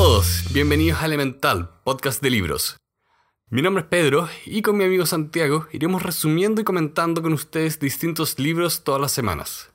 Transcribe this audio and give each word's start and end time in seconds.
todos, 0.00 0.44
bienvenidos 0.52 1.02
a 1.02 1.06
Elemental, 1.06 1.70
podcast 1.82 2.22
de 2.22 2.30
libros. 2.30 2.76
Mi 3.50 3.62
nombre 3.62 3.82
es 3.82 3.88
Pedro 3.88 4.28
y 4.46 4.62
con 4.62 4.76
mi 4.76 4.84
amigo 4.84 5.06
Santiago 5.06 5.66
iremos 5.72 6.04
resumiendo 6.04 6.60
y 6.60 6.64
comentando 6.64 7.20
con 7.20 7.32
ustedes 7.32 7.80
distintos 7.80 8.38
libros 8.38 8.84
todas 8.84 9.00
las 9.00 9.10
semanas. 9.10 9.70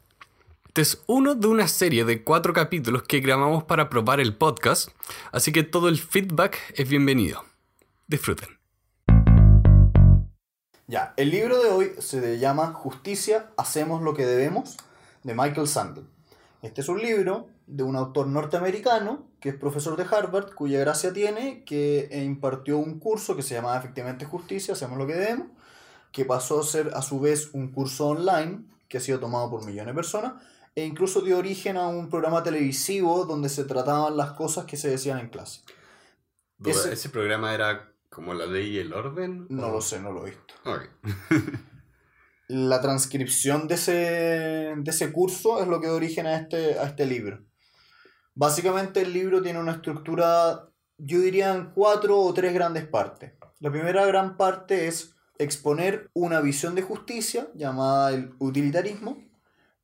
Este 0.68 0.80
es 0.80 1.04
uno 1.08 1.36
de 1.36 1.48
una 1.48 1.68
serie 1.68 2.06
de 2.06 2.24
cuatro 2.24 2.54
capítulos 2.54 3.04
que 3.04 3.20
grabamos 3.20 3.66
para 3.66 3.90
probar 3.90 4.22
el 4.22 4.34
podcast, 4.34 4.88
así 5.34 5.52
que 5.52 5.64
todo 5.64 5.90
el 5.90 6.00
feedback 6.00 6.58
es 6.74 6.88
bienvenido. 6.88 7.44
Disfruten. 8.08 8.48
Ya, 10.88 11.14
el 11.18 11.32
libro 11.32 11.62
de 11.62 11.70
hoy 11.70 11.92
se 12.00 12.40
llama 12.40 12.68
Justicia, 12.68 13.50
hacemos 13.58 14.02
lo 14.02 14.14
que 14.14 14.26
debemos, 14.26 14.78
de 15.24 15.36
Michael 15.36 15.68
Sandel. 15.68 16.06
Este 16.62 16.80
es 16.80 16.88
un 16.88 17.02
libro 17.02 17.50
de 17.68 17.84
un 17.84 17.96
autor 17.96 18.28
norteamericano 18.28 19.28
que 19.40 19.50
es 19.50 19.56
profesor 19.56 19.98
de 19.98 20.04
Harvard, 20.10 20.54
cuya 20.54 20.80
gracia 20.80 21.12
tiene 21.12 21.64
que 21.66 22.10
impartió 22.24 22.78
un 22.78 23.00
curso 23.00 23.36
que 23.36 23.42
se 23.42 23.56
llamaba 23.56 23.78
efectivamente 23.78 24.26
Justicia, 24.26 24.74
hacemos 24.74 24.98
lo 24.98 25.08
que 25.08 25.16
debemos, 25.16 25.48
que 26.12 26.26
pasó 26.26 26.62
a 26.62 26.64
ser 26.64 26.92
a 26.94 27.02
su 27.02 27.20
vez 27.20 27.50
un 27.54 27.72
curso 27.72 28.08
online 28.08 28.64
que 28.88 28.98
ha 28.98 29.02
sido 29.02 29.20
tomado 29.20 29.50
por 29.50 29.66
millones 29.66 29.88
de 29.88 29.94
personas 29.94 30.34
e 30.76 30.86
incluso 30.86 31.22
dio 31.22 31.38
origen 31.38 31.78
a 31.78 31.88
un 31.88 32.10
programa 32.10 32.42
televisivo 32.44 33.26
donde 33.26 33.50
se 33.50 33.64
trataban 33.64 34.18
las 34.18 34.32
cosas 34.32 34.66
que 34.66 34.78
se 34.78 34.90
decían 34.90 35.20
en 35.20 35.30
clase. 35.30 35.62
¿Ese, 36.64 36.94
¿Ese 36.94 37.10
programa 37.10 37.54
era 37.54 37.92
como 38.10 38.34
la 38.34 38.46
ley 38.46 38.76
y 38.76 38.80
el 38.80 38.94
orden? 38.94 39.46
No 39.50 39.70
lo 39.70 39.82
sé, 39.82 40.00
no 40.00 40.12
lo 40.12 40.26
he 40.26 40.32
visto. 40.32 40.54
la 42.48 42.82
transcripción 42.82 43.68
de 43.68 43.76
ese, 43.76 43.92
de 44.78 44.92
ese 44.92 45.12
curso 45.12 45.62
es 45.62 45.68
lo 45.68 45.82
que 45.82 45.88
da 45.88 45.94
origen 45.94 46.28
a 46.28 46.38
este, 46.38 46.80
a 46.80 46.86
este 46.86 47.06
libro. 47.06 47.44
Básicamente 48.36 49.02
el 49.02 49.14
libro 49.14 49.42
tiene 49.42 49.60
una 49.60 49.74
estructura, 49.74 50.70
yo 50.98 51.20
diría, 51.20 51.54
en 51.54 51.72
cuatro 51.72 52.20
o 52.20 52.34
tres 52.34 52.54
grandes 52.54 52.86
partes. 52.86 53.34
La 53.60 53.72
primera 53.72 54.06
gran 54.06 54.38
parte 54.38 54.88
es 54.88 55.16
exponer 55.38 56.10
una 56.14 56.42
visión 56.42 56.76
de 56.76 56.82
justicia 56.82 57.48
llamada 57.56 58.12
el 58.12 58.34
utilitarismo. 58.40 59.18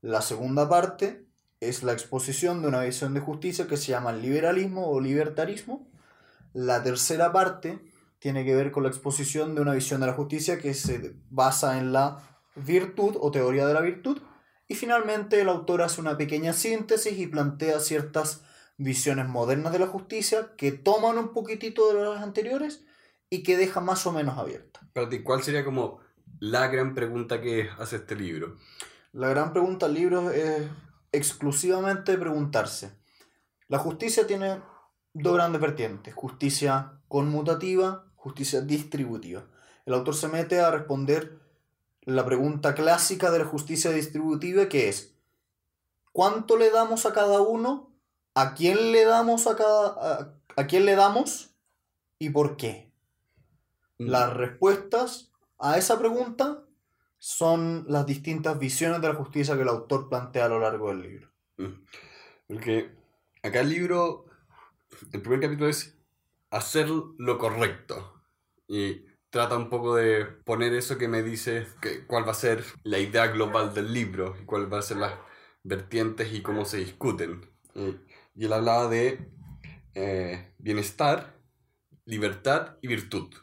La 0.01 0.21
segunda 0.21 0.67
parte 0.67 1.27
es 1.59 1.83
la 1.83 1.93
exposición 1.93 2.61
de 2.61 2.69
una 2.69 2.81
visión 2.81 3.13
de 3.13 3.19
justicia 3.19 3.67
que 3.67 3.77
se 3.77 3.91
llama 3.91 4.11
el 4.11 4.21
liberalismo 4.21 4.89
o 4.89 5.01
libertarismo. 5.01 5.87
La 6.53 6.81
tercera 6.81 7.31
parte 7.31 7.79
tiene 8.19 8.45
que 8.45 8.55
ver 8.55 8.71
con 8.71 8.83
la 8.83 8.89
exposición 8.89 9.55
de 9.55 9.61
una 9.61 9.73
visión 9.73 10.01
de 10.01 10.07
la 10.07 10.13
justicia 10.13 10.57
que 10.57 10.73
se 10.73 11.15
basa 11.29 11.77
en 11.79 11.93
la 11.93 12.17
virtud 12.55 13.15
o 13.19 13.31
teoría 13.31 13.67
de 13.67 13.73
la 13.73 13.81
virtud. 13.81 14.19
Y 14.69 14.75
finalmente 14.75 15.41
el 15.41 15.49
autor 15.49 15.81
hace 15.81 15.99
una 15.99 16.15
pequeña 16.15 16.53
síntesis 16.53 17.17
y 17.17 17.25
plantea 17.25 17.79
ciertas 17.79 18.43
visiones 18.77 19.27
modernas 19.27 19.73
de 19.73 19.79
la 19.79 19.87
justicia 19.87 20.53
que 20.55 20.71
toman 20.71 21.17
un 21.17 21.33
poquitito 21.33 21.91
de 21.91 22.01
las 22.01 22.21
anteriores 22.21 22.85
y 23.31 23.41
que 23.41 23.57
deja 23.57 23.81
más 23.81 24.05
o 24.05 24.13
menos 24.13 24.37
abierta. 24.37 24.79
Para 24.93 25.09
ti, 25.09 25.23
¿cuál 25.23 25.41
sería 25.41 25.65
como 25.65 25.99
la 26.39 26.67
gran 26.67 26.93
pregunta 26.93 27.41
que 27.41 27.67
hace 27.79 27.95
este 27.95 28.15
libro? 28.15 28.57
La 29.11 29.27
gran 29.29 29.53
pregunta 29.53 29.87
del 29.87 29.95
libro 29.95 30.29
es 30.29 30.67
exclusivamente 31.11 32.15
preguntarse. 32.15 32.91
La 33.67 33.79
justicia 33.79 34.27
tiene 34.27 34.61
dos 35.13 35.33
grandes 35.33 35.61
vertientes, 35.61 36.13
justicia 36.13 37.01
conmutativa, 37.07 38.05
justicia 38.15 38.61
distributiva. 38.61 39.47
El 39.87 39.95
autor 39.95 40.15
se 40.15 40.27
mete 40.27 40.59
a 40.59 40.69
responder 40.69 41.38
la 42.03 42.25
pregunta 42.25 42.75
clásica 42.75 43.31
de 43.31 43.39
la 43.39 43.45
justicia 43.45 43.91
distributiva 43.91 44.69
que 44.69 44.89
es 44.89 45.13
¿cuánto 46.11 46.57
le 46.57 46.71
damos 46.71 47.05
a 47.05 47.13
cada 47.13 47.41
uno? 47.41 47.91
¿A 48.33 48.53
quién 48.53 48.91
le 48.91 49.05
damos 49.05 49.47
a 49.47 49.55
cada 49.55 50.37
a, 50.55 50.67
quién 50.67 50.85
le 50.85 50.95
damos 50.95 51.55
y 52.17 52.29
por 52.29 52.57
qué? 52.57 52.91
Mm. 53.97 54.07
Las 54.07 54.33
respuestas 54.33 55.31
a 55.57 55.77
esa 55.77 55.99
pregunta 55.99 56.63
son 57.17 57.85
las 57.87 58.05
distintas 58.05 58.57
visiones 58.57 59.01
de 59.01 59.09
la 59.09 59.15
justicia 59.15 59.55
que 59.55 59.61
el 59.61 59.69
autor 59.69 60.07
plantea 60.07 60.45
a 60.45 60.49
lo 60.49 60.59
largo 60.59 60.89
del 60.89 61.01
libro. 61.01 61.29
Mm. 61.57 61.83
Porque 62.47 62.95
acá 63.43 63.59
el 63.59 63.69
libro, 63.69 64.25
el 65.11 65.21
primer 65.21 65.41
capítulo 65.41 65.69
es 65.69 65.97
hacer 66.49 66.89
lo 66.89 67.37
correcto. 67.37 68.21
Y 68.67 69.05
trata 69.29 69.57
un 69.57 69.69
poco 69.69 69.95
de 69.95 70.25
poner 70.25 70.73
eso 70.73 70.97
que 70.97 71.07
me 71.07 71.23
dice 71.23 71.67
que, 71.81 72.05
cuál 72.05 72.27
va 72.27 72.31
a 72.31 72.35
ser 72.35 72.63
la 72.83 72.99
idea 72.99 73.27
global 73.27 73.73
del 73.73 73.93
libro 73.93 74.35
y 74.41 74.45
cuáles 74.45 74.69
van 74.69 74.79
a 74.79 74.83
ser 74.83 74.97
las 74.97 75.13
vertientes 75.63 76.33
y 76.33 76.41
cómo 76.41 76.65
se 76.65 76.77
discuten. 76.77 77.49
Y, 77.75 78.45
él 78.45 78.53
hablaba 78.53 78.87
de 78.87 79.31
eh, 79.93 80.53
bienestar, 80.57 81.35
libertad 82.05 82.77
y 82.81 82.87
virtud. 82.87 83.33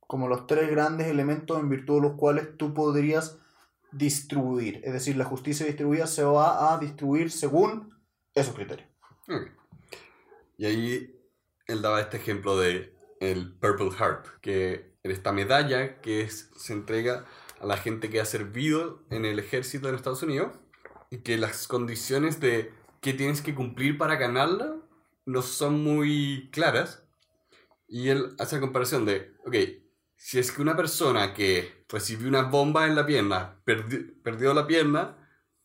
Como 0.00 0.28
los 0.28 0.46
tres 0.46 0.70
grandes 0.70 1.06
elementos 1.06 1.58
en 1.58 1.68
virtud 1.68 1.96
de 1.96 2.08
los 2.08 2.16
cuales 2.16 2.56
tú 2.56 2.74
podrías 2.74 3.38
distribuir. 3.92 4.80
Es 4.84 4.92
decir, 4.92 5.16
la 5.16 5.24
justicia 5.24 5.64
distribuida 5.66 6.06
se 6.06 6.24
va 6.24 6.74
a 6.74 6.78
distribuir 6.78 7.30
según 7.30 7.94
esos 8.34 8.54
criterios. 8.54 8.88
Y 10.58 10.66
ahí 10.66 11.20
él 11.66 11.82
daba 11.82 12.00
este 12.00 12.18
ejemplo 12.18 12.56
de 12.56 12.94
el 13.20 13.56
Purple 13.58 13.90
Heart, 13.90 14.40
que 14.40 14.95
esta 15.10 15.32
medalla 15.32 16.00
que 16.00 16.28
se 16.28 16.72
entrega 16.72 17.24
a 17.60 17.66
la 17.66 17.76
gente 17.76 18.10
que 18.10 18.20
ha 18.20 18.24
servido 18.24 19.02
en 19.10 19.24
el 19.24 19.38
ejército 19.38 19.88
de 19.88 19.96
Estados 19.96 20.22
Unidos 20.22 20.52
y 21.10 21.18
que 21.18 21.36
las 21.36 21.66
condiciones 21.68 22.40
de 22.40 22.72
que 23.00 23.12
tienes 23.12 23.40
que 23.40 23.54
cumplir 23.54 23.98
para 23.98 24.16
ganarla 24.16 24.76
no 25.24 25.42
son 25.42 25.82
muy 25.82 26.48
claras. 26.52 27.02
Y 27.88 28.08
él 28.08 28.34
hace 28.38 28.56
la 28.56 28.62
comparación 28.62 29.04
de, 29.04 29.34
ok, 29.46 29.54
si 30.16 30.38
es 30.38 30.50
que 30.50 30.62
una 30.62 30.76
persona 30.76 31.34
que 31.34 31.84
recibió 31.88 32.28
una 32.28 32.42
bomba 32.42 32.86
en 32.86 32.96
la 32.96 33.06
pierna, 33.06 33.60
perdió 33.64 34.54
la 34.54 34.66
pierna, 34.66 35.16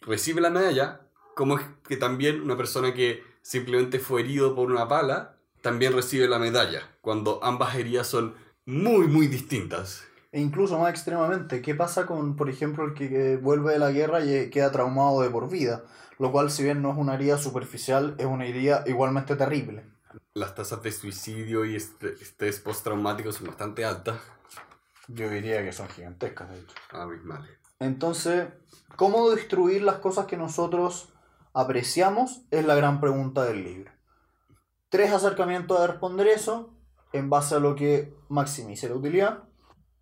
recibe 0.01 0.41
la 0.41 0.49
medalla, 0.49 1.07
como 1.35 1.57
es 1.57 1.65
que 1.87 1.97
también 1.97 2.41
una 2.41 2.57
persona 2.57 2.93
que 2.93 3.23
simplemente 3.41 3.99
fue 3.99 4.21
herido 4.21 4.53
por 4.53 4.69
una 4.69 4.85
bala, 4.85 5.37
también 5.61 5.93
recibe 5.93 6.27
la 6.27 6.39
medalla, 6.39 6.97
cuando 7.01 7.43
ambas 7.43 7.75
heridas 7.75 8.07
son 8.07 8.35
muy, 8.71 9.07
muy 9.07 9.27
distintas. 9.27 10.03
E 10.31 10.39
incluso 10.39 10.79
más 10.79 10.91
extremadamente, 10.91 11.61
¿qué 11.61 11.75
pasa 11.75 12.05
con, 12.05 12.37
por 12.37 12.49
ejemplo, 12.49 12.85
el 12.85 12.93
que 12.93 13.35
vuelve 13.35 13.73
de 13.73 13.79
la 13.79 13.91
guerra 13.91 14.23
y 14.23 14.49
queda 14.49 14.71
traumado 14.71 15.21
de 15.21 15.29
por 15.29 15.49
vida? 15.49 15.83
Lo 16.17 16.31
cual, 16.31 16.49
si 16.49 16.63
bien 16.63 16.81
no 16.81 16.91
es 16.91 16.97
una 16.97 17.15
herida 17.15 17.37
superficial, 17.37 18.15
es 18.17 18.25
una 18.25 18.45
herida 18.45 18.85
igualmente 18.87 19.35
terrible. 19.35 19.83
Las 20.33 20.55
tasas 20.55 20.81
de 20.83 20.91
suicidio 20.93 21.65
y 21.65 21.75
estrés 21.75 22.61
postraumático 22.61 23.33
son 23.33 23.47
bastante 23.47 23.83
altas. 23.83 24.19
Yo 25.09 25.29
diría 25.29 25.65
que 25.65 25.73
son 25.73 25.89
gigantescas, 25.89 26.49
de 26.49 26.59
hecho. 26.59 26.75
Abismales. 26.91 27.51
Entonces, 27.79 28.47
¿cómo 28.95 29.31
destruir 29.31 29.81
las 29.81 29.97
cosas 29.97 30.27
que 30.27 30.37
nosotros 30.37 31.09
apreciamos? 31.53 32.43
Es 32.51 32.65
la 32.65 32.75
gran 32.75 33.01
pregunta 33.01 33.43
del 33.43 33.65
libro. 33.65 33.91
Tres 34.87 35.11
acercamientos 35.11 35.77
a 35.77 35.87
responder 35.87 36.27
eso 36.27 36.73
en 37.13 37.29
base 37.29 37.55
a 37.55 37.59
lo 37.59 37.75
que 37.75 38.13
maximice 38.29 38.89
la 38.89 38.95
utilidad, 38.95 39.43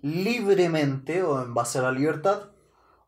libremente 0.02 1.24
o 1.24 1.42
en 1.42 1.53
base 1.53 1.80
a 1.80 1.84
la 1.84 1.92
libertad, 1.92 2.52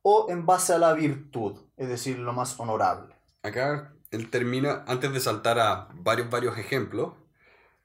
o 0.01 0.27
en 0.29 0.45
base 0.45 0.73
a 0.73 0.79
la 0.79 0.93
virtud, 0.93 1.57
es 1.77 1.87
decir, 1.87 2.17
lo 2.19 2.33
más 2.33 2.59
honorable. 2.59 3.15
Acá 3.43 3.93
él 4.09 4.29
termina, 4.29 4.83
antes 4.87 5.13
de 5.13 5.19
saltar 5.19 5.59
a 5.59 5.87
varios, 5.93 6.29
varios 6.29 6.57
ejemplos, 6.57 7.13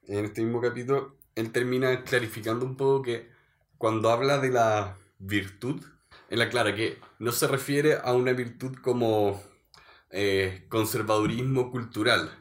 en 0.07 0.25
este 0.25 0.41
mismo 0.41 0.61
capítulo, 0.61 1.15
él 1.35 1.51
termina 1.51 2.03
clarificando 2.03 2.65
un 2.65 2.75
poco 2.75 3.03
que 3.03 3.29
cuando 3.77 4.09
habla 4.09 4.39
de 4.39 4.49
la 4.49 4.97
virtud, 5.19 5.83
él 6.29 6.41
aclara 6.41 6.75
que 6.75 6.99
no 7.19 7.31
se 7.31 7.47
refiere 7.47 7.97
a 8.03 8.13
una 8.13 8.33
virtud 8.33 8.75
como 8.81 9.41
eh, 10.09 10.65
conservadurismo 10.69 11.71
cultural, 11.71 12.31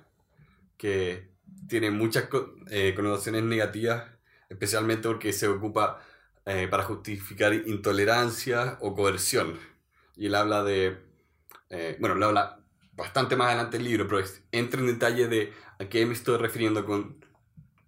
que 0.76 1.35
tiene 1.68 1.90
muchas 1.90 2.28
eh, 2.70 2.94
connotaciones 2.94 3.42
negativas, 3.42 4.04
especialmente 4.48 5.08
porque 5.08 5.32
se 5.32 5.48
ocupa 5.48 6.00
eh, 6.44 6.68
para 6.68 6.84
justificar 6.84 7.52
intolerancia 7.54 8.78
o 8.80 8.94
coerción. 8.94 9.58
Y 10.16 10.26
él 10.26 10.34
habla 10.34 10.62
de, 10.62 10.98
eh, 11.70 11.96
bueno, 12.00 12.14
lo 12.14 12.26
habla 12.26 12.60
bastante 12.92 13.36
más 13.36 13.48
adelante 13.48 13.76
el 13.76 13.84
libro, 13.84 14.06
pero 14.08 14.24
entra 14.52 14.80
en 14.80 14.86
detalle 14.86 15.28
de 15.28 15.52
a 15.78 15.88
qué 15.88 16.06
me 16.06 16.14
estoy 16.14 16.38
refiriendo 16.38 16.84
con 16.86 17.24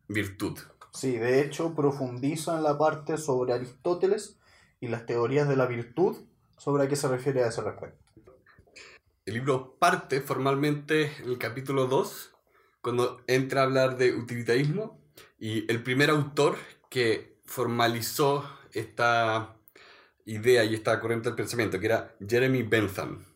virtud. 0.08 0.58
Sí, 0.92 1.16
de 1.16 1.42
hecho 1.42 1.74
profundiza 1.74 2.56
en 2.56 2.64
la 2.64 2.76
parte 2.76 3.16
sobre 3.16 3.52
Aristóteles 3.52 4.38
y 4.80 4.88
las 4.88 5.06
teorías 5.06 5.48
de 5.48 5.56
la 5.56 5.66
virtud, 5.66 6.16
sobre 6.56 6.84
a 6.84 6.88
qué 6.88 6.96
se 6.96 7.08
refiere 7.08 7.44
a 7.44 7.48
ese 7.48 7.62
respecto. 7.62 8.04
El 9.24 9.34
libro 9.34 9.76
parte 9.78 10.20
formalmente 10.20 11.12
en 11.22 11.28
el 11.28 11.38
capítulo 11.38 11.86
2 11.86 12.34
cuando 12.88 13.23
entra 13.26 13.61
a 13.61 13.64
hablar 13.64 13.99
de 13.99 14.14
utilitarismo 14.14 14.99
y 15.38 15.70
el 15.70 15.82
primer 15.82 16.08
autor 16.08 16.56
que 16.88 17.38
formalizó 17.44 18.49
esta 18.73 19.58
idea 20.25 20.64
y 20.64 20.73
esta 20.73 20.99
corriente 20.99 21.29
del 21.29 21.37
pensamiento, 21.37 21.79
que 21.79 21.85
era 21.85 22.17
Jeremy 22.26 22.62
Bentham, 22.62 23.26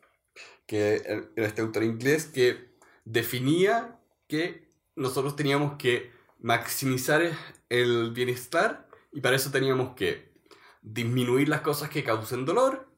que 0.64 1.28
era 1.36 1.46
este 1.46 1.60
autor 1.60 1.82
inglés 1.82 2.24
que 2.24 2.72
definía 3.04 4.00
que 4.26 4.72
nosotros 4.96 5.36
teníamos 5.36 5.76
que 5.76 6.10
maximizar 6.38 7.20
el 7.68 8.12
bienestar 8.12 8.88
y 9.12 9.20
para 9.20 9.36
eso 9.36 9.50
teníamos 9.50 9.94
que 9.94 10.32
disminuir 10.80 11.50
las 11.50 11.60
cosas 11.60 11.90
que 11.90 12.04
causen 12.04 12.46
dolor 12.46 12.88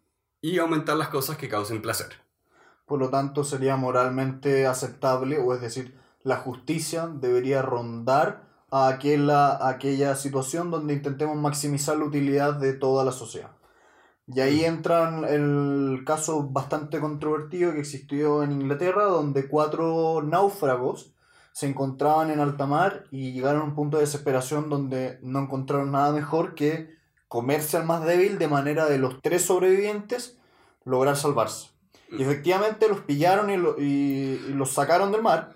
y 0.41 0.59
aumentar 0.59 0.97
las 0.97 1.09
cosas 1.09 1.37
que 1.37 1.49
causen 1.49 1.83
placer. 1.83 2.13
Por 2.87 3.01
lo 3.01 3.11
tanto, 3.11 3.43
sería 3.43 3.75
moralmente 3.75 4.69
aceptable, 4.69 5.41
o 5.41 5.53
es 5.53 5.61
decir, 5.61 6.04
la 6.25 6.37
justicia 6.39 7.07
debería 7.07 7.63
rondar 7.63 8.49
a 8.71 8.89
aquella, 8.89 9.51
a 9.51 9.69
aquella 9.69 10.17
situación 10.17 10.73
donde 10.73 10.95
intentemos 10.95 11.37
maximizar 11.37 11.97
la 11.97 12.07
utilidad 12.07 12.55
de 12.55 12.73
toda 12.73 13.05
la 13.05 13.13
sociedad. 13.13 13.53
Y 14.27 14.41
ahí 14.41 14.65
entra 14.65 15.21
el 15.29 16.03
caso 16.07 16.49
bastante 16.49 16.99
controvertido 16.99 17.73
que 17.73 17.81
existió 17.81 18.43
en 18.43 18.53
Inglaterra, 18.53 19.05
donde 19.05 19.49
cuatro 19.49 20.23
náufragos 20.23 21.15
se 21.53 21.69
encontraban 21.69 22.31
en 22.31 22.41
alta 22.41 22.67
mar 22.67 23.05
y 23.13 23.33
llegaron 23.33 23.61
a 23.61 23.65
un 23.65 23.75
punto 23.77 23.99
de 23.99 24.03
desesperación 24.03 24.69
donde 24.69 25.21
no 25.23 25.39
encontraron 25.39 25.93
nada 25.93 26.11
mejor 26.11 26.55
que 26.55 26.97
comerse 27.29 27.77
al 27.77 27.85
más 27.85 28.05
débil 28.05 28.39
de 28.39 28.49
manera 28.49 28.87
de 28.87 28.99
los 28.99 29.21
tres 29.23 29.45
sobrevivientes 29.45 30.39
lograr 30.85 31.17
salvarse. 31.17 31.71
Y 32.11 32.23
efectivamente 32.23 32.89
los 32.89 33.01
pillaron 33.01 33.51
y, 33.51 33.83
y, 33.83 34.39
los 34.55 34.73
sacaron 34.73 35.13
del 35.13 35.23
mar. 35.23 35.53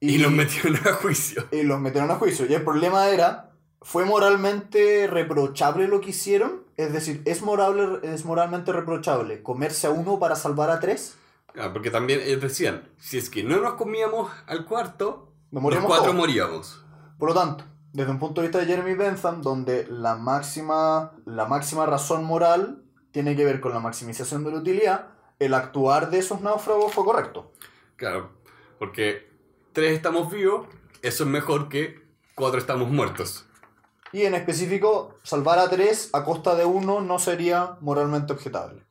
Y, 0.00 0.18
los 0.18 0.32
metieron 0.32 0.76
a 0.76 0.94
juicio. 0.94 1.46
Y 1.52 1.62
los 1.62 1.78
metieron 1.78 2.10
a 2.10 2.16
juicio. 2.16 2.46
Y 2.46 2.54
el 2.54 2.64
problema 2.64 3.08
era, 3.08 3.52
¿fue 3.82 4.06
moralmente 4.06 5.06
reprochable 5.06 5.88
lo 5.88 6.00
que 6.00 6.10
hicieron? 6.10 6.64
Es 6.76 6.92
decir, 6.92 7.20
¿es, 7.26 7.42
morable, 7.42 8.00
es 8.02 8.24
moralmente 8.24 8.72
reprochable 8.72 9.42
comerse 9.42 9.86
a 9.86 9.90
uno 9.90 10.18
para 10.18 10.36
salvar 10.36 10.70
a 10.70 10.80
tres? 10.80 11.16
Ah, 11.58 11.70
porque 11.72 11.90
también 11.90 12.20
ellos 12.20 12.40
decían, 12.40 12.88
si 12.98 13.18
es 13.18 13.28
que 13.28 13.42
no 13.42 13.60
nos 13.60 13.74
comíamos 13.74 14.30
al 14.46 14.64
cuarto, 14.64 15.32
los 15.50 15.84
cuatro 15.84 16.14
moríamos. 16.14 16.82
Por 17.18 17.30
lo 17.30 17.34
tanto, 17.34 17.64
desde 17.92 18.10
un 18.10 18.18
punto 18.18 18.40
de 18.40 18.46
vista 18.46 18.60
de 18.60 18.66
Jeremy 18.66 18.94
Bentham, 18.94 19.42
donde 19.42 19.86
la 19.90 20.14
máxima, 20.14 21.12
la 21.26 21.44
máxima 21.46 21.86
razón 21.86 22.24
moral 22.24 22.82
tiene 23.10 23.36
que 23.36 23.44
ver 23.44 23.60
con 23.60 23.74
la 23.74 23.80
maximización 23.80 24.44
de 24.44 24.52
la 24.52 24.58
utilidad, 24.58 25.08
el 25.38 25.54
actuar 25.54 26.10
de 26.10 26.18
esos 26.18 26.40
náufragos 26.40 26.92
fue 26.94 27.04
correcto. 27.04 27.52
Claro, 27.96 28.30
porque 28.78 29.29
tres 29.72 29.92
estamos 29.92 30.30
vivos, 30.30 30.66
eso 31.02 31.24
es 31.24 31.30
mejor 31.30 31.68
que 31.68 32.02
cuatro 32.34 32.58
estamos 32.58 32.88
muertos. 32.90 33.46
Y 34.12 34.22
en 34.22 34.34
específico, 34.34 35.18
salvar 35.22 35.58
a 35.58 35.68
tres 35.68 36.10
a 36.12 36.24
costa 36.24 36.54
de 36.54 36.64
uno 36.64 37.00
no 37.00 37.18
sería 37.18 37.76
moralmente 37.80 38.32
objetable. 38.32 38.84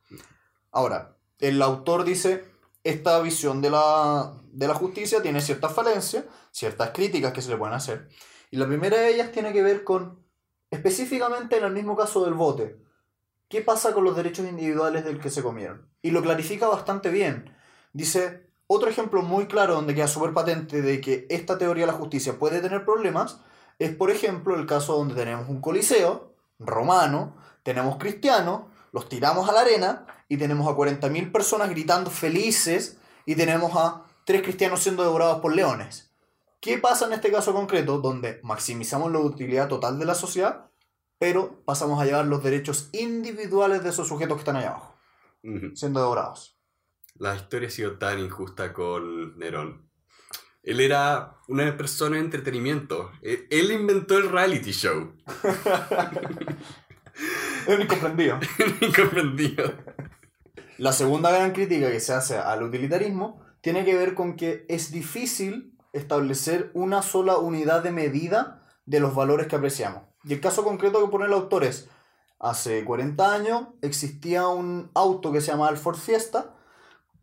Ahora, 0.72 1.16
el 1.38 1.60
autor 1.60 2.04
dice, 2.04 2.44
esta 2.84 3.20
visión 3.20 3.60
de 3.60 3.70
la, 3.70 4.32
de 4.52 4.66
la 4.66 4.74
justicia 4.74 5.20
tiene 5.20 5.40
ciertas 5.40 5.74
falencias, 5.74 6.24
ciertas 6.50 6.90
críticas 6.90 7.32
que 7.32 7.42
se 7.42 7.50
le 7.50 7.56
pueden 7.56 7.74
hacer. 7.74 8.08
Y 8.50 8.56
la 8.56 8.66
primera 8.66 8.96
de 8.96 9.14
ellas 9.14 9.30
tiene 9.32 9.52
que 9.52 9.62
ver 9.62 9.84
con, 9.84 10.24
específicamente 10.70 11.58
en 11.58 11.64
el 11.64 11.72
mismo 11.72 11.96
caso 11.96 12.24
del 12.24 12.34
bote, 12.34 12.80
¿qué 13.48 13.60
pasa 13.60 13.92
con 13.92 14.04
los 14.04 14.16
derechos 14.16 14.46
individuales 14.46 15.04
del 15.04 15.20
que 15.20 15.30
se 15.30 15.42
comieron? 15.42 15.88
Y 16.02 16.12
lo 16.12 16.22
clarifica 16.22 16.66
bastante 16.66 17.10
bien. 17.10 17.54
Dice, 17.92 18.49
otro 18.72 18.88
ejemplo 18.88 19.22
muy 19.22 19.46
claro 19.46 19.74
donde 19.74 19.96
queda 19.96 20.06
súper 20.06 20.32
patente 20.32 20.80
de 20.80 21.00
que 21.00 21.26
esta 21.28 21.58
teoría 21.58 21.86
de 21.86 21.92
la 21.92 21.98
justicia 21.98 22.38
puede 22.38 22.60
tener 22.60 22.84
problemas 22.84 23.40
es, 23.80 23.92
por 23.96 24.12
ejemplo, 24.12 24.54
el 24.54 24.64
caso 24.64 24.96
donde 24.96 25.16
tenemos 25.16 25.48
un 25.48 25.60
coliseo 25.60 26.34
romano, 26.60 27.34
tenemos 27.64 27.96
cristianos, 27.96 28.66
los 28.92 29.08
tiramos 29.08 29.48
a 29.48 29.52
la 29.52 29.62
arena 29.62 30.06
y 30.28 30.36
tenemos 30.36 30.68
a 30.68 30.76
40.000 30.76 31.32
personas 31.32 31.68
gritando 31.68 32.12
felices 32.12 32.98
y 33.26 33.34
tenemos 33.34 33.72
a 33.74 34.04
tres 34.24 34.42
cristianos 34.42 34.80
siendo 34.80 35.02
devorados 35.02 35.40
por 35.40 35.52
leones. 35.52 36.12
¿Qué 36.60 36.78
pasa 36.78 37.06
en 37.06 37.14
este 37.14 37.32
caso 37.32 37.52
concreto 37.52 37.98
donde 37.98 38.38
maximizamos 38.44 39.10
la 39.10 39.18
utilidad 39.18 39.66
total 39.66 39.98
de 39.98 40.04
la 40.04 40.14
sociedad, 40.14 40.70
pero 41.18 41.64
pasamos 41.64 42.00
a 42.00 42.04
llevar 42.04 42.26
los 42.26 42.44
derechos 42.44 42.88
individuales 42.92 43.82
de 43.82 43.90
esos 43.90 44.06
sujetos 44.06 44.36
que 44.36 44.42
están 44.42 44.56
allá 44.56 44.68
abajo, 44.70 44.94
siendo 45.74 45.98
devorados? 45.98 46.59
La 47.20 47.36
historia 47.36 47.68
ha 47.68 47.70
sido 47.70 47.98
tan 47.98 48.18
injusta 48.18 48.72
con 48.72 49.38
Nerón. 49.38 49.86
Él 50.62 50.80
era 50.80 51.36
una 51.48 51.76
persona 51.76 52.16
de 52.16 52.22
entretenimiento. 52.22 53.12
E-, 53.20 53.46
él 53.50 53.70
inventó 53.72 54.16
el 54.16 54.30
reality 54.30 54.72
show. 54.72 55.12
es 57.66 57.74
un 57.74 57.82
incomprendido. 57.82 58.40
incomprendido. 58.80 59.70
La 60.78 60.94
segunda 60.94 61.30
gran 61.30 61.52
crítica 61.52 61.92
que 61.92 62.00
se 62.00 62.14
hace 62.14 62.38
al 62.38 62.62
utilitarismo 62.62 63.44
tiene 63.60 63.84
que 63.84 63.96
ver 63.96 64.14
con 64.14 64.34
que 64.34 64.64
es 64.70 64.90
difícil 64.90 65.76
establecer 65.92 66.70
una 66.72 67.02
sola 67.02 67.36
unidad 67.36 67.82
de 67.82 67.90
medida 67.90 68.66
de 68.86 68.98
los 68.98 69.14
valores 69.14 69.46
que 69.46 69.56
apreciamos. 69.56 70.04
Y 70.24 70.32
el 70.32 70.40
caso 70.40 70.64
concreto 70.64 71.04
que 71.04 71.10
pone 71.10 71.26
el 71.26 71.34
autor 71.34 71.64
es, 71.64 71.86
hace 72.38 72.82
40 72.82 73.34
años 73.34 73.66
existía 73.82 74.48
un 74.48 74.90
auto 74.94 75.32
que 75.32 75.42
se 75.42 75.48
llamaba 75.48 75.70
el 75.70 75.76
Ford 75.76 75.98
Fiesta, 75.98 76.54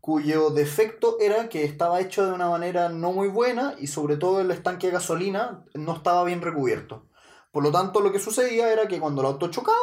cuyo 0.07 0.51
defecto 0.51 1.17
era 1.19 1.49
que 1.49 1.65
estaba 1.65 1.99
hecho 1.99 2.25
de 2.25 2.31
una 2.31 2.47
manera 2.47 2.87
no 2.87 3.11
muy 3.11 3.27
buena 3.27 3.75
y 3.77 3.87
sobre 3.87 4.15
todo 4.15 4.39
el 4.39 4.49
estanque 4.51 4.87
de 4.87 4.93
gasolina 4.93 5.65
no 5.73 5.97
estaba 5.97 6.23
bien 6.23 6.41
recubierto. 6.41 7.09
Por 7.51 7.61
lo 7.61 7.73
tanto, 7.73 7.99
lo 7.99 8.13
que 8.13 8.19
sucedía 8.19 8.71
era 8.71 8.87
que 8.87 9.01
cuando 9.01 9.19
el 9.19 9.27
auto 9.27 9.51
chocaba, 9.51 9.75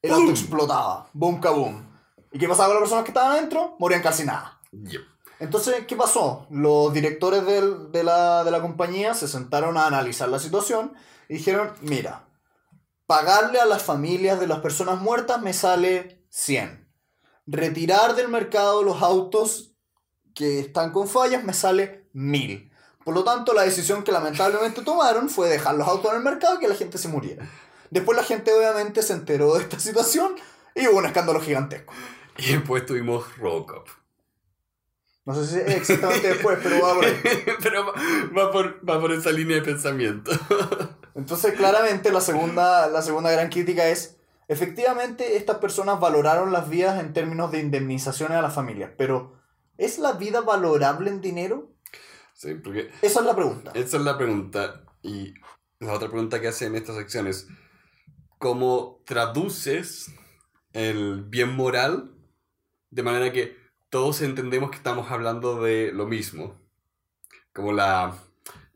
el 0.00 0.12
auto 0.12 0.30
explotaba. 0.30 1.10
Boom, 1.12 1.38
kaboom. 1.38 1.86
¿Y 2.32 2.38
qué 2.38 2.48
pasaba 2.48 2.68
con 2.68 2.76
las 2.76 2.84
personas 2.84 3.04
que 3.04 3.10
estaban 3.10 3.32
adentro? 3.32 3.76
Morían 3.78 4.00
calcinadas. 4.00 4.52
Entonces, 5.38 5.84
¿qué 5.86 5.96
pasó? 5.96 6.46
Los 6.48 6.94
directores 6.94 7.44
de, 7.44 8.02
la, 8.02 8.44
de 8.44 8.50
la 8.50 8.62
compañía 8.62 9.12
se 9.12 9.28
sentaron 9.28 9.76
a 9.76 9.86
analizar 9.86 10.30
la 10.30 10.38
situación 10.38 10.94
y 11.28 11.34
dijeron, 11.34 11.74
mira, 11.82 12.26
pagarle 13.04 13.60
a 13.60 13.66
las 13.66 13.82
familias 13.82 14.40
de 14.40 14.46
las 14.46 14.60
personas 14.60 14.98
muertas 14.98 15.42
me 15.42 15.52
sale 15.52 16.24
100 16.30 16.87
retirar 17.48 18.14
del 18.14 18.28
mercado 18.28 18.82
los 18.82 19.02
autos 19.02 19.72
que 20.34 20.60
están 20.60 20.92
con 20.92 21.08
fallas 21.08 21.42
me 21.42 21.54
sale 21.54 22.08
mil. 22.12 22.70
Por 23.04 23.14
lo 23.14 23.24
tanto, 23.24 23.54
la 23.54 23.62
decisión 23.62 24.04
que 24.04 24.12
lamentablemente 24.12 24.82
tomaron 24.82 25.30
fue 25.30 25.48
dejar 25.48 25.74
los 25.74 25.88
autos 25.88 26.10
en 26.10 26.18
el 26.18 26.22
mercado 26.22 26.56
y 26.56 26.58
que 26.58 26.68
la 26.68 26.74
gente 26.74 26.98
se 26.98 27.08
muriera. 27.08 27.48
Después 27.90 28.16
la 28.16 28.22
gente 28.22 28.52
obviamente 28.52 29.02
se 29.02 29.14
enteró 29.14 29.54
de 29.54 29.62
esta 29.62 29.80
situación 29.80 30.34
y 30.74 30.86
hubo 30.88 30.98
un 30.98 31.06
escándalo 31.06 31.40
gigantesco. 31.40 31.94
Y 32.36 32.52
después 32.52 32.84
tuvimos 32.84 33.36
Robocop. 33.38 33.88
No 35.24 35.34
sé 35.34 35.46
si 35.46 35.72
exactamente 35.72 36.28
después, 36.28 36.58
pero 36.62 36.80
va 36.82 36.94
por 36.94 37.04
ahí. 37.04 37.20
pero 37.62 37.92
va 38.36 38.50
por, 38.50 38.88
va 38.88 39.00
por 39.00 39.12
esa 39.12 39.30
línea 39.30 39.56
de 39.56 39.62
pensamiento. 39.62 40.30
Entonces, 41.14 41.54
claramente, 41.54 42.12
la 42.12 42.20
segunda, 42.20 42.88
la 42.88 43.02
segunda 43.02 43.30
gran 43.30 43.48
crítica 43.48 43.88
es 43.88 44.17
Efectivamente, 44.48 45.36
estas 45.36 45.58
personas 45.58 46.00
valoraron 46.00 46.52
las 46.52 46.70
vidas 46.70 46.98
en 46.98 47.12
términos 47.12 47.52
de 47.52 47.60
indemnizaciones 47.60 48.38
a 48.38 48.42
las 48.42 48.54
familias, 48.54 48.90
pero 48.96 49.38
¿es 49.76 49.98
la 49.98 50.12
vida 50.12 50.40
valorable 50.40 51.10
en 51.10 51.20
dinero? 51.20 51.70
Sí, 52.32 52.54
porque... 52.54 52.90
Esa 53.02 53.20
es 53.20 53.26
la 53.26 53.36
pregunta. 53.36 53.72
Esa 53.74 53.98
es 53.98 54.02
la 54.02 54.16
pregunta. 54.16 54.84
Y 55.02 55.34
la 55.80 55.92
otra 55.92 56.08
pregunta 56.08 56.40
que 56.40 56.48
hace 56.48 56.64
en 56.64 56.76
esta 56.76 56.94
sección 56.94 57.26
es, 57.26 57.46
¿cómo 58.38 59.02
traduces 59.04 60.12
el 60.72 61.24
bien 61.24 61.54
moral 61.54 62.14
de 62.90 63.02
manera 63.02 63.32
que 63.32 63.54
todos 63.90 64.22
entendemos 64.22 64.70
que 64.70 64.78
estamos 64.78 65.10
hablando 65.10 65.60
de 65.60 65.92
lo 65.92 66.06
mismo? 66.06 66.58
Como 67.52 67.72
la, 67.72 68.16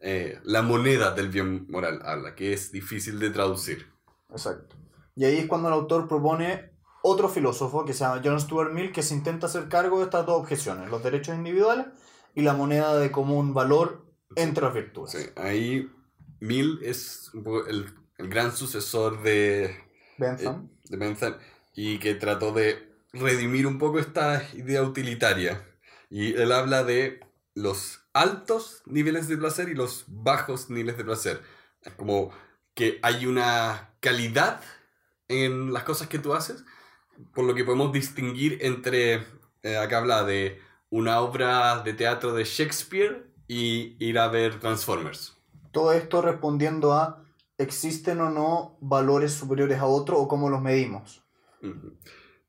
eh, 0.01 0.39
la 0.45 0.61
moneda 0.61 1.13
del 1.13 1.29
bien 1.29 1.67
moral 1.71 2.03
habla, 2.05 2.35
que 2.35 2.53
es 2.53 2.73
difícil 2.73 3.19
de 3.19 3.31
traducir. 3.31 3.91
Exacto. 4.29 4.82
Y 5.15 5.25
ahí 5.25 5.39
es 5.39 5.47
cuando 5.47 5.69
el 5.69 5.75
autor 5.75 6.09
propone 6.09 6.73
otro 7.03 7.29
filósofo 7.29 7.85
que 7.85 7.93
se 7.93 8.01
llama 8.01 8.23
John 8.25 8.41
Stuart 8.41 8.73
Mill 8.73 8.93
que 8.93 9.03
se 9.03 9.15
intenta 9.15 9.47
hacer 9.47 9.69
cargo 9.69 9.99
de 9.99 10.05
estas 10.05 10.25
dos 10.25 10.41
objeciones, 10.41 10.91
los 10.91 11.03
derechos 11.03 11.35
individuales 11.35 11.87
y 12.35 12.43
la 12.43 12.55
moneda 12.55 12.97
de 12.97 13.11
común 13.11 13.55
valor 13.55 14.07
entre 14.37 14.65
las 14.65 14.75
virtudes. 14.75 15.13
Sí, 15.13 15.31
ahí 15.37 15.91
Mill 16.41 16.79
es 16.83 17.31
el, 17.69 17.95
el 18.19 18.29
gran 18.29 18.53
sucesor 18.53 19.23
de 19.23 19.77
Bentham. 20.19 20.69
Eh, 20.71 20.89
de 20.91 20.97
Bentham 20.97 21.35
y 21.75 21.99
que 21.99 22.15
trató 22.15 22.53
de 22.53 22.93
redimir 23.13 23.67
un 23.67 23.79
poco 23.79 23.99
esta 23.99 24.43
idea 24.55 24.83
utilitaria. 24.83 25.67
Y 26.11 26.35
él 26.35 26.53
habla 26.53 26.85
de 26.85 27.21
los 27.55 28.01
altos 28.13 28.83
niveles 28.87 29.29
de 29.29 29.37
placer 29.37 29.69
y 29.69 29.75
los 29.75 30.05
bajos 30.07 30.71
niveles 30.71 30.97
de 30.97 31.05
placer. 31.05 31.43
Como 31.97 32.31
que 32.75 32.99
hay 33.03 33.27
una 33.27 33.95
calidad 34.01 34.61
en 35.33 35.73
las 35.73 35.85
cosas 35.85 36.09
que 36.09 36.19
tú 36.19 36.35
haces, 36.35 36.65
por 37.35 37.45
lo 37.45 37.55
que 37.55 37.65
podemos 37.65 37.93
distinguir 37.93 38.59
entre, 38.61 39.27
eh, 39.63 39.77
acá 39.77 39.99
habla 39.99 40.25
de 40.25 40.61
una 40.91 41.21
obra 41.21 41.83
de 41.83 41.95
teatro 41.95 42.35
de 42.35 42.45
Shakespeare 42.45 43.27
y 43.49 43.97
ir 43.99 44.19
a 44.19 44.29
ver 44.29 44.61
Transformers. 44.61 45.37
Todo 45.73 45.93
esto 45.93 46.21
respondiendo 46.21 46.93
a, 46.93 47.25
¿existen 47.59 48.21
o 48.21 48.31
no 48.31 48.77
valores 48.81 49.33
superiores 49.33 49.79
a 49.79 49.87
otro 49.87 50.19
o 50.19 50.29
cómo 50.29 50.51
los 50.51 50.61
medimos? 50.61 51.25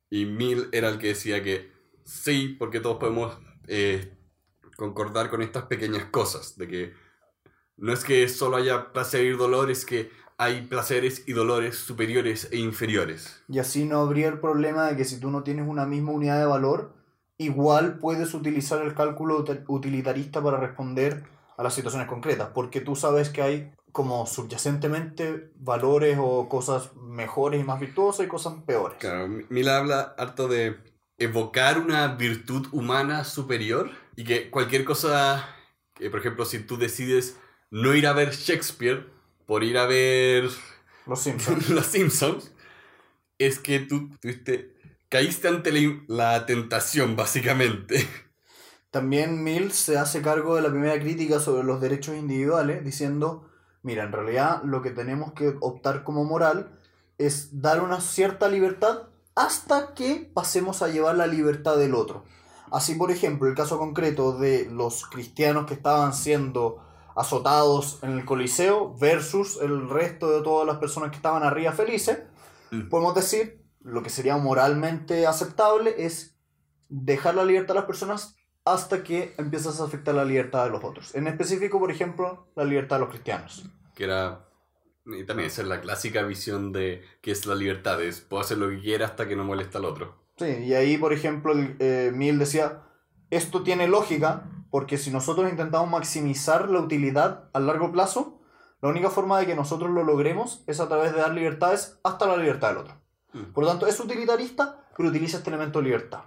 Y 0.09 0.25
Mill 0.25 0.69
era 0.71 0.89
el 0.89 0.99
que 0.99 1.07
decía 1.07 1.41
que 1.41 1.71
sí, 2.03 2.55
porque 2.59 2.79
todos 2.79 2.97
podemos 2.97 3.37
eh, 3.67 4.17
concordar 4.75 5.29
con 5.29 5.41
estas 5.41 5.63
pequeñas 5.65 6.05
cosas, 6.05 6.57
de 6.57 6.67
que 6.67 6.93
no 7.77 7.93
es 7.93 8.03
que 8.03 8.27
solo 8.27 8.57
haya 8.57 8.91
placer 8.91 9.25
y 9.25 9.31
dolor, 9.31 9.71
es 9.71 9.85
que 9.85 10.11
hay 10.43 10.61
placeres 10.61 11.23
y 11.27 11.33
dolores 11.33 11.77
superiores 11.77 12.49
e 12.51 12.57
inferiores. 12.57 13.43
Y 13.47 13.59
así 13.59 13.85
no 13.85 13.99
habría 14.01 14.27
el 14.27 14.39
problema 14.39 14.87
de 14.87 14.95
que 14.97 15.05
si 15.05 15.19
tú 15.19 15.29
no 15.31 15.43
tienes 15.43 15.67
una 15.67 15.85
misma 15.85 16.11
unidad 16.11 16.39
de 16.39 16.45
valor, 16.45 16.93
igual 17.37 17.97
puedes 17.99 18.33
utilizar 18.33 18.81
el 18.81 18.93
cálculo 18.93 19.43
ut- 19.45 19.63
utilitarista 19.67 20.41
para 20.41 20.57
responder 20.57 21.23
a 21.57 21.63
las 21.63 21.73
situaciones 21.73 22.07
concretas, 22.07 22.49
porque 22.53 22.81
tú 22.81 22.95
sabes 22.95 23.29
que 23.29 23.41
hay 23.41 23.71
como 23.91 24.25
subyacentemente 24.25 25.51
valores 25.55 26.17
o 26.19 26.49
cosas 26.49 26.95
mejores 26.95 27.61
y 27.61 27.63
más 27.63 27.79
virtuosas 27.79 28.25
y 28.25 28.29
cosas 28.29 28.55
peores. 28.65 28.97
Claro, 28.99 29.27
Mila 29.49 29.77
habla 29.77 30.15
harto 30.17 30.47
de 30.47 30.77
evocar 31.19 31.79
una 31.79 32.07
virtud 32.15 32.67
humana 32.71 33.23
superior 33.23 33.91
y 34.15 34.23
que 34.23 34.49
cualquier 34.49 34.83
cosa, 34.83 35.47
que 35.93 36.09
por 36.09 36.19
ejemplo, 36.19 36.45
si 36.45 36.59
tú 36.59 36.77
decides 36.77 37.37
no 37.69 37.93
ir 37.93 38.07
a 38.07 38.13
ver 38.13 38.31
Shakespeare 38.31 39.12
por 39.45 39.63
ir 39.63 39.77
a 39.77 39.85
ver 39.85 40.49
Los 41.05 41.21
Simpsons. 41.21 41.69
Los 41.71 41.85
Simpsons, 41.85 42.51
es 43.37 43.59
que 43.59 43.79
tú 43.79 44.09
tuviste, 44.21 44.73
caíste 45.09 45.47
ante 45.47 45.71
la, 45.71 46.03
la 46.07 46.45
tentación, 46.45 47.15
básicamente. 47.15 48.07
También 48.91 49.43
Mills 49.43 49.75
se 49.75 49.97
hace 49.97 50.21
cargo 50.21 50.55
de 50.55 50.61
la 50.61 50.69
primera 50.69 50.99
crítica 50.99 51.39
sobre 51.39 51.63
los 51.63 51.81
derechos 51.81 52.15
individuales, 52.15 52.83
diciendo, 52.83 53.49
mira, 53.81 54.03
en 54.03 54.11
realidad 54.11 54.61
lo 54.63 54.81
que 54.81 54.91
tenemos 54.91 55.33
que 55.33 55.55
optar 55.61 56.03
como 56.03 56.23
moral 56.23 56.79
es 57.17 57.61
dar 57.61 57.81
una 57.81 58.01
cierta 58.01 58.49
libertad 58.49 59.07
hasta 59.35 59.93
que 59.95 60.29
pasemos 60.33 60.81
a 60.81 60.89
llevar 60.89 61.15
la 61.15 61.27
libertad 61.27 61.77
del 61.77 61.95
otro. 61.95 62.23
Así, 62.71 62.95
por 62.95 63.11
ejemplo, 63.11 63.47
el 63.47 63.55
caso 63.55 63.77
concreto 63.77 64.37
de 64.37 64.69
los 64.69 65.05
cristianos 65.05 65.65
que 65.65 65.73
estaban 65.73 66.13
siendo 66.13 66.83
azotados 67.15 67.99
en 68.03 68.11
el 68.11 68.25
Coliseo 68.25 68.95
versus 68.97 69.59
el 69.61 69.89
resto 69.89 70.31
de 70.31 70.41
todas 70.43 70.67
las 70.67 70.77
personas 70.77 71.09
que 71.11 71.17
estaban 71.17 71.43
arriba 71.43 71.71
felices, 71.71 72.19
Mm. 72.73 72.89
podemos 72.89 73.13
decir, 73.13 73.63
lo 73.81 74.01
que 74.01 74.09
sería 74.09 74.35
moralmente 74.37 75.27
aceptable 75.27 75.93
es 75.97 76.39
dejar 76.89 77.35
la 77.35 77.45
libertad 77.45 77.77
a 77.77 77.81
las 77.81 77.87
personas 77.87 78.35
hasta 78.65 79.03
que 79.03 79.33
empiezas 79.37 79.79
a 79.79 79.83
afectar 79.83 80.15
la 80.15 80.25
libertad 80.25 80.65
de 80.65 80.71
los 80.71 80.83
otros. 80.83 81.13
En 81.15 81.27
específico, 81.27 81.79
por 81.79 81.91
ejemplo, 81.91 82.47
la 82.55 82.63
libertad 82.63 82.95
de 82.95 82.99
los 83.01 83.09
cristianos. 83.09 83.69
Que 83.95 84.05
era... 84.05 84.47
Y 85.05 85.25
también 85.25 85.47
esa 85.47 85.63
es 85.63 85.67
la 85.67 85.81
clásica 85.81 86.23
visión 86.23 86.71
de 86.71 87.03
que 87.21 87.31
es 87.31 87.45
la 87.45 87.55
libertad, 87.55 88.01
es 88.01 88.21
puedo 88.21 88.41
hacer 88.41 88.57
lo 88.57 88.69
que 88.69 88.79
quiera 88.79 89.05
hasta 89.05 89.27
que 89.27 89.35
no 89.35 89.43
molesta 89.43 89.77
al 89.77 89.85
otro. 89.85 90.15
Sí, 90.37 90.45
y 90.45 90.73
ahí, 90.73 90.97
por 90.97 91.11
ejemplo, 91.11 91.51
el, 91.51 91.75
eh, 91.79 92.11
Mill 92.15 92.39
decía, 92.39 92.83
esto 93.29 93.63
tiene 93.63 93.87
lógica 93.89 94.49
porque 94.73 94.97
si 94.97 95.11
nosotros 95.11 95.51
intentamos 95.51 95.87
maximizar 95.87 96.67
la 96.67 96.79
utilidad 96.79 97.43
a 97.53 97.59
largo 97.59 97.91
plazo, 97.91 98.39
la 98.81 98.89
única 98.89 99.11
forma 99.11 99.37
de 99.37 99.45
que 99.45 99.55
nosotros 99.55 99.91
lo 99.91 100.03
logremos 100.03 100.63
es 100.65 100.79
a 100.79 100.87
través 100.87 101.13
de 101.13 101.19
dar 101.19 101.31
libertades 101.31 101.99
hasta 102.01 102.25
la 102.25 102.37
libertad 102.37 102.69
del 102.69 102.77
otro. 102.79 102.95
Mm. 103.33 103.53
Por 103.53 103.65
lo 103.65 103.69
tanto, 103.69 103.85
es 103.85 103.99
utilitarista, 103.99 104.83
pero 104.97 105.09
utiliza 105.09 105.37
este 105.37 105.51
elemento 105.51 105.77
de 105.77 105.85
libertad. 105.85 106.21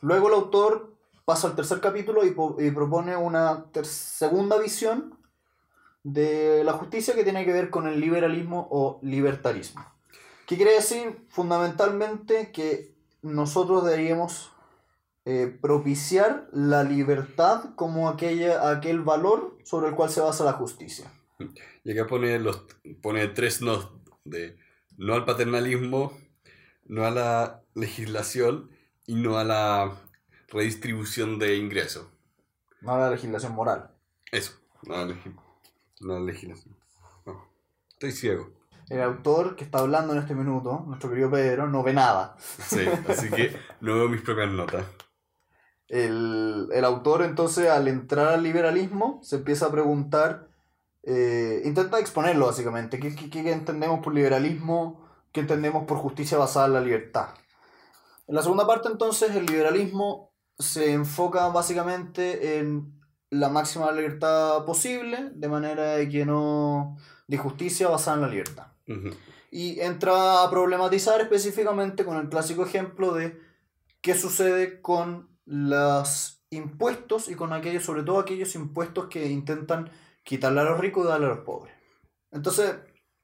Luego 0.00 0.28
el 0.28 0.34
autor 0.34 0.94
pasa 1.26 1.48
al 1.48 1.56
tercer 1.56 1.82
capítulo 1.82 2.24
y, 2.24 2.34
y 2.66 2.70
propone 2.70 3.18
una 3.18 3.66
segunda 3.82 4.56
visión 4.56 5.18
de 6.04 6.64
la 6.64 6.72
justicia 6.72 7.14
que 7.14 7.22
tiene 7.22 7.44
que 7.44 7.52
ver 7.52 7.68
con 7.68 7.86
el 7.86 8.00
liberalismo 8.00 8.66
o 8.70 8.98
libertarismo. 9.02 9.84
¿Qué 10.46 10.56
quiere 10.56 10.72
decir? 10.72 11.26
Fundamentalmente 11.28 12.50
que 12.50 12.94
nosotros 13.20 13.84
deberíamos 13.84 14.53
eh, 15.24 15.46
propiciar 15.60 16.48
la 16.52 16.82
libertad 16.84 17.74
como 17.76 18.08
aquella, 18.08 18.70
aquel 18.70 19.00
valor 19.00 19.56
sobre 19.64 19.88
el 19.88 19.94
cual 19.94 20.10
se 20.10 20.20
basa 20.20 20.44
la 20.44 20.52
justicia. 20.54 21.10
Y 21.84 21.92
acá 21.92 22.06
pone, 22.06 22.38
los, 22.38 22.64
pone 23.02 23.26
tres 23.28 23.60
no 23.62 24.00
de 24.24 24.56
no 24.96 25.14
al 25.14 25.24
paternalismo, 25.24 26.16
no 26.86 27.04
a 27.04 27.10
la 27.10 27.62
legislación 27.74 28.70
y 29.06 29.14
no 29.16 29.38
a 29.38 29.44
la 29.44 29.92
redistribución 30.48 31.38
de 31.38 31.56
ingresos. 31.56 32.06
No 32.80 32.92
a 32.92 32.98
la 32.98 33.10
legislación 33.10 33.52
moral. 33.54 33.90
Eso, 34.30 34.52
no 34.82 34.94
a 34.94 35.04
la, 35.04 35.14
legi- 35.14 35.34
no 36.00 36.16
a 36.16 36.20
la 36.20 36.24
legislación. 36.26 36.76
No, 37.26 37.48
estoy 37.88 38.12
ciego. 38.12 38.50
El 38.90 39.00
autor 39.00 39.56
que 39.56 39.64
está 39.64 39.78
hablando 39.78 40.12
en 40.12 40.18
este 40.18 40.34
minuto, 40.34 40.84
nuestro 40.86 41.08
querido 41.08 41.30
Pedro, 41.30 41.66
no 41.66 41.82
ve 41.82 41.94
nada. 41.94 42.36
Sí, 42.38 42.84
así 43.08 43.30
que 43.30 43.56
no 43.80 43.94
veo 43.94 44.08
mis 44.08 44.20
propias 44.20 44.50
notas. 44.50 44.84
El, 45.88 46.68
el 46.72 46.84
autor 46.84 47.22
entonces 47.22 47.68
al 47.68 47.88
entrar 47.88 48.28
al 48.28 48.42
liberalismo 48.42 49.20
se 49.22 49.36
empieza 49.36 49.66
a 49.66 49.70
preguntar, 49.70 50.48
eh, 51.02 51.62
intenta 51.64 51.98
exponerlo 51.98 52.46
básicamente, 52.46 52.98
¿Qué, 52.98 53.14
qué, 53.14 53.28
qué 53.28 53.52
entendemos 53.52 54.00
por 54.00 54.14
liberalismo? 54.14 55.04
¿Qué 55.32 55.40
entendemos 55.40 55.84
por 55.84 55.98
justicia 55.98 56.38
basada 56.38 56.66
en 56.66 56.72
la 56.74 56.80
libertad? 56.80 57.28
En 58.26 58.34
la 58.34 58.42
segunda 58.42 58.66
parte 58.66 58.88
entonces 58.88 59.34
el 59.36 59.46
liberalismo 59.46 60.32
se 60.58 60.92
enfoca 60.92 61.48
básicamente 61.48 62.58
en 62.58 63.00
la 63.30 63.48
máxima 63.48 63.90
libertad 63.92 64.64
posible, 64.64 65.30
de 65.34 65.48
manera 65.48 65.96
de 65.96 66.08
que 66.08 66.24
no... 66.24 66.96
de 67.26 67.36
justicia 67.36 67.88
basada 67.88 68.16
en 68.16 68.22
la 68.22 68.28
libertad. 68.28 68.66
Ujú. 68.88 69.10
Y 69.50 69.80
entra 69.80 70.42
a 70.42 70.50
problematizar 70.50 71.20
específicamente 71.20 72.04
con 72.04 72.16
el 72.16 72.28
clásico 72.28 72.64
ejemplo 72.64 73.12
de 73.12 73.38
qué 74.00 74.14
sucede 74.14 74.80
con 74.80 75.33
los 75.46 76.42
impuestos 76.50 77.28
y 77.28 77.34
con 77.34 77.52
aquellos, 77.52 77.84
sobre 77.84 78.02
todo 78.02 78.18
aquellos 78.18 78.54
impuestos 78.54 79.06
que 79.08 79.26
intentan 79.26 79.90
quitarle 80.22 80.60
a 80.60 80.64
los 80.64 80.80
ricos 80.80 81.04
y 81.04 81.08
darle 81.08 81.26
a 81.26 81.30
los 81.30 81.40
pobres. 81.40 81.74
Entonces, 82.30 82.76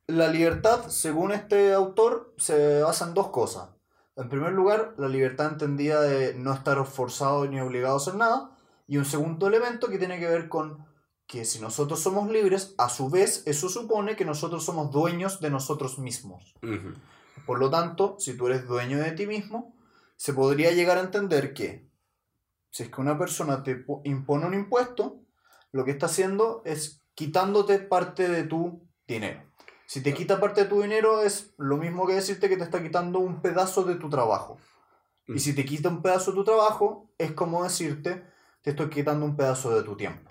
la 0.07 0.29
libertad, 0.29 0.89
según 0.89 1.33
este 1.33 1.73
autor, 1.73 2.35
se 2.39 2.83
basa 2.83 3.07
en 3.07 3.15
dos 3.15 3.29
cosas. 3.29 3.71
En 4.17 4.29
primer 4.29 4.53
lugar, 4.53 4.95
la 4.99 5.09
libertad 5.09 5.53
entendida 5.53 6.03
de 6.03 6.35
no 6.35 6.53
estar 6.53 6.85
forzado 6.85 7.47
ni 7.47 7.61
obligado 7.61 7.95
a 7.95 7.97
hacer 7.99 8.17
nada. 8.17 8.57
Y 8.87 8.99
un 8.99 9.05
segundo 9.05 9.47
elemento 9.47 9.89
que 9.89 9.99
tiene 9.99 10.19
que 10.19 10.27
ver 10.27 10.49
con 10.49 10.85
que 11.27 11.45
si 11.45 11.61
nosotros 11.61 12.01
somos 12.01 12.29
libres, 12.31 12.75
a 12.77 12.89
su 12.89 13.09
vez 13.09 13.45
eso 13.47 13.69
supone 13.69 14.17
que 14.17 14.25
nosotros 14.25 14.65
somos 14.65 14.91
dueños 14.91 15.41
de 15.41 15.51
nosotros 15.51 15.99
mismos. 15.99 16.55
Por 17.47 17.61
lo 17.61 17.71
tanto, 17.71 18.17
si 18.19 18.37
tú 18.37 18.49
eres 18.49 18.67
dueño 18.67 18.99
de 18.99 19.13
ti 19.13 19.27
mismo, 19.27 19.77
se 20.17 20.35
podría 20.35 20.73
llegar 20.73 20.99
a 20.99 21.03
entender 21.03 21.55
que 21.55 21.90
si 22.71 22.85
es 22.85 22.91
que 22.91 23.01
una 23.01 23.19
persona 23.19 23.63
te 23.63 23.77
po- 23.77 24.01
impone 24.05 24.47
un 24.47 24.55
impuesto, 24.55 25.21
lo 25.73 25.85
que 25.85 25.91
está 25.93 26.07
haciendo 26.07 26.63
es 26.65 27.03
quitándote 27.15 27.79
parte 27.79 28.29
de 28.29 28.45
tu 28.45 28.89
dinero. 29.07 29.43
Si 29.87 30.03
te 30.03 30.15
quita 30.15 30.39
parte 30.41 30.63
de 30.63 30.69
tu 30.69 30.81
dinero 30.83 31.23
es 31.23 31.53
lo 31.59 31.77
mismo 31.77 32.07
que 32.07 32.15
decirte 32.15 32.49
que 32.49 32.57
te 32.57 32.63
está 32.65 32.83
quitando 32.83 33.19
un 33.19 33.43
pedazo 33.43 33.83
de 33.83 33.97
tu 33.97 34.09
trabajo. 34.09 34.59
Y 35.27 35.41
si 35.41 35.53
te 35.53 35.65
quita 35.65 35.89
un 35.89 36.03
pedazo 36.03 36.31
de 36.31 36.37
tu 36.37 36.45
trabajo, 36.45 37.11
es 37.19 37.33
como 37.33 37.63
decirte, 37.65 38.25
te 38.63 38.71
estoy 38.71 38.89
quitando 38.89 39.25
un 39.27 39.37
pedazo 39.37 39.75
de 39.75 39.83
tu 39.83 39.97
tiempo. 39.97 40.31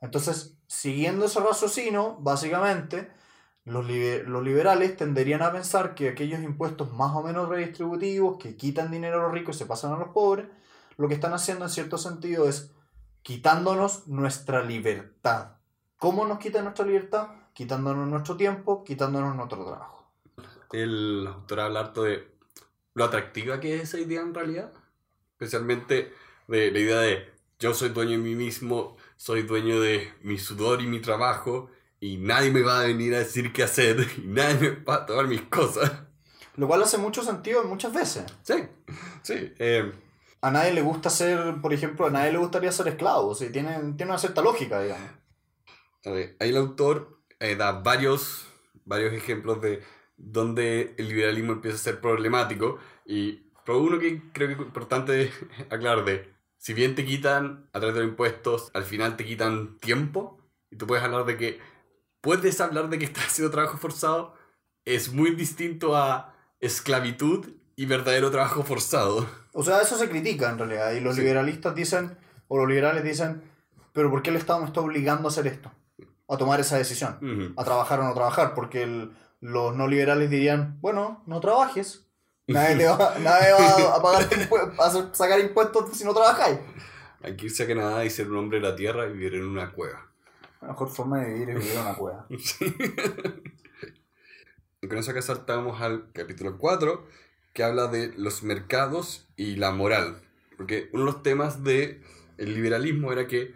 Entonces, 0.00 0.58
siguiendo 0.66 1.24
ese 1.24 1.40
raciocinio, 1.40 2.16
básicamente, 2.20 3.10
los, 3.64 3.86
liber- 3.86 4.24
los 4.24 4.42
liberales 4.42 4.96
tenderían 4.96 5.42
a 5.42 5.52
pensar 5.52 5.94
que 5.94 6.10
aquellos 6.10 6.42
impuestos 6.42 6.92
más 6.92 7.14
o 7.14 7.22
menos 7.22 7.48
redistributivos, 7.48 8.38
que 8.38 8.56
quitan 8.56 8.90
dinero 8.90 9.20
a 9.20 9.22
los 9.24 9.32
ricos 9.32 9.56
y 9.56 9.58
se 9.60 9.66
pasan 9.66 9.92
a 9.92 9.96
los 9.98 10.08
pobres, 10.08 10.46
lo 10.96 11.08
que 11.08 11.14
están 11.14 11.34
haciendo 11.34 11.64
en 11.64 11.70
cierto 11.70 11.98
sentido 11.98 12.48
es 12.48 12.72
quitándonos 13.22 14.06
nuestra 14.06 14.62
libertad. 14.64 15.56
¿Cómo 15.98 16.26
nos 16.26 16.38
quitan 16.38 16.64
nuestra 16.64 16.86
libertad? 16.86 17.28
Quitándonos 17.52 18.06
nuestro 18.08 18.36
tiempo, 18.36 18.84
quitándonos 18.84 19.34
nuestro 19.34 19.64
trabajo. 19.64 20.10
El 20.72 21.26
autor 21.26 21.60
habla 21.60 21.80
harto 21.80 22.02
de 22.02 22.36
lo 22.94 23.04
atractiva 23.04 23.60
que 23.60 23.76
es 23.76 23.82
esa 23.82 23.98
idea 23.98 24.20
en 24.20 24.34
realidad. 24.34 24.72
Especialmente 25.32 26.12
de 26.48 26.70
la 26.70 26.78
idea 26.78 27.00
de 27.00 27.36
yo 27.58 27.72
soy 27.72 27.90
dueño 27.90 28.12
de 28.12 28.18
mí 28.18 28.34
mismo, 28.34 28.96
soy 29.16 29.42
dueño 29.42 29.80
de 29.80 30.12
mi 30.22 30.38
sudor 30.38 30.82
y 30.82 30.86
mi 30.86 31.00
trabajo, 31.00 31.70
y 32.00 32.18
nadie 32.18 32.50
me 32.50 32.62
va 32.62 32.80
a 32.80 32.84
venir 32.84 33.14
a 33.14 33.18
decir 33.18 33.52
qué 33.52 33.62
hacer, 33.62 34.06
y 34.18 34.26
nadie 34.26 34.54
me 34.60 34.70
va 34.84 34.96
a 34.96 35.06
tomar 35.06 35.26
mis 35.26 35.42
cosas. 35.42 35.90
Lo 36.56 36.66
cual 36.66 36.82
hace 36.82 36.98
mucho 36.98 37.22
sentido 37.22 37.64
muchas 37.64 37.92
veces. 37.92 38.24
Sí, 38.42 38.54
sí. 39.22 39.52
eh, 39.58 39.92
A 40.46 40.50
nadie 40.52 40.72
le 40.72 40.80
gusta 40.80 41.10
ser, 41.10 41.60
por 41.60 41.72
ejemplo, 41.74 42.06
a 42.06 42.10
nadie 42.10 42.30
le 42.30 42.38
gustaría 42.38 42.70
ser 42.70 42.86
esclavo. 42.86 43.34
¿sí? 43.34 43.50
Tiene, 43.50 43.78
una 44.04 44.16
cierta 44.16 44.42
lógica, 44.42 44.80
digamos. 44.80 45.10
ahí 46.04 46.50
el 46.50 46.56
autor 46.56 47.18
eh, 47.40 47.56
da 47.56 47.72
varios, 47.72 48.46
varios 48.84 49.12
ejemplos 49.12 49.60
de 49.60 49.82
donde 50.16 50.94
el 50.98 51.08
liberalismo 51.08 51.54
empieza 51.54 51.78
a 51.78 51.80
ser 51.80 52.00
problemático, 52.00 52.78
y 53.04 53.50
pero 53.64 53.80
uno 53.80 53.98
que 53.98 54.22
creo 54.32 54.46
que 54.46 54.54
es 54.54 54.60
importante 54.60 55.32
aclarar 55.68 56.04
de, 56.04 56.32
si 56.58 56.74
bien 56.74 56.94
te 56.94 57.04
quitan 57.04 57.68
a 57.72 57.80
través 57.80 57.96
de 57.96 58.02
los 58.02 58.10
impuestos, 58.10 58.70
al 58.72 58.84
final 58.84 59.16
te 59.16 59.24
quitan 59.24 59.78
tiempo, 59.78 60.38
y 60.70 60.76
tú 60.76 60.86
puedes 60.86 61.02
hablar 61.02 61.24
de 61.24 61.36
que, 61.36 61.58
puedes 62.20 62.60
hablar 62.60 62.88
de 62.88 63.00
que 63.00 63.04
estás 63.06 63.26
haciendo 63.26 63.50
trabajo 63.50 63.78
forzado, 63.78 64.34
es 64.84 65.12
muy 65.12 65.32
distinto 65.32 65.96
a 65.96 66.36
esclavitud 66.60 67.48
y 67.74 67.86
verdadero 67.86 68.30
trabajo 68.30 68.62
forzado. 68.62 69.26
O 69.58 69.62
sea, 69.62 69.80
eso 69.80 69.96
se 69.96 70.08
critica 70.10 70.50
en 70.50 70.58
realidad. 70.58 70.92
Y 70.92 71.00
los 71.00 71.14
Sí. 71.16 71.22
liberalistas 71.22 71.74
dicen, 71.74 72.16
o 72.48 72.58
los 72.58 72.68
liberales 72.68 73.02
dicen, 73.02 73.42
pero 73.94 74.10
¿por 74.10 74.22
qué 74.22 74.28
el 74.30 74.36
Estado 74.36 74.60
me 74.60 74.66
está 74.66 74.80
obligando 74.80 75.28
a 75.28 75.30
hacer 75.30 75.46
esto? 75.46 75.72
a 76.28 76.36
tomar 76.36 76.58
esa 76.58 76.76
decisión, 76.76 77.54
a 77.56 77.62
trabajar 77.64 78.00
o 78.00 78.02
no 78.04 78.12
trabajar, 78.12 78.52
porque 78.54 78.82
el- 78.82 79.12
los 79.40 79.76
no 79.76 79.86
liberales 79.86 80.28
dirían, 80.28 80.76
bueno, 80.80 81.22
no 81.26 81.38
trabajes. 81.38 82.08
Nadie, 82.48 82.76
te 82.78 82.86
va, 82.88 83.14
nadie 83.22 83.52
va 83.52 83.94
a, 83.96 84.02
pagar 84.02 84.28
a 84.80 84.90
sacar 85.14 85.38
impuestos 85.38 85.96
si 85.96 86.04
no 86.04 86.12
trabajáis. 86.12 86.58
Hay 87.22 87.36
que 87.36 87.46
irse 87.46 87.62
a 87.62 87.66
Canadá 87.68 88.04
y 88.04 88.10
ser 88.10 88.28
un 88.28 88.38
hombre 88.38 88.58
de 88.60 88.68
la 88.68 88.74
tierra 88.74 89.06
y 89.06 89.12
vivir 89.12 89.36
en 89.36 89.46
una 89.46 89.70
cueva. 89.70 90.10
La 90.60 90.68
mejor 90.68 90.88
forma 90.90 91.20
de 91.20 91.32
vivir 91.32 91.50
es 91.50 91.54
vivir 91.60 91.72
en 91.76 91.80
una 91.82 91.94
cueva. 91.94 92.26
Y 94.82 94.88
con 94.88 94.98
eso 94.98 95.10
acá 95.12 95.22
saltamos 95.22 95.80
al 95.80 96.12
capítulo 96.12 96.58
4, 96.58 97.06
que 97.56 97.64
habla 97.64 97.88
de 97.88 98.12
los 98.18 98.44
mercados 98.44 99.26
y 99.36 99.56
la 99.56 99.72
moral. 99.72 100.22
Porque 100.58 100.90
uno 100.92 101.06
de 101.06 101.12
los 101.12 101.22
temas 101.24 101.64
del 101.64 102.02
el 102.38 102.54
liberalismo 102.54 103.12
era 103.12 103.26
que 103.26 103.54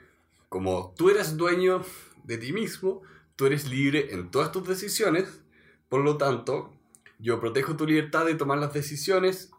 como 0.48 0.94
tú 0.96 1.10
eres 1.10 1.36
dueño 1.36 1.84
de 2.24 2.38
ti 2.38 2.52
mismo, 2.52 3.02
tú 3.36 3.46
eres 3.46 3.68
libre 3.68 4.12
en 4.14 4.30
todas 4.32 4.52
tus 4.52 4.66
decisiones, 4.66 5.42
por 5.88 6.02
lo 6.02 6.16
tanto, 6.18 6.72
yo 7.18 7.40
protejo 7.40 7.76
tu 7.76 7.86
libertad 7.86 8.26
de 8.26 8.34
tomar 8.34 8.58
las 8.58 8.72
decisiones 8.72 9.50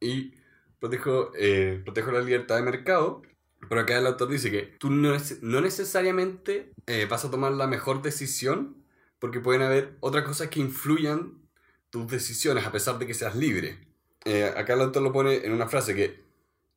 y 0.00 0.34
protejo, 0.80 1.32
eh, 1.36 1.80
protejo 1.84 2.12
la 2.12 2.20
libertad 2.20 2.56
de 2.56 2.62
mercado. 2.62 3.22
Pero 3.68 3.80
acá 3.80 3.98
el 3.98 4.06
autor 4.06 4.28
dice 4.30 4.50
que 4.52 4.62
tú 4.78 4.90
no, 4.90 5.14
es- 5.14 5.42
no 5.42 5.60
necesariamente 5.60 6.72
eh, 6.86 7.06
vas 7.10 7.24
a 7.24 7.30
tomar 7.30 7.52
la 7.52 7.66
mejor 7.66 8.02
decisión 8.02 8.84
porque 9.18 9.40
pueden 9.40 9.62
haber 9.62 9.96
otras 10.00 10.24
cosas 10.24 10.48
que 10.48 10.60
influyan 10.60 11.42
tus 11.90 12.06
decisiones 12.08 12.66
a 12.66 12.72
pesar 12.72 12.98
de 12.98 13.06
que 13.06 13.14
seas 13.14 13.34
libre. 13.34 13.87
Eh, 14.30 14.44
acá 14.44 14.74
el 14.74 14.82
autor 14.82 15.02
lo 15.02 15.12
pone 15.12 15.46
en 15.46 15.52
una 15.52 15.68
frase 15.68 15.94
que 15.94 16.22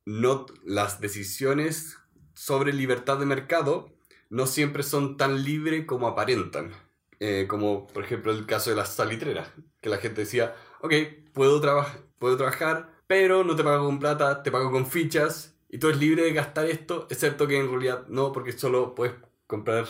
no, 0.06 0.46
las 0.64 1.00
decisiones 1.00 1.98
sobre 2.34 2.72
libertad 2.72 3.18
de 3.18 3.26
mercado 3.26 3.92
no 4.30 4.46
siempre 4.46 4.82
son 4.82 5.16
tan 5.18 5.44
libres 5.44 5.84
como 5.84 6.06
aparentan. 6.08 6.72
Eh, 7.20 7.46
como 7.46 7.86
por 7.86 8.02
ejemplo 8.02 8.32
el 8.32 8.46
caso 8.46 8.70
de 8.70 8.76
las 8.76 8.94
salitreras, 8.94 9.48
que 9.80 9.90
la 9.90 9.98
gente 9.98 10.22
decía, 10.22 10.56
ok, 10.80 10.92
puedo, 11.32 11.60
traba- 11.60 11.94
puedo 12.18 12.36
trabajar, 12.36 12.90
pero 13.06 13.44
no 13.44 13.54
te 13.54 13.62
pago 13.62 13.84
con 13.84 14.00
plata, 14.00 14.42
te 14.42 14.50
pago 14.50 14.72
con 14.72 14.86
fichas, 14.86 15.54
y 15.68 15.78
tú 15.78 15.88
eres 15.88 16.00
libre 16.00 16.22
de 16.24 16.32
gastar 16.32 16.66
esto, 16.66 17.06
excepto 17.10 17.46
que 17.46 17.58
en 17.58 17.70
realidad 17.70 18.06
no, 18.08 18.32
porque 18.32 18.52
solo 18.52 18.94
puedes 18.96 19.14
comprar 19.46 19.86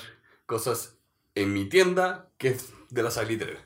cosas 0.47 0.99
en 1.35 1.55
mi 1.55 1.65
tienda, 1.69 2.29
que 2.39 2.49
es 2.49 2.73
de 2.91 3.03
la 3.03 3.11
salitrera. 3.11 3.61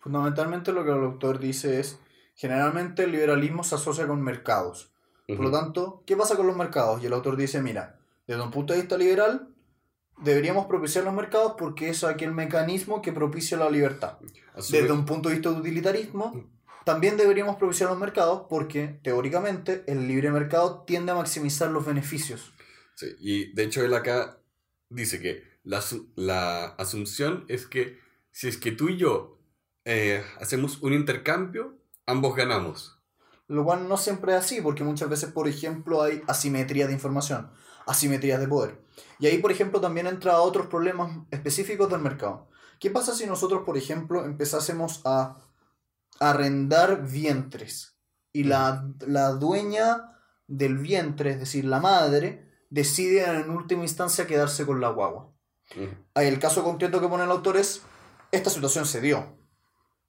Fundamentalmente 0.00 0.72
lo 0.72 0.84
que 0.84 0.90
el 0.92 1.04
autor 1.04 1.38
dice 1.38 1.80
es, 1.80 1.98
generalmente 2.34 3.04
el 3.04 3.12
liberalismo 3.12 3.64
se 3.64 3.74
asocia 3.74 4.06
con 4.06 4.22
mercados. 4.22 4.92
Por 5.26 5.40
lo 5.40 5.50
tanto, 5.50 6.02
¿qué 6.06 6.16
pasa 6.16 6.36
con 6.36 6.46
los 6.46 6.56
mercados? 6.56 7.02
Y 7.02 7.06
el 7.06 7.12
autor 7.14 7.36
dice, 7.36 7.62
mira, 7.62 7.98
desde 8.26 8.42
un 8.42 8.50
punto 8.50 8.74
de 8.74 8.80
vista 8.80 8.98
liberal, 8.98 9.48
deberíamos 10.22 10.66
propiciar 10.66 11.04
los 11.04 11.14
mercados 11.14 11.54
porque 11.58 11.88
es 11.88 12.04
aquel 12.04 12.32
mecanismo 12.32 13.00
que 13.00 13.12
propicia 13.12 13.56
la 13.56 13.70
libertad. 13.70 14.18
Desde 14.54 14.92
un 14.92 15.06
punto 15.06 15.28
de 15.28 15.36
vista 15.36 15.50
de 15.50 15.60
utilitarismo, 15.60 16.44
también 16.84 17.16
deberíamos 17.16 17.56
propiciar 17.56 17.88
los 17.88 17.98
mercados 17.98 18.44
porque, 18.48 19.00
teóricamente, 19.02 19.82
el 19.86 20.06
libre 20.06 20.30
mercado 20.30 20.84
tiende 20.86 21.12
a 21.12 21.14
maximizar 21.14 21.70
los 21.70 21.86
beneficios. 21.86 22.52
Sí, 22.94 23.06
y 23.18 23.52
de 23.54 23.64
hecho 23.64 23.82
él 23.82 23.94
acá 23.94 24.38
dice 24.90 25.20
que 25.20 25.42
la, 25.64 25.82
la 26.16 26.66
asunción 26.66 27.44
es 27.48 27.66
que 27.66 27.98
si 28.30 28.48
es 28.48 28.58
que 28.58 28.72
tú 28.72 28.88
y 28.90 28.98
yo 28.98 29.38
eh, 29.84 30.22
hacemos 30.40 30.82
un 30.82 30.92
intercambio, 30.92 31.78
ambos 32.06 32.34
ganamos. 32.36 33.00
Lo 33.46 33.64
cual 33.64 33.88
no 33.88 33.96
siempre 33.96 34.32
es 34.32 34.38
así, 34.38 34.60
porque 34.60 34.84
muchas 34.84 35.08
veces, 35.08 35.30
por 35.32 35.48
ejemplo, 35.48 36.02
hay 36.02 36.22
asimetría 36.26 36.86
de 36.86 36.94
información, 36.94 37.50
asimetrías 37.86 38.40
de 38.40 38.48
poder. 38.48 38.80
Y 39.18 39.26
ahí, 39.26 39.38
por 39.38 39.52
ejemplo, 39.52 39.80
también 39.80 40.06
entra 40.06 40.40
otros 40.40 40.66
problemas 40.68 41.18
específicos 41.30 41.90
del 41.90 42.00
mercado. 42.00 42.48
¿Qué 42.80 42.90
pasa 42.90 43.14
si 43.14 43.26
nosotros, 43.26 43.62
por 43.64 43.76
ejemplo, 43.76 44.24
empezásemos 44.24 45.02
a 45.04 45.36
arrendar 46.20 47.06
vientres 47.06 47.98
y 48.32 48.44
la, 48.44 48.88
la 49.06 49.30
dueña 49.30 50.18
del 50.46 50.78
vientre, 50.78 51.32
es 51.32 51.40
decir, 51.40 51.64
la 51.64 51.80
madre, 51.80 52.50
decide 52.70 53.24
en 53.24 53.50
última 53.50 53.82
instancia 53.82 54.26
quedarse 54.26 54.66
con 54.66 54.80
la 54.80 54.88
guagua? 54.88 55.32
Ahí 56.14 56.28
El 56.28 56.38
caso 56.38 56.62
concreto 56.62 57.00
que 57.00 57.08
pone 57.08 57.24
el 57.24 57.30
autor 57.30 57.56
es, 57.56 57.82
esta 58.32 58.50
situación 58.50 58.86
se 58.86 59.00
dio. 59.00 59.36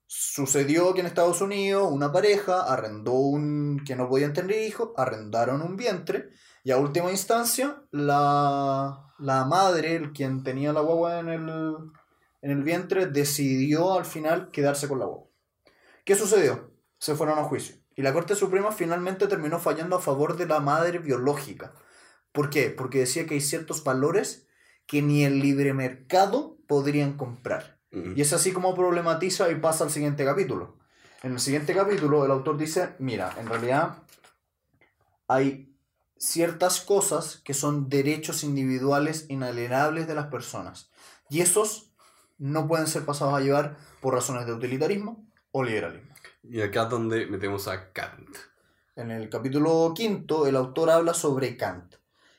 Sucedió 0.08 0.94
que 0.94 1.00
en 1.00 1.08
Estados 1.08 1.42
Unidos 1.42 1.90
una 1.92 2.12
pareja 2.12 2.62
arrendó 2.62 3.14
un, 3.14 3.82
que 3.86 3.96
no 3.96 4.08
podían 4.08 4.34
tener 4.34 4.62
hijos, 4.62 4.92
arrendaron 4.98 5.62
un 5.62 5.76
vientre 5.76 6.30
y 6.64 6.72
a 6.72 6.78
última 6.78 7.12
instancia 7.12 7.84
la, 7.92 9.14
la 9.20 9.46
madre, 9.46 9.96
el 9.96 10.14
quien 10.14 10.44
tenía 10.44 10.74
la 10.74 10.82
guagua 10.82 11.20
en 11.20 11.30
el, 11.30 11.50
en 12.42 12.52
el 12.52 12.64
vientre, 12.64 13.08
decidió 13.08 13.94
al 13.94 14.06
final 14.06 14.52
quedarse 14.52 14.88
con 14.88 15.00
la 15.00 15.06
guagua. 15.06 15.30
¿Qué 16.04 16.16
sucedió? 16.16 16.72
Se 17.00 17.16
fueron 17.16 17.40
a 17.40 17.44
juicio. 17.44 17.76
Y 17.96 18.02
la 18.02 18.14
Corte 18.14 18.36
Suprema 18.36 18.72
finalmente 18.72 19.28
terminó 19.28 19.60
fallando 19.60 19.96
a 19.96 20.02
favor 20.02 20.38
de 20.38 20.46
la 20.46 20.60
madre 20.60 21.00
biológica. 21.00 21.74
¿Por 22.32 22.50
qué? 22.50 22.70
Porque 22.70 23.00
decía 23.00 23.26
que 23.26 23.36
hay 23.36 23.42
ciertos 23.42 23.84
valores 23.84 24.48
que 24.86 25.02
ni 25.02 25.24
el 25.24 25.40
libre 25.40 25.74
mercado 25.74 26.58
podrían 26.68 27.18
comprar. 27.18 27.75
Y 28.16 28.22
es 28.22 28.34
así 28.34 28.52
como 28.52 28.76
problematiza 28.76 29.50
y 29.50 29.56
pasa 29.56 29.86
al 29.86 29.90
siguiente 29.90 30.26
capítulo. 30.26 30.78
En 31.24 31.32
el 31.32 31.40
siguiente 31.40 31.74
capítulo 31.74 32.26
el 32.26 32.32
autor 32.32 32.58
dice, 32.58 32.96
mira, 33.00 33.34
en 33.40 33.48
realidad 33.48 34.04
hay 35.28 35.74
ciertas 36.18 36.82
cosas 36.82 37.42
que 37.44 37.54
son 37.54 37.90
derechos 37.90 38.44
individuales 38.44 39.26
inalienables 39.30 40.08
de 40.08 40.16
las 40.16 40.28
personas. 40.28 40.92
Y 41.30 41.42
esos 41.42 41.92
no 42.38 42.68
pueden 42.68 42.88
ser 42.88 43.06
pasados 43.06 43.34
a 43.34 43.42
llevar 43.42 43.78
por 44.02 44.14
razones 44.14 44.46
de 44.46 44.54
utilitarismo 44.54 45.26
o 45.52 45.64
liberalismo. 45.64 46.14
Y 46.44 46.62
acá 46.62 46.84
es 46.84 46.90
donde 46.90 47.26
metemos 47.28 47.68
a 47.68 47.92
Kant. 47.92 48.30
En 48.96 49.12
el 49.12 49.30
capítulo 49.30 49.94
quinto, 49.96 50.48
el 50.48 50.56
autor 50.56 50.90
habla 50.90 51.14
sobre 51.14 51.58
Kant. 51.58 51.96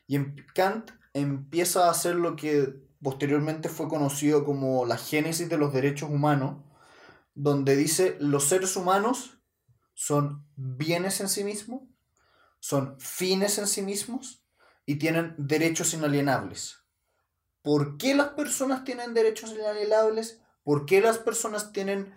Y 0.07 0.16
en 0.16 0.47
Kant 0.55 0.90
empieza 1.12 1.87
a 1.87 1.90
hacer 1.90 2.14
lo 2.14 2.37
que 2.37 2.86
posteriormente 3.07 3.69
fue 3.69 3.87
conocido 3.87 4.45
como 4.45 4.85
la 4.85 4.97
génesis 4.97 5.49
de 5.49 5.57
los 5.57 5.73
derechos 5.73 6.11
humanos, 6.11 6.57
donde 7.37 7.77
dice 7.77 8.16
los 8.19 8.49
seres 8.49 8.75
humanos 8.75 9.38
son 9.95 10.45
bienes 10.57 11.21
en 11.21 11.29
sí 11.29 11.45
mismos, 11.45 11.83
son 12.59 12.99
fines 12.99 13.59
en 13.59 13.69
sí 13.69 13.83
mismos 13.83 14.45
y 14.87 14.97
tienen 14.97 15.37
derechos 15.38 15.95
inalienables. 15.95 16.79
¿Por 17.62 17.97
qué 17.97 18.16
las 18.16 18.31
personas 18.31 18.83
tienen 18.83 19.14
derechos 19.14 19.53
inalienables? 19.53 20.42
¿Por 20.64 20.85
qué 20.85 21.01
las 21.01 21.19
personas 21.19 21.71
tienen 21.71 22.12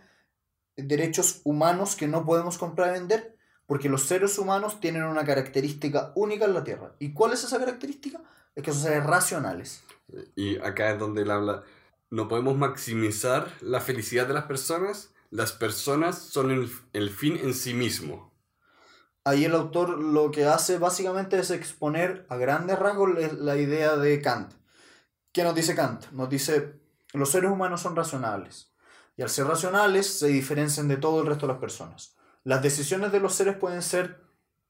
derechos 0.76 1.42
humanos 1.44 1.96
que 1.96 2.08
no 2.08 2.26
podemos 2.26 2.58
comprar 2.58 2.90
y 2.90 3.00
vender? 3.00 3.38
Porque 3.68 3.90
los 3.90 4.08
seres 4.08 4.40
humanos 4.40 4.80
tienen 4.80 5.04
una 5.04 5.24
característica 5.24 6.14
única 6.16 6.46
en 6.46 6.56
la 6.56 6.64
Tierra. 6.64 6.96
¿Y 6.98 7.14
cuál 7.14 7.34
es 7.34 7.44
esa 7.44 7.60
característica? 7.60 8.24
Es 8.56 8.64
que 8.64 8.72
son 8.74 8.82
seres 8.84 9.04
racionales. 9.06 9.84
Y 10.36 10.58
acá 10.58 10.92
es 10.92 11.00
donde 11.00 11.22
él 11.22 11.32
habla, 11.32 11.64
no 12.10 12.28
podemos 12.28 12.58
maximizar 12.58 13.52
la 13.62 13.80
felicidad 13.80 14.28
de 14.28 14.34
las 14.34 14.46
personas, 14.46 15.14
las 15.30 15.52
personas 15.52 16.18
son 16.18 16.50
el, 16.52 16.72
el 16.94 17.10
fin 17.12 17.38
en 17.42 17.54
sí 17.54 17.74
mismo. 17.74 18.34
Ahí 19.24 19.46
el 19.46 19.54
autor 19.54 20.00
lo 20.00 20.32
que 20.32 20.46
hace 20.46 20.80
básicamente 20.80 21.38
es 21.38 21.52
exponer 21.52 22.26
a 22.30 22.38
grandes 22.38 22.80
rasgos 22.80 23.14
la- 23.14 23.34
la 23.34 23.58
idea 23.58 23.96
de 23.98 24.22
Kant. 24.22 24.54
¿Qué 25.32 25.44
nos 25.44 25.54
dice 25.54 25.76
Kant? 25.76 26.10
Nos 26.12 26.30
dice, 26.30 26.80
los 27.14 27.30
seres 27.30 27.52
humanos 27.52 27.82
son 27.82 27.96
racionales. 27.96 28.72
Y 29.16 29.22
al 29.22 29.30
ser 29.30 29.46
racionales 29.46 30.08
se 30.18 30.28
diferencian 30.30 30.88
de 30.88 30.98
todo 30.98 31.22
el 31.22 31.28
resto 31.28 31.46
de 31.46 31.54
las 31.54 31.62
personas. 31.62 32.16
Las 32.44 32.64
decisiones 32.64 33.12
de 33.12 33.20
los 33.20 33.36
seres 33.36 33.58
pueden 33.58 33.84
ser 33.84 34.22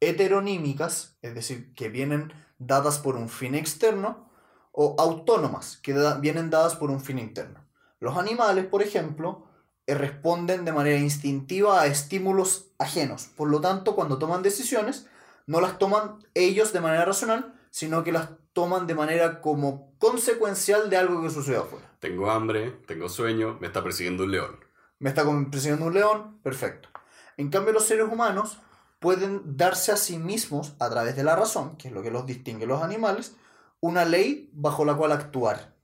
heteronímicas, 0.02 1.18
es 1.22 1.36
decir, 1.36 1.74
que 1.76 1.90
vienen 1.90 2.34
dadas 2.60 3.00
por 3.00 3.16
un 3.16 3.28
fin 3.30 3.56
externo, 3.56 4.30
o 4.72 4.96
autónomas, 5.00 5.78
que 5.82 5.94
da- 5.94 6.20
vienen 6.20 6.50
dadas 6.50 6.76
por 6.76 6.92
un 6.92 7.02
fin 7.02 7.18
interno. 7.20 7.66
Los 8.00 8.18
animales, 8.18 8.66
por 8.66 8.82
ejemplo, 8.82 9.46
eh, 9.88 9.96
responden 9.96 10.64
de 10.64 10.72
manera 10.72 11.00
instintiva 11.00 11.82
a 11.82 11.88
estímulos 11.88 12.68
ajenos. 12.78 13.26
Por 13.36 13.50
lo 13.50 13.60
tanto, 13.60 13.96
cuando 13.96 14.20
toman 14.20 14.44
decisiones, 14.44 15.08
no 15.48 15.60
las 15.60 15.80
toman 15.80 16.20
ellos 16.36 16.72
de 16.72 16.80
manera 16.82 17.04
racional, 17.06 17.54
sino 17.72 18.04
que 18.04 18.12
las 18.12 18.30
toman 18.54 18.88
de 18.88 18.96
manera 18.96 19.42
como 19.42 19.94
consecuencial 19.98 20.90
de 20.90 20.98
algo 20.98 21.22
que 21.22 21.30
sucedió 21.30 21.62
afuera. 21.64 21.90
Tengo 22.00 22.30
hambre, 22.30 22.72
tengo 22.88 23.10
sueño, 23.10 23.58
me 23.60 23.68
está 23.68 23.84
persiguiendo 23.84 24.24
un 24.26 24.32
león. 24.32 24.60
Me 25.00 25.10
está 25.10 25.24
persiguiendo 25.50 25.88
un 25.88 25.94
león, 25.94 26.40
perfecto. 26.44 26.90
En 27.38 27.50
cambio, 27.50 27.74
los 27.74 27.86
seres 27.86 28.06
humanos 28.12 28.60
pueden 29.00 29.58
darse 29.58 29.92
a 29.92 29.98
sí 29.98 30.18
mismos, 30.18 30.76
a 30.80 30.90
través 30.90 31.16
de 31.16 31.24
la 31.24 31.36
razón, 31.36 31.78
que 31.78 31.88
es 31.88 31.94
lo 31.94 32.02
que 32.02 32.12
los 32.12 32.26
distingue 32.26 32.66
los 32.66 32.82
animales, 32.82 33.36
una 33.80 34.06
ley 34.06 34.50
bajo 34.54 34.86
la 34.86 34.96
cual 34.96 35.12
actuar. 35.12 35.76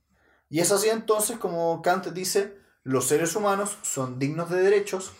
Y 0.48 0.60
es 0.60 0.70
así 0.70 0.88
entonces 0.88 1.38
como 1.38 1.82
Kant 1.82 2.06
dice, 2.08 2.58
los 2.82 3.06
seres 3.06 3.34
humanos 3.34 3.78
son 3.82 4.18
dignos 4.18 4.50
de 4.50 4.60
derechos 4.60 5.12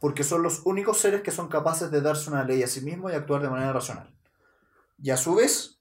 porque 0.00 0.24
son 0.24 0.42
los 0.42 0.62
únicos 0.66 0.98
seres 0.98 1.22
que 1.22 1.30
son 1.30 1.48
capaces 1.48 1.90
de 1.90 2.02
darse 2.02 2.28
una 2.28 2.44
ley 2.44 2.62
a 2.62 2.66
sí 2.66 2.82
mismos 2.82 3.12
y 3.12 3.14
actuar 3.14 3.40
de 3.40 3.48
manera 3.48 3.72
racional. 3.72 4.14
Y 5.02 5.10
a 5.10 5.16
su 5.16 5.34
vez, 5.34 5.80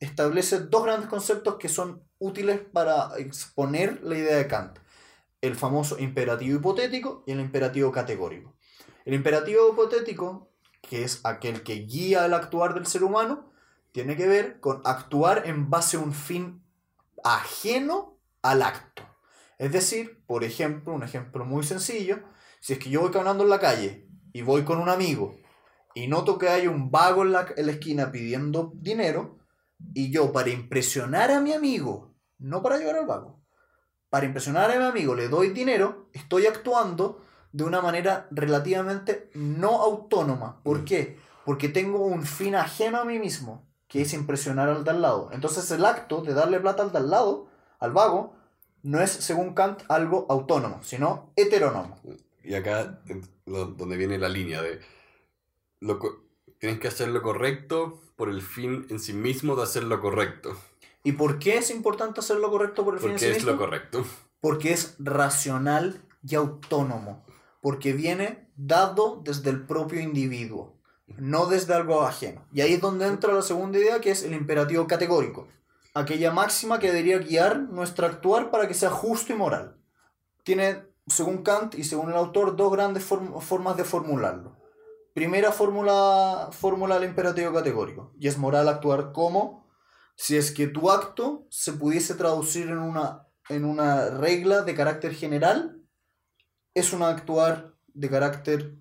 establece 0.00 0.60
dos 0.60 0.84
grandes 0.84 1.08
conceptos 1.08 1.56
que 1.56 1.68
son 1.68 2.02
útiles 2.18 2.60
para 2.72 3.16
exponer 3.18 4.02
la 4.02 4.18
idea 4.18 4.36
de 4.36 4.46
Kant. 4.46 4.78
El 5.40 5.56
famoso 5.56 5.98
imperativo 5.98 6.58
hipotético 6.58 7.24
y 7.26 7.32
el 7.32 7.40
imperativo 7.40 7.92
categórico. 7.92 8.54
El 9.04 9.14
imperativo 9.14 9.70
hipotético, 9.72 10.49
que 10.90 11.04
es 11.04 11.20
aquel 11.22 11.62
que 11.62 11.76
guía 11.86 12.26
el 12.26 12.34
actuar 12.34 12.74
del 12.74 12.84
ser 12.84 13.04
humano, 13.04 13.48
tiene 13.92 14.16
que 14.16 14.26
ver 14.26 14.58
con 14.58 14.82
actuar 14.84 15.44
en 15.46 15.70
base 15.70 15.96
a 15.96 16.00
un 16.00 16.12
fin 16.12 16.64
ajeno 17.22 18.18
al 18.42 18.60
acto. 18.62 19.04
Es 19.56 19.70
decir, 19.70 20.20
por 20.26 20.42
ejemplo, 20.42 20.92
un 20.92 21.04
ejemplo 21.04 21.44
muy 21.44 21.62
sencillo, 21.62 22.24
si 22.58 22.72
es 22.72 22.80
que 22.80 22.90
yo 22.90 23.02
voy 23.02 23.12
caminando 23.12 23.44
en 23.44 23.50
la 23.50 23.60
calle 23.60 24.08
y 24.32 24.42
voy 24.42 24.64
con 24.64 24.80
un 24.80 24.88
amigo 24.88 25.38
y 25.94 26.08
noto 26.08 26.38
que 26.38 26.48
hay 26.48 26.66
un 26.66 26.90
vago 26.90 27.22
en 27.22 27.30
la, 27.30 27.46
en 27.56 27.66
la 27.66 27.72
esquina 27.72 28.10
pidiendo 28.10 28.72
dinero, 28.74 29.38
y 29.94 30.10
yo 30.10 30.32
para 30.32 30.50
impresionar 30.50 31.30
a 31.30 31.40
mi 31.40 31.52
amigo, 31.52 32.16
no 32.38 32.62
para 32.62 32.78
llevar 32.78 32.96
al 32.96 33.06
vago, 33.06 33.40
para 34.08 34.26
impresionar 34.26 34.72
a 34.72 34.76
mi 34.76 34.84
amigo 34.84 35.14
le 35.14 35.28
doy 35.28 35.50
dinero, 35.50 36.10
estoy 36.14 36.46
actuando 36.46 37.24
de 37.52 37.64
una 37.64 37.80
manera 37.80 38.28
relativamente 38.30 39.30
no 39.34 39.82
autónoma. 39.82 40.60
¿Por 40.62 40.84
qué? 40.84 41.18
Porque 41.44 41.68
tengo 41.68 42.04
un 42.06 42.24
fin 42.24 42.54
ajeno 42.54 42.98
a 43.00 43.04
mí 43.04 43.18
mismo, 43.18 43.66
que 43.88 44.02
es 44.02 44.12
impresionar 44.12 44.68
al 44.68 44.84
de 44.84 44.90
al 44.90 45.02
lado. 45.02 45.30
Entonces 45.32 45.70
el 45.70 45.84
acto 45.84 46.22
de 46.22 46.34
darle 46.34 46.60
plata 46.60 46.82
al 46.82 46.92
de 46.92 46.98
al 46.98 47.10
lado, 47.10 47.48
al 47.80 47.92
vago, 47.92 48.34
no 48.82 49.00
es, 49.00 49.10
según 49.10 49.54
Kant, 49.54 49.82
algo 49.88 50.26
autónomo, 50.30 50.82
sino 50.82 51.32
heterónomo. 51.36 51.98
Y 52.44 52.54
acá, 52.54 53.00
lo- 53.46 53.66
donde 53.66 53.96
viene 53.96 54.16
la 54.18 54.28
línea 54.28 54.62
de. 54.62 54.80
Lo, 55.80 55.98
tienes 56.58 56.78
que 56.78 56.88
hacer 56.88 57.08
lo 57.08 57.22
correcto 57.22 58.00
por 58.16 58.28
el 58.28 58.42
fin 58.42 58.86
en 58.90 59.00
sí 59.00 59.12
mismo 59.12 59.56
de 59.56 59.62
hacer 59.64 59.84
lo 59.84 60.00
correcto. 60.00 60.56
¿Y 61.02 61.12
por 61.12 61.38
qué 61.38 61.56
es 61.58 61.70
importante 61.70 62.20
hacer 62.20 62.36
lo 62.36 62.50
correcto 62.50 62.84
por 62.84 62.94
el 62.94 63.00
fin 63.00 63.10
en 63.10 63.14
Porque 63.14 63.24
sí 63.26 63.30
es 63.30 63.36
mismo? 63.38 63.52
lo 63.52 63.58
correcto. 63.58 64.04
Porque 64.40 64.72
es 64.72 64.94
racional 64.98 66.02
y 66.26 66.34
autónomo. 66.34 67.24
Porque 67.60 67.92
viene 67.92 68.48
dado 68.56 69.20
desde 69.22 69.50
el 69.50 69.66
propio 69.66 70.00
individuo, 70.00 70.78
no 71.18 71.46
desde 71.46 71.74
algo 71.74 72.02
ajeno. 72.02 72.46
Y 72.52 72.60
ahí 72.60 72.74
es 72.74 72.80
donde 72.80 73.06
entra 73.06 73.32
la 73.32 73.42
segunda 73.42 73.78
idea, 73.78 74.00
que 74.00 74.10
es 74.10 74.22
el 74.22 74.32
imperativo 74.32 74.86
categórico. 74.86 75.48
Aquella 75.92 76.32
máxima 76.32 76.78
que 76.78 76.88
debería 76.88 77.18
guiar 77.18 77.60
nuestro 77.60 78.06
actuar 78.06 78.50
para 78.50 78.68
que 78.68 78.74
sea 78.74 78.90
justo 78.90 79.32
y 79.32 79.36
moral. 79.36 79.76
Tiene, 80.44 80.84
según 81.06 81.42
Kant 81.42 81.74
y 81.74 81.84
según 81.84 82.10
el 82.10 82.16
autor, 82.16 82.56
dos 82.56 82.72
grandes 82.72 83.08
form- 83.08 83.40
formas 83.40 83.76
de 83.76 83.84
formularlo. 83.84 84.56
Primera 85.12 85.50
fórmula, 85.50 86.48
fórmula 86.52 86.94
del 86.98 87.10
imperativo 87.10 87.52
categórico. 87.52 88.12
Y 88.18 88.28
es 88.28 88.38
moral 88.38 88.68
actuar 88.68 89.12
como 89.12 89.66
si 90.14 90.36
es 90.36 90.52
que 90.52 90.68
tu 90.68 90.90
acto 90.90 91.46
se 91.50 91.72
pudiese 91.72 92.14
traducir 92.14 92.68
en 92.68 92.78
una, 92.78 93.26
en 93.48 93.64
una 93.64 94.10
regla 94.10 94.62
de 94.62 94.74
carácter 94.74 95.12
general, 95.14 95.79
es 96.80 96.92
un 96.92 97.02
actuar 97.02 97.74
de 97.88 98.10
carácter 98.10 98.76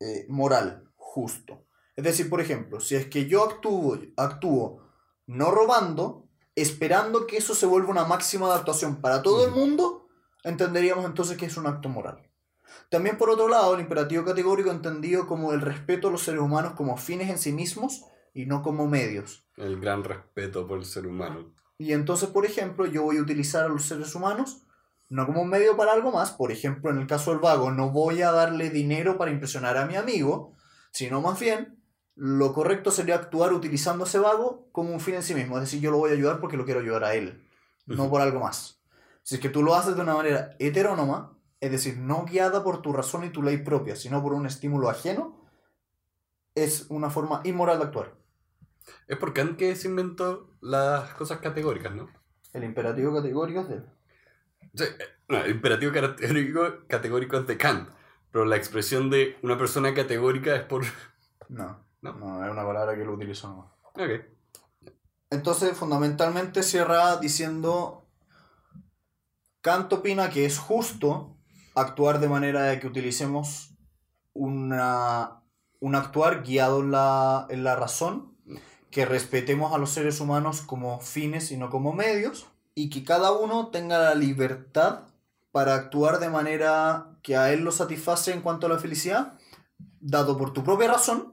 eh, 0.00 0.26
moral, 0.28 0.90
justo. 0.96 1.64
Es 1.94 2.04
decir, 2.04 2.28
por 2.28 2.40
ejemplo, 2.40 2.80
si 2.80 2.94
es 2.94 3.06
que 3.06 3.26
yo 3.26 3.44
actúo, 3.44 3.98
actúo 4.16 4.82
no 5.26 5.50
robando, 5.50 6.28
esperando 6.54 7.26
que 7.26 7.38
eso 7.38 7.54
se 7.54 7.66
vuelva 7.66 7.90
una 7.90 8.04
máxima 8.04 8.48
de 8.48 8.54
actuación 8.54 9.00
para 9.00 9.22
todo 9.22 9.46
el 9.46 9.52
mundo, 9.52 10.08
entenderíamos 10.44 11.04
entonces 11.04 11.36
que 11.36 11.46
es 11.46 11.56
un 11.56 11.66
acto 11.66 11.88
moral. 11.88 12.30
También 12.90 13.16
por 13.18 13.30
otro 13.30 13.48
lado, 13.48 13.74
el 13.74 13.80
imperativo 13.80 14.24
categórico 14.24 14.70
entendido 14.70 15.26
como 15.26 15.52
el 15.52 15.60
respeto 15.60 16.08
a 16.08 16.10
los 16.10 16.22
seres 16.22 16.40
humanos 16.40 16.74
como 16.74 16.96
fines 16.96 17.30
en 17.30 17.38
sí 17.38 17.52
mismos 17.52 18.04
y 18.34 18.46
no 18.46 18.62
como 18.62 18.86
medios. 18.86 19.48
El 19.56 19.80
gran 19.80 20.04
respeto 20.04 20.66
por 20.66 20.78
el 20.78 20.84
ser 20.84 21.06
humano. 21.06 21.54
Y 21.78 21.92
entonces, 21.92 22.28
por 22.28 22.44
ejemplo, 22.44 22.86
yo 22.86 23.02
voy 23.02 23.18
a 23.18 23.22
utilizar 23.22 23.64
a 23.64 23.68
los 23.68 23.84
seres 23.86 24.14
humanos 24.14 24.65
no 25.08 25.26
como 25.26 25.42
un 25.42 25.48
medio 25.48 25.76
para 25.76 25.92
algo 25.92 26.12
más. 26.12 26.32
Por 26.32 26.52
ejemplo, 26.52 26.90
en 26.90 26.98
el 26.98 27.06
caso 27.06 27.30
del 27.30 27.40
vago, 27.40 27.70
no 27.70 27.90
voy 27.90 28.22
a 28.22 28.32
darle 28.32 28.70
dinero 28.70 29.18
para 29.18 29.30
impresionar 29.30 29.76
a 29.76 29.86
mi 29.86 29.96
amigo, 29.96 30.54
sino 30.90 31.20
más 31.20 31.38
bien 31.38 31.82
lo 32.14 32.54
correcto 32.54 32.90
sería 32.90 33.14
actuar 33.14 33.52
utilizando 33.52 34.04
a 34.04 34.06
ese 34.06 34.18
vago 34.18 34.68
como 34.72 34.92
un 34.92 35.00
fin 35.00 35.16
en 35.16 35.22
sí 35.22 35.34
mismo. 35.34 35.56
Es 35.56 35.64
decir, 35.64 35.80
yo 35.80 35.90
lo 35.90 35.98
voy 35.98 36.10
a 36.10 36.14
ayudar 36.14 36.40
porque 36.40 36.56
lo 36.56 36.64
quiero 36.64 36.80
ayudar 36.80 37.04
a 37.04 37.14
él, 37.14 37.46
no 37.86 38.08
por 38.08 38.20
algo 38.20 38.40
más. 38.40 38.80
Si 39.22 39.34
es 39.34 39.40
que 39.40 39.48
tú 39.48 39.62
lo 39.62 39.74
haces 39.74 39.96
de 39.96 40.02
una 40.02 40.14
manera 40.14 40.56
heterónoma, 40.58 41.36
es 41.60 41.70
decir, 41.70 41.98
no 41.98 42.24
guiada 42.24 42.62
por 42.62 42.80
tu 42.80 42.92
razón 42.92 43.24
y 43.24 43.30
tu 43.30 43.42
ley 43.42 43.58
propia, 43.58 43.96
sino 43.96 44.22
por 44.22 44.32
un 44.32 44.46
estímulo 44.46 44.88
ajeno, 44.88 45.44
es 46.54 46.86
una 46.88 47.10
forma 47.10 47.42
inmoral 47.44 47.78
de 47.78 47.84
actuar. 47.84 48.14
Es 49.08 49.18
por 49.18 49.34
Kant 49.34 49.56
que 49.56 49.76
se 49.76 49.88
inventó 49.88 50.50
las 50.60 51.12
cosas 51.14 51.38
categóricas, 51.38 51.94
¿no? 51.94 52.08
El 52.52 52.64
imperativo 52.64 53.14
categórico 53.14 53.60
es 53.60 53.68
de... 53.68 53.82
Sí, 54.76 54.84
eh, 54.84 55.04
no, 55.28 55.38
el 55.38 55.50
imperativo 55.50 55.92
categórico, 55.92 56.86
categórico 56.86 57.36
es 57.38 57.46
de 57.46 57.56
Kant, 57.56 57.88
pero 58.30 58.44
la 58.44 58.56
expresión 58.56 59.10
de 59.10 59.36
una 59.42 59.58
persona 59.58 59.94
categórica 59.94 60.54
es 60.54 60.62
por... 60.62 60.84
No, 61.48 61.84
No. 62.02 62.12
no, 62.14 62.44
es 62.44 62.50
una 62.50 62.64
palabra 62.66 62.96
que 62.96 63.04
lo 63.04 63.14
utilizo 63.14 63.48
nomás. 63.48 63.70
Ok. 63.94 64.24
Entonces, 65.30 65.76
fundamentalmente 65.76 66.62
cierra 66.62 67.16
diciendo, 67.16 68.06
Kant 69.60 69.92
opina 69.92 70.30
que 70.30 70.44
es 70.44 70.58
justo 70.58 71.36
actuar 71.74 72.20
de 72.20 72.28
manera 72.28 72.62
de 72.64 72.80
que 72.80 72.86
utilicemos 72.86 73.74
una, 74.32 75.42
un 75.80 75.94
actuar 75.94 76.42
guiado 76.42 76.80
en 76.80 76.90
la, 76.90 77.46
en 77.48 77.64
la 77.64 77.76
razón, 77.76 78.36
que 78.90 79.04
respetemos 79.04 79.74
a 79.74 79.78
los 79.78 79.90
seres 79.90 80.20
humanos 80.20 80.62
como 80.62 81.00
fines 81.00 81.50
y 81.50 81.56
no 81.56 81.70
como 81.70 81.92
medios, 81.92 82.46
y 82.78 82.90
que 82.90 83.02
cada 83.02 83.32
uno 83.32 83.68
tenga 83.68 83.98
la 83.98 84.14
libertad 84.14 85.00
para 85.50 85.74
actuar 85.74 86.20
de 86.20 86.28
manera 86.28 87.16
que 87.22 87.34
a 87.34 87.50
él 87.50 87.64
lo 87.64 87.72
satisface 87.72 88.32
en 88.32 88.42
cuanto 88.42 88.66
a 88.66 88.68
la 88.68 88.78
felicidad, 88.78 89.38
dado 89.98 90.36
por 90.36 90.52
tu 90.52 90.62
propia 90.62 90.92
razón, 90.92 91.32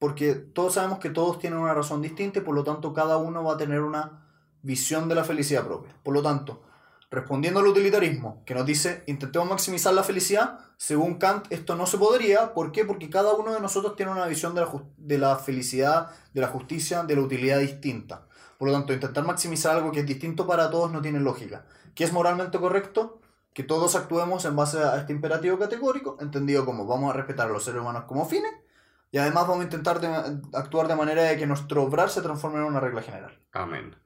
porque 0.00 0.34
todos 0.34 0.74
sabemos 0.74 0.98
que 0.98 1.08
todos 1.08 1.38
tienen 1.38 1.60
una 1.60 1.72
razón 1.72 2.02
distinta 2.02 2.40
y 2.40 2.42
por 2.42 2.56
lo 2.56 2.64
tanto 2.64 2.92
cada 2.92 3.16
uno 3.16 3.44
va 3.44 3.54
a 3.54 3.56
tener 3.56 3.80
una 3.80 4.26
visión 4.62 5.08
de 5.08 5.14
la 5.14 5.22
felicidad 5.22 5.64
propia. 5.64 5.94
Por 6.02 6.14
lo 6.14 6.20
tanto, 6.20 6.64
respondiendo 7.12 7.60
al 7.60 7.68
utilitarismo, 7.68 8.42
que 8.44 8.54
nos 8.54 8.66
dice 8.66 9.04
intentemos 9.06 9.48
maximizar 9.48 9.94
la 9.94 10.02
felicidad, 10.02 10.58
según 10.78 11.14
Kant 11.14 11.46
esto 11.50 11.76
no 11.76 11.86
se 11.86 11.96
podría. 11.96 12.54
¿Por 12.54 12.72
qué? 12.72 12.84
Porque 12.84 13.08
cada 13.08 13.34
uno 13.34 13.54
de 13.54 13.60
nosotros 13.60 13.94
tiene 13.94 14.10
una 14.10 14.26
visión 14.26 14.56
de 14.56 14.62
la, 14.62 14.84
de 14.96 15.18
la 15.18 15.36
felicidad, 15.36 16.10
de 16.34 16.40
la 16.40 16.48
justicia, 16.48 17.04
de 17.04 17.14
la 17.14 17.22
utilidad 17.22 17.60
distinta. 17.60 18.26
Por 18.62 18.68
lo 18.70 18.74
tanto, 18.76 18.92
intentar 18.92 19.24
maximizar 19.24 19.74
algo 19.74 19.90
que 19.90 19.98
es 19.98 20.06
distinto 20.06 20.46
para 20.46 20.70
todos 20.70 20.92
no 20.92 21.02
tiene 21.02 21.18
lógica. 21.18 21.66
¿Qué 21.96 22.04
es 22.04 22.12
moralmente 22.12 22.60
correcto? 22.60 23.20
Que 23.52 23.64
todos 23.64 23.96
actuemos 23.96 24.44
en 24.44 24.54
base 24.54 24.78
a 24.78 24.98
este 24.98 25.12
imperativo 25.12 25.58
categórico, 25.58 26.16
entendido 26.20 26.64
como 26.64 26.86
vamos 26.86 27.10
a 27.12 27.16
respetar 27.16 27.48
a 27.48 27.52
los 27.52 27.64
seres 27.64 27.80
humanos 27.80 28.04
como 28.06 28.24
fines 28.24 28.52
y 29.10 29.18
además 29.18 29.48
vamos 29.48 29.62
a 29.62 29.64
intentar 29.64 30.00
de- 30.00 30.40
actuar 30.56 30.86
de 30.86 30.94
manera 30.94 31.24
de 31.24 31.36
que 31.36 31.44
nuestro 31.44 31.82
obrar 31.82 32.08
se 32.08 32.22
transforme 32.22 32.58
en 32.60 32.66
una 32.66 32.78
regla 32.78 33.02
general. 33.02 33.36
Amén. 33.50 33.96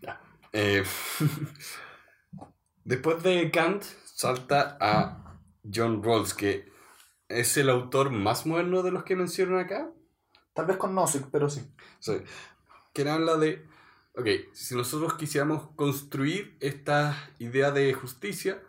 Ya. 0.00 0.18
Eh, 0.54 0.82
después 2.84 3.22
de 3.22 3.50
Kant, 3.50 3.82
salta 4.06 4.78
a 4.80 5.36
John 5.74 6.02
Rawls, 6.02 6.32
que 6.32 6.72
es 7.28 7.54
el 7.58 7.68
autor 7.68 8.08
más 8.12 8.46
moderno 8.46 8.82
de 8.82 8.92
los 8.92 9.04
que 9.04 9.14
mencionan 9.14 9.58
acá. 9.58 9.90
Tal 10.54 10.64
vez 10.64 10.78
con 10.78 10.94
Nozick, 10.94 11.26
pero 11.30 11.50
sí. 11.50 11.70
Sí. 11.98 12.22
Que 12.94 13.06
habla 13.06 13.36
de, 13.36 13.68
ok, 14.14 14.26
si 14.52 14.74
nosotros 14.74 15.14
quisiéramos 15.14 15.68
construir 15.76 16.56
esta 16.60 17.30
idea 17.38 17.70
de 17.70 17.92
justicia, 17.94 18.62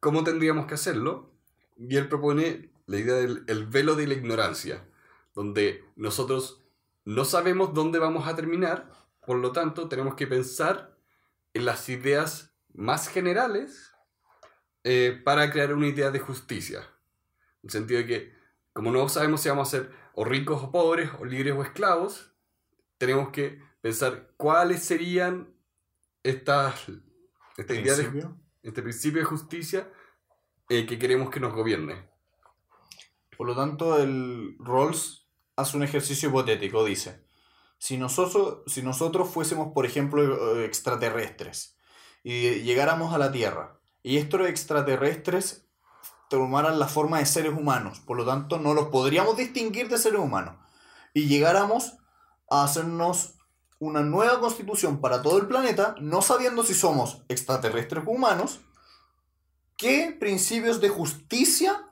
¿cómo 0.00 0.24
tendríamos 0.24 0.66
que 0.66 0.74
hacerlo? 0.74 1.32
Y 1.76 2.00
propone 2.02 2.70
la 2.86 2.98
idea 2.98 3.14
del 3.14 3.44
el 3.46 3.66
velo 3.66 3.94
de 3.94 4.06
la 4.06 4.14
ignorancia, 4.14 4.88
donde 5.34 5.84
nosotros 5.96 6.64
no 7.04 7.24
sabemos 7.24 7.74
dónde 7.74 7.98
vamos 7.98 8.26
a 8.26 8.34
terminar, 8.34 8.90
por 9.24 9.38
lo 9.38 9.52
tanto 9.52 9.88
tenemos 9.88 10.14
que 10.14 10.26
pensar 10.26 10.96
en 11.54 11.64
las 11.64 11.88
ideas 11.88 12.54
más 12.74 13.08
generales 13.08 13.92
eh, 14.84 15.20
para 15.24 15.50
crear 15.50 15.74
una 15.74 15.86
idea 15.86 16.10
de 16.10 16.18
justicia. 16.18 16.80
En 17.62 17.68
el 17.68 17.70
sentido 17.70 18.00
de 18.00 18.06
que, 18.06 18.32
como 18.72 18.90
no 18.90 19.08
sabemos 19.08 19.40
si 19.40 19.48
vamos 19.48 19.68
a 19.68 19.70
ser 19.70 19.90
o 20.14 20.24
ricos 20.24 20.62
o 20.62 20.70
pobres, 20.70 21.10
o 21.18 21.24
libres 21.24 21.54
o 21.54 21.62
esclavos, 21.62 22.32
tenemos 22.96 23.30
que 23.30 23.62
pensar 23.80 24.32
cuáles 24.36 24.82
serían 24.84 25.54
estas 26.22 26.74
esta 27.56 27.74
idea 27.74 27.94
de, 27.96 28.24
este 28.62 28.82
principio 28.82 29.20
de 29.20 29.26
justicia 29.26 29.90
eh, 30.68 30.86
que 30.86 30.98
queremos 30.98 31.30
que 31.30 31.40
nos 31.40 31.54
gobierne. 31.54 32.08
Por 33.36 33.46
lo 33.46 33.56
tanto, 33.56 33.98
el 33.98 34.56
Rawls 34.58 35.26
hace 35.56 35.76
un 35.76 35.82
ejercicio 35.82 36.28
hipotético. 36.28 36.84
Dice, 36.84 37.24
si 37.78 37.96
nosotros, 37.96 38.62
si 38.66 38.82
nosotros 38.82 39.28
fuésemos, 39.30 39.72
por 39.72 39.86
ejemplo, 39.86 40.56
eh, 40.56 40.64
extraterrestres 40.64 41.76
y 42.22 42.62
llegáramos 42.62 43.14
a 43.14 43.18
la 43.18 43.32
Tierra 43.32 43.78
y 44.02 44.18
estos 44.18 44.48
extraterrestres 44.48 45.66
tomaran 46.28 46.78
la 46.78 46.88
forma 46.88 47.18
de 47.18 47.26
seres 47.26 47.52
humanos, 47.52 48.00
por 48.00 48.16
lo 48.16 48.26
tanto 48.26 48.58
no 48.58 48.74
los 48.74 48.88
podríamos 48.88 49.36
distinguir 49.36 49.88
de 49.88 49.98
seres 49.98 50.20
humanos 50.20 50.56
y 51.14 51.26
llegáramos 51.26 51.96
a 52.50 52.64
hacernos 52.64 53.37
una 53.78 54.00
nueva 54.02 54.40
constitución 54.40 55.00
para 55.00 55.22
todo 55.22 55.38
el 55.38 55.46
planeta, 55.46 55.94
no 56.00 56.22
sabiendo 56.22 56.62
si 56.64 56.74
somos 56.74 57.22
extraterrestres 57.28 58.04
o 58.06 58.10
humanos, 58.10 58.60
¿qué 59.76 60.16
principios 60.18 60.80
de 60.80 60.88
justicia 60.88 61.88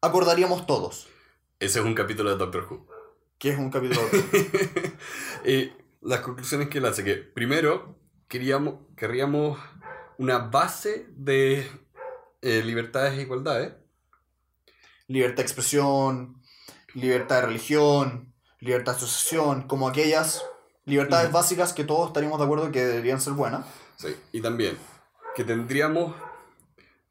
acordaríamos 0.00 0.66
todos? 0.66 1.08
Ese 1.58 1.80
es 1.80 1.84
un 1.84 1.94
capítulo 1.94 2.30
de 2.30 2.36
Doctor 2.36 2.66
Who. 2.70 2.86
¿Qué 3.38 3.50
es 3.50 3.58
un 3.58 3.70
capítulo? 3.70 4.00
y 5.44 5.72
las 6.02 6.20
conclusiones 6.20 6.68
que 6.68 6.78
él 6.78 6.86
hace, 6.86 7.04
que 7.04 7.16
primero 7.16 7.96
queríamos, 8.28 8.74
querríamos 8.96 9.58
una 10.18 10.38
base 10.38 11.06
de 11.10 11.66
eh, 12.42 12.62
libertades 12.62 13.18
e 13.18 13.22
igualdades. 13.22 13.72
Libertad 15.06 15.36
de 15.36 15.42
expresión, 15.42 16.42
libertad 16.94 17.36
de 17.40 17.46
religión, 17.46 18.34
libertad 18.60 18.92
de 18.92 18.98
asociación, 18.98 19.66
como 19.66 19.88
aquellas 19.88 20.44
libertades 20.90 21.32
básicas 21.32 21.72
que 21.72 21.84
todos 21.84 22.08
estaríamos 22.08 22.38
de 22.38 22.44
acuerdo 22.44 22.70
que 22.70 22.84
deberían 22.84 23.20
ser 23.20 23.32
buenas. 23.32 23.66
Sí, 23.96 24.14
y 24.32 24.40
también 24.40 24.76
que 25.34 25.44
tendríamos 25.44 26.14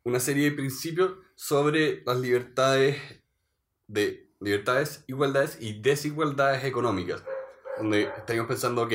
una 0.03 0.19
serie 0.19 0.49
de 0.49 0.55
principios 0.55 1.13
sobre 1.35 2.03
las 2.05 2.19
libertades 2.19 2.97
de 3.87 4.29
libertades, 4.39 5.03
igualdades 5.07 5.57
y 5.59 5.81
desigualdades 5.81 6.63
económicas. 6.63 7.23
Donde 7.77 8.03
estaríamos 8.03 8.49
pensando, 8.49 8.83
ok, 8.83 8.93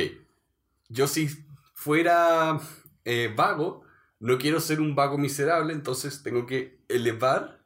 yo 0.88 1.06
si 1.06 1.28
fuera 1.74 2.60
eh, 3.04 3.32
vago, 3.34 3.82
no 4.20 4.38
quiero 4.38 4.60
ser 4.60 4.80
un 4.80 4.94
vago 4.94 5.18
miserable, 5.18 5.72
entonces 5.72 6.22
tengo 6.22 6.46
que 6.46 6.78
elevar 6.88 7.64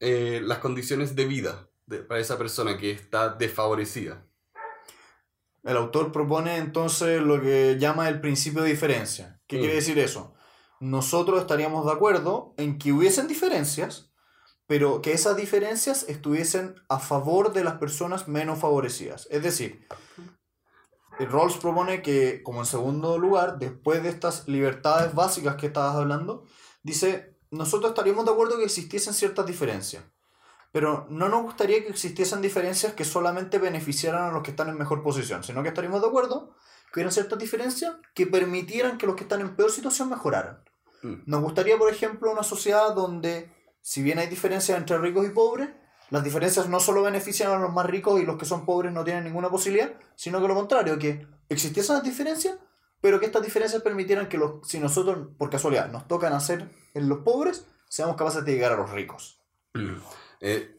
eh, 0.00 0.40
las 0.44 0.58
condiciones 0.58 1.16
de 1.16 1.24
vida 1.24 1.68
para 2.08 2.20
esa 2.20 2.38
persona 2.38 2.76
que 2.78 2.90
está 2.90 3.30
desfavorecida. 3.30 4.24
El 5.64 5.78
autor 5.78 6.12
propone 6.12 6.58
entonces 6.58 7.22
lo 7.22 7.40
que 7.40 7.78
llama 7.78 8.08
el 8.08 8.20
principio 8.20 8.62
de 8.62 8.70
diferencia. 8.70 9.40
¿Qué 9.46 9.58
quiere 9.58 9.72
mm. 9.72 9.76
decir 9.76 9.98
eso? 9.98 10.34
Nosotros 10.78 11.40
estaríamos 11.40 11.86
de 11.86 11.92
acuerdo 11.92 12.54
en 12.58 12.78
que 12.78 12.92
hubiesen 12.92 13.26
diferencias, 13.28 14.12
pero 14.66 15.00
que 15.00 15.12
esas 15.12 15.36
diferencias 15.36 16.04
estuviesen 16.08 16.74
a 16.88 16.98
favor 16.98 17.52
de 17.54 17.64
las 17.64 17.74
personas 17.74 18.28
menos 18.28 18.58
favorecidas. 18.58 19.26
Es 19.30 19.42
decir, 19.42 19.86
Rawls 21.18 21.56
propone 21.56 22.02
que, 22.02 22.42
como 22.42 22.60
en 22.60 22.66
segundo 22.66 23.18
lugar, 23.18 23.58
después 23.58 24.02
de 24.02 24.10
estas 24.10 24.46
libertades 24.48 25.14
básicas 25.14 25.56
que 25.56 25.66
estabas 25.66 25.96
hablando, 25.96 26.44
dice, 26.82 27.38
nosotros 27.50 27.92
estaríamos 27.92 28.24
de 28.24 28.32
acuerdo 28.32 28.58
que 28.58 28.64
existiesen 28.64 29.14
ciertas 29.14 29.46
diferencias, 29.46 30.04
pero 30.74 31.06
no 31.08 31.28
nos 31.28 31.44
gustaría 31.44 31.84
que 31.84 31.90
existiesen 31.90 32.42
diferencias 32.42 32.94
que 32.94 33.04
solamente 33.04 33.58
beneficiaran 33.58 34.24
a 34.24 34.32
los 34.32 34.42
que 34.42 34.50
están 34.50 34.68
en 34.68 34.76
mejor 34.76 35.04
posición, 35.04 35.44
sino 35.44 35.62
que 35.62 35.68
estaríamos 35.68 36.02
de 36.02 36.08
acuerdo 36.08 36.52
que 36.92 36.98
hubieran 36.98 37.12
ciertas 37.12 37.38
diferencias 37.38 37.94
que 38.12 38.26
permitieran 38.26 38.98
que 38.98 39.06
los 39.06 39.14
que 39.14 39.22
están 39.22 39.40
en 39.40 39.54
peor 39.54 39.70
situación 39.70 40.08
mejoraran. 40.08 40.64
Mm. 41.02 41.14
Nos 41.26 41.42
gustaría, 41.42 41.78
por 41.78 41.92
ejemplo, 41.92 42.32
una 42.32 42.42
sociedad 42.42 42.92
donde, 42.92 43.52
si 43.82 44.02
bien 44.02 44.18
hay 44.18 44.26
diferencias 44.26 44.76
entre 44.76 44.98
ricos 44.98 45.24
y 45.24 45.30
pobres, 45.30 45.68
las 46.10 46.24
diferencias 46.24 46.68
no 46.68 46.80
solo 46.80 47.04
benefician 47.04 47.52
a 47.52 47.58
los 47.60 47.72
más 47.72 47.86
ricos 47.86 48.20
y 48.20 48.26
los 48.26 48.36
que 48.36 48.44
son 48.44 48.66
pobres 48.66 48.92
no 48.92 49.04
tienen 49.04 49.22
ninguna 49.22 49.50
posibilidad, 49.50 49.92
sino 50.16 50.42
que 50.42 50.48
lo 50.48 50.56
contrario, 50.56 50.98
que 50.98 51.24
existiesen 51.48 51.94
las 51.94 52.04
diferencias, 52.04 52.58
pero 53.00 53.20
que 53.20 53.26
estas 53.26 53.42
diferencias 53.42 53.80
permitieran 53.80 54.28
que 54.28 54.38
los, 54.38 54.68
si 54.68 54.80
nosotros, 54.80 55.28
por 55.38 55.50
casualidad, 55.50 55.88
nos 55.92 56.08
tocan 56.08 56.32
hacer 56.32 56.68
en 56.94 57.08
los 57.08 57.20
pobres, 57.20 57.64
seamos 57.88 58.16
capaces 58.16 58.44
de 58.44 58.54
llegar 58.54 58.72
a 58.72 58.76
los 58.76 58.90
ricos. 58.90 59.40
Mm. 59.74 59.98
Eh, 60.46 60.76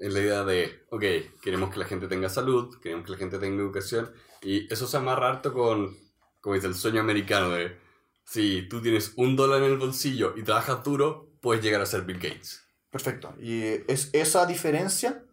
en 0.00 0.12
la 0.12 0.18
idea 0.18 0.42
de, 0.42 0.84
ok, 0.90 1.04
queremos 1.40 1.70
que 1.70 1.78
la 1.78 1.84
gente 1.84 2.08
tenga 2.08 2.28
salud, 2.28 2.80
queremos 2.80 3.06
que 3.06 3.12
la 3.12 3.18
gente 3.18 3.38
tenga 3.38 3.62
educación, 3.62 4.10
y 4.42 4.70
eso 4.72 4.88
se 4.88 4.96
amarra 4.96 5.28
harto 5.28 5.54
con, 5.54 5.96
como 6.40 6.56
dice, 6.56 6.66
el 6.66 6.74
sueño 6.74 7.00
americano 7.00 7.50
de, 7.50 7.78
si 8.24 8.68
tú 8.68 8.82
tienes 8.82 9.12
un 9.14 9.36
dólar 9.36 9.62
en 9.62 9.70
el 9.70 9.78
bolsillo 9.78 10.34
y 10.36 10.42
trabajas 10.42 10.82
duro, 10.82 11.28
puedes 11.40 11.62
llegar 11.62 11.80
a 11.80 11.86
ser 11.86 12.02
Bill 12.02 12.18
Gates. 12.18 12.66
Perfecto. 12.90 13.34
Y 13.40 13.62
es 13.86 14.10
esa 14.12 14.46
diferencia 14.46 15.24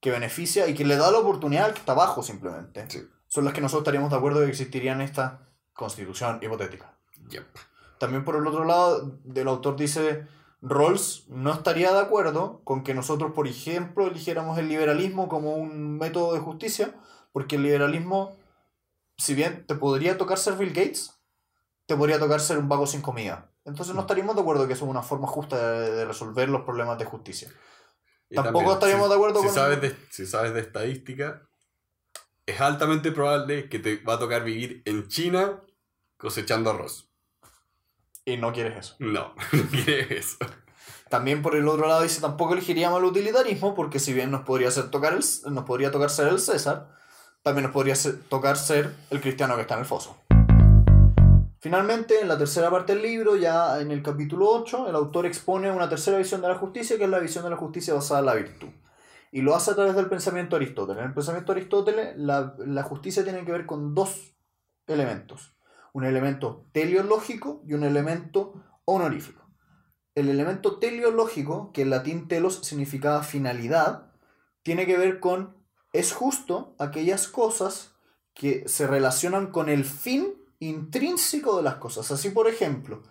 que 0.00 0.10
beneficia 0.10 0.66
y 0.66 0.74
que 0.74 0.84
le 0.84 0.96
da 0.96 1.12
la 1.12 1.18
oportunidad 1.18 1.66
al 1.66 1.74
que 1.74 1.78
está 1.78 1.92
abajo 1.92 2.24
simplemente. 2.24 2.84
Son 3.28 3.44
las 3.44 3.54
que 3.54 3.60
nosotros 3.60 3.82
estaríamos 3.82 4.10
de 4.10 4.16
acuerdo 4.16 4.40
de 4.40 4.46
que 4.46 4.52
existiría 4.52 4.92
en 4.92 5.02
esta 5.02 5.48
constitución 5.72 6.40
hipotética. 6.42 6.98
También 8.00 8.24
por 8.24 8.34
el 8.34 8.44
otro 8.44 8.64
lado, 8.64 9.20
el 9.32 9.46
autor 9.46 9.76
dice, 9.76 10.26
Rawls 10.62 11.24
no 11.28 11.52
estaría 11.52 11.92
de 11.92 12.00
acuerdo 12.00 12.60
con 12.62 12.84
que 12.84 12.94
nosotros, 12.94 13.32
por 13.32 13.48
ejemplo, 13.48 14.06
eligiéramos 14.06 14.56
el 14.58 14.68
liberalismo 14.68 15.28
como 15.28 15.56
un 15.56 15.98
método 15.98 16.32
de 16.34 16.40
justicia, 16.40 16.94
porque 17.32 17.56
el 17.56 17.64
liberalismo, 17.64 18.36
si 19.18 19.34
bien 19.34 19.66
te 19.66 19.74
podría 19.74 20.16
tocar 20.16 20.38
ser 20.38 20.54
Bill 20.54 20.72
Gates, 20.72 21.20
te 21.86 21.96
podría 21.96 22.20
tocar 22.20 22.40
ser 22.40 22.58
un 22.58 22.68
vago 22.68 22.86
sin 22.86 23.02
comida. 23.02 23.50
Entonces 23.64 23.94
no 23.94 24.00
mm. 24.00 24.04
estaríamos 24.04 24.36
de 24.36 24.42
acuerdo 24.42 24.66
que 24.68 24.74
eso 24.74 24.84
es 24.84 24.90
una 24.90 25.02
forma 25.02 25.26
justa 25.26 25.80
de, 25.80 26.04
resolver 26.04 26.48
los 26.48 26.62
problemas 26.62 26.96
de 26.96 27.06
justicia. 27.06 27.52
Tampoco 28.32 28.72
estaríamos 28.72 29.08
de 29.08 29.14
acuerdo 29.16 29.40
si 29.40 29.46
con... 29.46 29.54
Sabes 29.54 29.80
de, 29.80 29.96
si 30.10 30.26
sabes 30.26 30.54
de 30.54 30.60
estadística, 30.60 31.42
es 32.46 32.60
altamente 32.60 33.10
probable 33.10 33.68
que 33.68 33.80
te 33.80 33.96
va 34.04 34.14
a 34.14 34.18
tocar 34.20 34.44
vivir 34.44 34.82
en 34.84 35.08
China 35.08 35.60
cosechando 36.16 36.70
arroz. 36.70 37.11
Y 38.24 38.36
no 38.36 38.52
quieres 38.52 38.78
eso. 38.78 38.96
No, 38.98 39.34
no 39.52 39.62
quieres 39.70 40.10
eso. 40.10 40.36
También 41.08 41.42
por 41.42 41.56
el 41.56 41.68
otro 41.68 41.86
lado 41.86 42.02
dice, 42.02 42.20
tampoco 42.20 42.54
elegiríamos 42.54 42.98
el 42.98 43.04
utilitarismo, 43.04 43.74
porque 43.74 43.98
si 43.98 44.12
bien 44.14 44.30
nos 44.30 44.42
podría, 44.42 44.70
ser 44.70 44.90
tocar 44.90 45.12
el, 45.12 45.22
nos 45.52 45.64
podría 45.64 45.90
tocar 45.90 46.08
ser 46.08 46.28
el 46.28 46.38
César, 46.38 46.88
también 47.42 47.64
nos 47.64 47.72
podría 47.72 47.94
tocar 48.28 48.56
ser 48.56 48.94
el 49.10 49.20
cristiano 49.20 49.54
que 49.56 49.62
está 49.62 49.74
en 49.74 49.80
el 49.80 49.86
foso. 49.86 50.16
Finalmente, 51.60 52.20
en 52.20 52.28
la 52.28 52.38
tercera 52.38 52.70
parte 52.70 52.94
del 52.94 53.02
libro, 53.02 53.36
ya 53.36 53.80
en 53.80 53.90
el 53.90 54.02
capítulo 54.02 54.48
8, 54.48 54.88
el 54.88 54.94
autor 54.96 55.26
expone 55.26 55.70
una 55.70 55.88
tercera 55.88 56.18
visión 56.18 56.40
de 56.40 56.48
la 56.48 56.56
justicia, 56.56 56.96
que 56.96 57.04
es 57.04 57.10
la 57.10 57.18
visión 57.18 57.44
de 57.44 57.50
la 57.50 57.56
justicia 57.56 57.94
basada 57.94 58.20
en 58.20 58.26
la 58.26 58.34
virtud. 58.34 58.68
Y 59.30 59.42
lo 59.42 59.54
hace 59.54 59.70
a 59.70 59.74
través 59.74 59.94
del 59.94 60.08
pensamiento 60.08 60.56
de 60.56 60.64
Aristóteles. 60.64 61.02
En 61.02 61.08
el 61.08 61.14
pensamiento 61.14 61.52
de 61.52 61.60
Aristóteles, 61.60 62.14
la, 62.16 62.54
la 62.58 62.82
justicia 62.82 63.22
tiene 63.22 63.44
que 63.44 63.52
ver 63.52 63.66
con 63.66 63.94
dos 63.94 64.34
elementos. 64.86 65.54
Un 65.92 66.04
elemento 66.04 66.66
teleológico 66.72 67.62
y 67.66 67.74
un 67.74 67.84
elemento 67.84 68.54
honorífico. 68.84 69.42
El 70.14 70.28
elemento 70.28 70.78
teleológico, 70.78 71.72
que 71.72 71.82
en 71.82 71.90
latín 71.90 72.28
telos 72.28 72.60
significaba 72.62 73.22
finalidad, 73.22 74.12
tiene 74.62 74.86
que 74.86 74.98
ver 74.98 75.20
con 75.20 75.62
es 75.92 76.12
justo 76.12 76.74
aquellas 76.78 77.28
cosas 77.28 77.94
que 78.34 78.66
se 78.66 78.86
relacionan 78.86 79.48
con 79.48 79.68
el 79.68 79.84
fin 79.84 80.34
intrínseco 80.58 81.56
de 81.56 81.62
las 81.62 81.76
cosas. 81.76 82.10
Así, 82.10 82.30
por 82.30 82.48
ejemplo, 82.48 83.02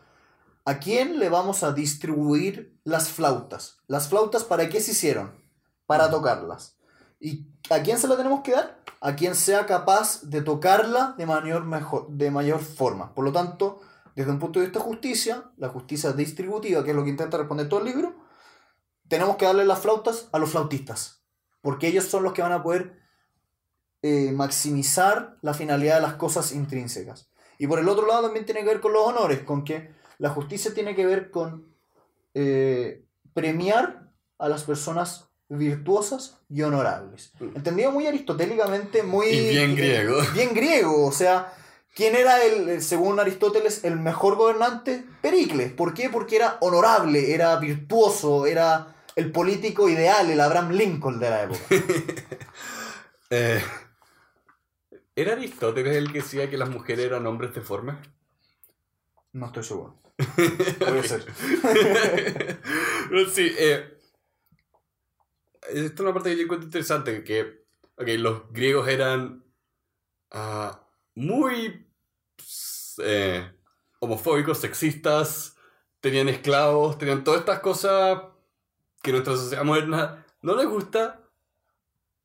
¿a 0.65 0.79
quién 0.79 1.19
le 1.19 1.29
vamos 1.29 1.63
a 1.63 1.73
distribuir 1.73 2.79
las 2.83 3.09
flautas? 3.09 3.79
¿Las 3.87 4.07
flautas 4.07 4.43
para 4.43 4.69
qué 4.69 4.81
se 4.81 4.91
hicieron? 4.91 5.31
Para 5.85 6.09
tocarlas. 6.09 6.77
¿Y 7.21 7.47
a 7.69 7.83
quién 7.83 7.99
se 7.99 8.07
la 8.07 8.17
tenemos 8.17 8.41
que 8.41 8.51
dar? 8.51 8.83
A 8.99 9.15
quien 9.15 9.35
sea 9.35 9.67
capaz 9.67 10.23
de 10.23 10.41
tocarla 10.41 11.13
de 11.17 11.27
mayor, 11.27 11.63
mejor, 11.63 12.09
de 12.09 12.31
mayor 12.31 12.59
forma. 12.59 13.13
Por 13.13 13.23
lo 13.23 13.31
tanto, 13.31 13.79
desde 14.15 14.31
un 14.31 14.39
punto 14.39 14.59
de 14.59 14.65
vista 14.65 14.79
de 14.79 14.85
justicia, 14.85 15.51
la 15.57 15.69
justicia 15.69 16.11
distributiva, 16.13 16.83
que 16.83 16.89
es 16.89 16.95
lo 16.95 17.03
que 17.03 17.11
intenta 17.11 17.37
responder 17.37 17.69
todo 17.69 17.81
el 17.81 17.85
libro, 17.85 18.15
tenemos 19.07 19.35
que 19.37 19.45
darle 19.45 19.65
las 19.65 19.79
flautas 19.79 20.29
a 20.31 20.39
los 20.39 20.49
flautistas. 20.49 21.23
Porque 21.61 21.87
ellos 21.87 22.05
son 22.05 22.23
los 22.23 22.33
que 22.33 22.41
van 22.41 22.53
a 22.53 22.63
poder 22.63 22.99
eh, 24.01 24.31
maximizar 24.31 25.37
la 25.41 25.53
finalidad 25.53 25.95
de 25.95 26.01
las 26.01 26.15
cosas 26.15 26.51
intrínsecas. 26.53 27.29
Y 27.59 27.67
por 27.67 27.77
el 27.77 27.87
otro 27.87 28.07
lado 28.07 28.23
también 28.23 28.45
tiene 28.45 28.61
que 28.61 28.67
ver 28.67 28.81
con 28.81 28.93
los 28.93 29.05
honores, 29.05 29.43
con 29.43 29.63
que 29.63 29.93
la 30.17 30.31
justicia 30.31 30.73
tiene 30.73 30.95
que 30.95 31.05
ver 31.05 31.29
con 31.29 31.75
eh, 32.33 33.05
premiar 33.33 34.11
a 34.39 34.49
las 34.49 34.63
personas 34.63 35.30
virtuosas 35.57 36.37
y 36.49 36.61
honorables. 36.61 37.33
Mm. 37.39 37.57
Entendido 37.57 37.91
muy 37.91 38.07
aristotélicamente, 38.07 39.03
muy... 39.03 39.27
Y 39.27 39.49
bien 39.49 39.75
griego. 39.75 40.17
Bien 40.33 40.53
griego, 40.53 41.05
o 41.05 41.11
sea, 41.11 41.53
¿quién 41.93 42.15
era, 42.15 42.43
el, 42.43 42.81
según 42.81 43.19
Aristóteles, 43.19 43.83
el 43.83 43.99
mejor 43.99 44.35
gobernante? 44.35 45.03
Pericles. 45.21 45.73
¿Por 45.73 45.93
qué? 45.93 46.09
Porque 46.09 46.37
era 46.37 46.57
honorable, 46.61 47.33
era 47.33 47.57
virtuoso, 47.57 48.45
era 48.45 48.95
el 49.15 49.31
político 49.31 49.89
ideal, 49.89 50.29
el 50.29 50.39
Abraham 50.39 50.71
Lincoln 50.71 51.19
de 51.19 51.29
la 51.29 51.43
época. 51.43 51.59
eh, 53.29 53.61
¿Era 55.15 55.33
Aristóteles 55.33 55.97
el 55.97 56.11
que 56.11 56.19
decía 56.19 56.49
que 56.49 56.57
las 56.57 56.69
mujeres 56.69 57.05
eran 57.05 57.27
hombres 57.27 57.53
deformes? 57.53 57.95
No 59.33 59.47
estoy 59.47 59.63
seguro. 59.63 59.97
Puede 60.79 61.03
ser. 61.03 61.25
sí, 63.33 63.51
eh, 63.57 64.00
esta 65.69 65.93
es 65.93 65.99
una 65.99 66.13
parte 66.13 66.31
que 66.31 66.37
yo 66.37 66.43
encuentro 66.43 66.65
interesante, 66.65 67.23
que 67.23 67.61
los 68.17 68.51
griegos 68.51 68.87
eran 68.87 69.43
uh, 70.33 70.75
muy 71.15 71.87
eh, 72.99 73.51
homofóbicos, 73.99 74.59
sexistas, 74.59 75.55
tenían 75.99 76.29
esclavos, 76.29 76.97
tenían 76.97 77.23
todas 77.23 77.41
estas 77.41 77.59
cosas 77.59 78.21
que 79.01 79.11
nuestra 79.11 79.35
sociedad 79.35 79.63
moderna 79.63 80.25
no 80.41 80.55
les 80.55 80.67
gusta, 80.67 81.21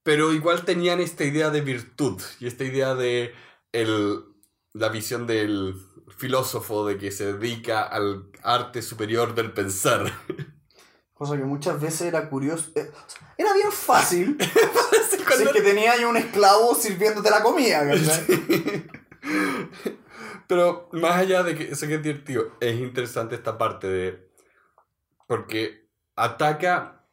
pero 0.03 0.33
igual 0.33 0.65
tenían 0.65 1.01
esta 1.01 1.25
idea 1.25 1.51
de 1.51 1.61
virtud 1.61 2.21
y 2.41 2.47
esta 2.47 2.65
idea 2.65 2.95
de 2.95 3.35
el, 3.73 4.25
la 4.73 4.89
visión 4.89 5.27
del 5.27 5.75
filósofo 6.17 6.87
de 6.87 6.97
que 6.97 7.11
se 7.11 7.35
dedica 7.35 7.83
al 7.83 8.31
arte 8.43 8.83
superior 8.83 9.35
del 9.35 9.53
pensar. 9.53 10.13
Cosa 11.17 11.37
que 11.37 11.45
muchas 11.45 11.81
veces 11.81 12.03
era 12.03 12.29
curioso. 12.29 12.71
eh, 12.75 12.91
Era 13.39 13.55
bien 13.55 13.73
fácil. 13.73 14.37
si 15.11 15.17
es 15.17 15.49
que 15.51 15.63
tenía 15.63 15.93
ahí 15.93 16.05
un 16.05 16.17
esclavo 16.17 16.75
sirviéndote 16.75 17.31
la 17.31 17.43
comida, 17.43 17.87
¿cachai? 17.89 18.87
Pero 20.47 20.89
más 20.93 21.17
allá 21.17 21.43
de 21.43 21.55
que 21.55 21.71
eso 21.71 21.87
que 21.87 21.95
es 21.95 22.03
divertido, 22.03 22.53
es 22.61 22.77
interesante 22.77 23.35
esta 23.35 23.57
parte 23.59 23.89
de... 23.89 24.29
Porque 25.27 25.89
ataca 26.15 27.05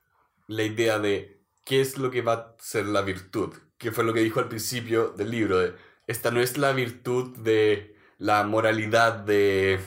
la 0.47 0.63
idea 0.63 0.99
de 0.99 1.41
qué 1.65 1.81
es 1.81 1.97
lo 1.97 2.11
que 2.11 2.21
va 2.21 2.33
a 2.33 2.55
ser 2.59 2.85
la 2.85 3.01
virtud, 3.01 3.53
que 3.77 3.91
fue 3.91 4.03
lo 4.03 4.13
que 4.13 4.19
dijo 4.19 4.39
al 4.39 4.49
principio 4.49 5.09
del 5.09 5.31
libro, 5.31 5.57
de 5.59 5.75
esta 6.07 6.29
no 6.29 6.41
es 6.41 6.57
la 6.57 6.73
virtud 6.73 7.37
de 7.37 7.95
la 8.17 8.43
moralidad 8.43 9.13
de 9.13 9.79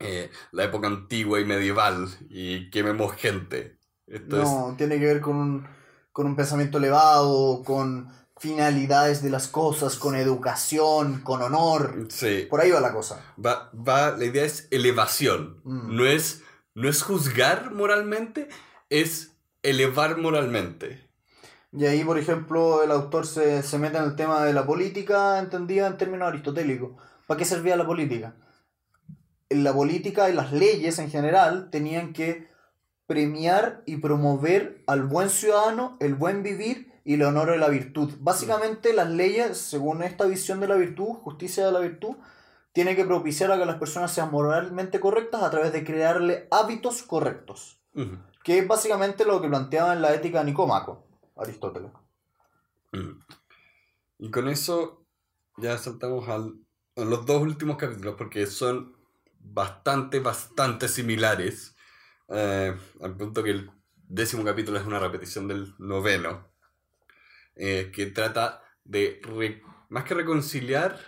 eh, 0.00 0.30
la 0.52 0.64
época 0.64 0.86
antigua 0.86 1.40
y 1.40 1.44
medieval 1.44 2.08
y 2.30 2.70
quememos 2.70 3.14
gente. 3.14 3.78
Esto 4.06 4.36
No, 4.36 4.74
tiene 4.76 4.98
que 4.98 5.06
ver 5.06 5.20
con 5.20 5.36
un, 5.36 5.68
con 6.12 6.26
un 6.26 6.36
pensamiento 6.36 6.78
elevado, 6.78 7.62
con 7.64 8.08
finalidades 8.38 9.22
de 9.22 9.30
las 9.30 9.48
cosas, 9.48 9.96
con 9.96 10.14
educación, 10.14 11.20
con 11.22 11.42
honor. 11.42 12.06
Sí. 12.08 12.46
Por 12.48 12.60
ahí 12.60 12.70
va 12.70 12.80
la 12.80 12.92
cosa. 12.92 13.20
Va, 13.44 13.70
va, 13.74 14.16
la 14.16 14.24
idea 14.24 14.44
es 14.44 14.68
elevación. 14.70 15.60
Mm. 15.64 15.96
No, 15.96 16.06
es, 16.06 16.42
no 16.74 16.88
es 16.88 17.02
juzgar 17.02 17.72
moralmente, 17.72 18.48
es 18.90 19.32
elevar 19.62 20.18
moralmente. 20.18 21.08
Y 21.72 21.84
ahí, 21.84 22.02
por 22.02 22.18
ejemplo, 22.18 22.82
el 22.82 22.90
autor 22.92 23.26
se, 23.26 23.62
se 23.62 23.78
mete 23.78 23.98
en 23.98 24.04
el 24.04 24.16
tema 24.16 24.44
de 24.44 24.54
la 24.54 24.64
política 24.64 25.38
entendida 25.38 25.86
en 25.86 25.98
términos 25.98 26.28
aristotélicos. 26.28 26.92
¿Para 27.26 27.36
qué 27.36 27.44
servía 27.44 27.76
la 27.76 27.86
política? 27.86 28.34
La 29.50 29.72
política 29.72 30.28
y 30.28 30.34
las 30.34 30.52
leyes 30.52 30.98
en 30.98 31.10
general 31.10 31.70
tenían 31.70 32.12
que 32.12 32.48
premiar 33.06 33.82
y 33.86 33.96
promover 33.96 34.84
al 34.86 35.04
buen 35.04 35.30
ciudadano, 35.30 35.96
el 36.00 36.14
buen 36.14 36.42
vivir 36.42 36.92
y 37.04 37.14
el 37.14 37.22
honor 37.22 37.50
de 37.50 37.56
la 37.56 37.68
virtud. 37.68 38.12
Básicamente 38.20 38.92
las 38.92 39.08
leyes, 39.08 39.56
según 39.56 40.02
esta 40.02 40.26
visión 40.26 40.60
de 40.60 40.68
la 40.68 40.74
virtud, 40.74 41.14
justicia 41.22 41.64
de 41.64 41.72
la 41.72 41.80
virtud, 41.80 42.16
tiene 42.72 42.94
que 42.94 43.06
propiciar 43.06 43.50
a 43.50 43.58
que 43.58 43.64
las 43.64 43.76
personas 43.76 44.12
sean 44.12 44.30
moralmente 44.30 45.00
correctas 45.00 45.42
a 45.42 45.50
través 45.50 45.72
de 45.72 45.84
crearle 45.84 46.46
hábitos 46.50 47.02
correctos. 47.02 47.80
Que 48.44 48.58
es 48.58 48.68
básicamente 48.68 49.24
lo 49.24 49.40
que 49.40 49.48
planteaba 49.48 49.94
en 49.94 50.02
la 50.02 50.14
ética 50.14 50.44
Nicómaco, 50.44 51.06
Aristóteles. 51.34 51.90
Y 54.18 54.30
con 54.30 54.48
eso 54.48 55.06
ya 55.56 55.78
saltamos 55.78 56.28
al, 56.28 56.60
a 56.94 57.00
los 57.00 57.24
dos 57.24 57.40
últimos 57.40 57.78
capítulos 57.78 58.16
porque 58.18 58.46
son 58.46 58.97
bastante, 59.52 60.20
bastante 60.20 60.88
similares. 60.88 61.74
eh, 62.28 62.76
al 63.02 63.16
punto 63.16 63.42
que 63.42 63.50
el 63.50 63.70
décimo 63.94 64.44
capítulo 64.44 64.78
es 64.78 64.86
una 64.86 64.98
repetición 64.98 65.48
del 65.48 65.74
noveno. 65.78 66.48
eh, 67.56 67.90
que 67.92 68.06
trata 68.06 68.62
de, 68.84 69.20
más 69.88 70.04
que 70.04 70.14
reconciliar 70.14 70.98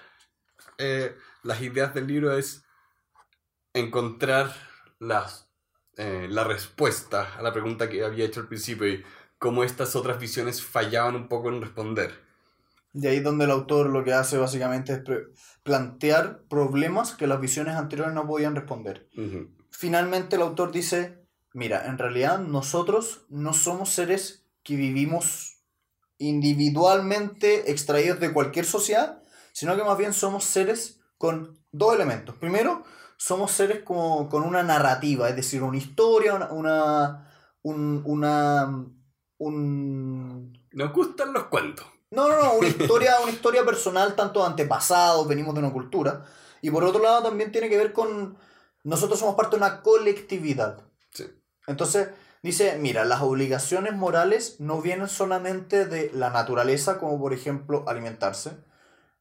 eh, 0.78 1.16
las 1.42 1.60
ideas 1.62 1.94
del 1.94 2.06
libro, 2.08 2.36
es 2.36 2.64
encontrar 3.74 4.54
las, 4.98 5.48
la 5.96 6.44
respuesta 6.44 7.36
a 7.36 7.42
la 7.42 7.52
pregunta 7.52 7.88
que 7.88 8.02
había 8.04 8.24
hecho 8.24 8.40
al 8.40 8.48
principio 8.48 8.88
y 8.88 9.04
cómo 9.38 9.64
estas 9.64 9.94
otras 9.96 10.18
visiones 10.18 10.62
fallaban 10.62 11.14
un 11.16 11.28
poco 11.28 11.50
en 11.50 11.60
responder. 11.62 12.29
De 12.92 13.08
ahí 13.08 13.20
donde 13.20 13.44
el 13.44 13.50
autor 13.50 13.90
lo 13.90 14.02
que 14.04 14.12
hace 14.12 14.38
básicamente 14.38 14.92
es 14.92 15.00
plantear 15.62 16.42
problemas 16.48 17.14
que 17.14 17.26
las 17.26 17.40
visiones 17.40 17.76
anteriores 17.76 18.14
no 18.14 18.26
podían 18.26 18.54
responder. 18.54 19.08
Finalmente 19.70 20.36
el 20.36 20.42
autor 20.42 20.72
dice, 20.72 21.24
mira, 21.52 21.86
en 21.86 21.98
realidad 21.98 22.38
nosotros 22.40 23.26
no 23.28 23.52
somos 23.52 23.90
seres 23.90 24.46
que 24.62 24.76
vivimos 24.76 25.58
individualmente 26.18 27.70
extraídos 27.70 28.20
de 28.20 28.32
cualquier 28.32 28.66
sociedad, 28.66 29.22
sino 29.52 29.76
que 29.76 29.84
más 29.84 29.96
bien 29.96 30.12
somos 30.12 30.44
seres 30.44 31.00
con 31.16 31.58
dos 31.72 31.94
elementos. 31.94 32.36
Primero, 32.36 32.82
somos 33.16 33.52
seres 33.52 33.82
como, 33.84 34.28
con 34.28 34.42
una 34.42 34.62
narrativa, 34.62 35.28
es 35.28 35.36
decir, 35.36 35.62
una 35.62 35.78
historia, 35.78 36.34
una... 36.34 36.50
una 36.50 37.26
un, 37.62 38.02
una 38.04 38.86
un, 39.38 40.58
Nos 40.72 40.92
gustan 40.92 41.32
los 41.32 41.44
cuentos. 41.44 41.86
No, 42.10 42.28
no, 42.28 42.42
no, 42.42 42.52
una 42.54 42.68
historia, 42.68 43.14
una 43.22 43.30
historia 43.30 43.64
personal, 43.64 44.16
tanto 44.16 44.44
antepasados, 44.44 45.28
venimos 45.28 45.54
de 45.54 45.60
una 45.60 45.72
cultura. 45.72 46.26
Y 46.60 46.70
por 46.70 46.84
otro 46.84 47.02
lado 47.02 47.22
también 47.22 47.52
tiene 47.52 47.68
que 47.68 47.76
ver 47.76 47.92
con, 47.92 48.36
nosotros 48.82 49.18
somos 49.18 49.36
parte 49.36 49.56
de 49.56 49.62
una 49.62 49.82
colectividad. 49.82 50.82
Sí. 51.12 51.26
Entonces, 51.66 52.08
dice, 52.42 52.76
mira, 52.78 53.04
las 53.04 53.22
obligaciones 53.22 53.94
morales 53.94 54.56
no 54.58 54.82
vienen 54.82 55.08
solamente 55.08 55.86
de 55.86 56.10
la 56.12 56.30
naturaleza, 56.30 56.98
como 56.98 57.18
por 57.20 57.32
ejemplo 57.32 57.84
alimentarse. 57.86 58.56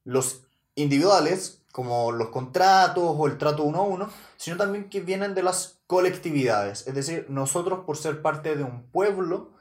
Los 0.03 0.41
individuales, 0.75 1.61
como 1.71 2.11
los 2.11 2.29
contratos 2.29 3.03
o 3.05 3.27
el 3.27 3.37
trato 3.37 3.63
uno 3.63 3.79
a 3.79 3.83
uno, 3.83 4.09
sino 4.37 4.57
también 4.57 4.89
que 4.89 5.01
vienen 5.01 5.35
de 5.35 5.43
las 5.43 5.79
colectividades. 5.87 6.87
Es 6.87 6.95
decir, 6.95 7.25
nosotros 7.29 7.81
por 7.85 7.97
ser 7.97 8.21
parte 8.21 8.55
de 8.55 8.63
un 8.63 8.83
pueblo, 8.89 9.51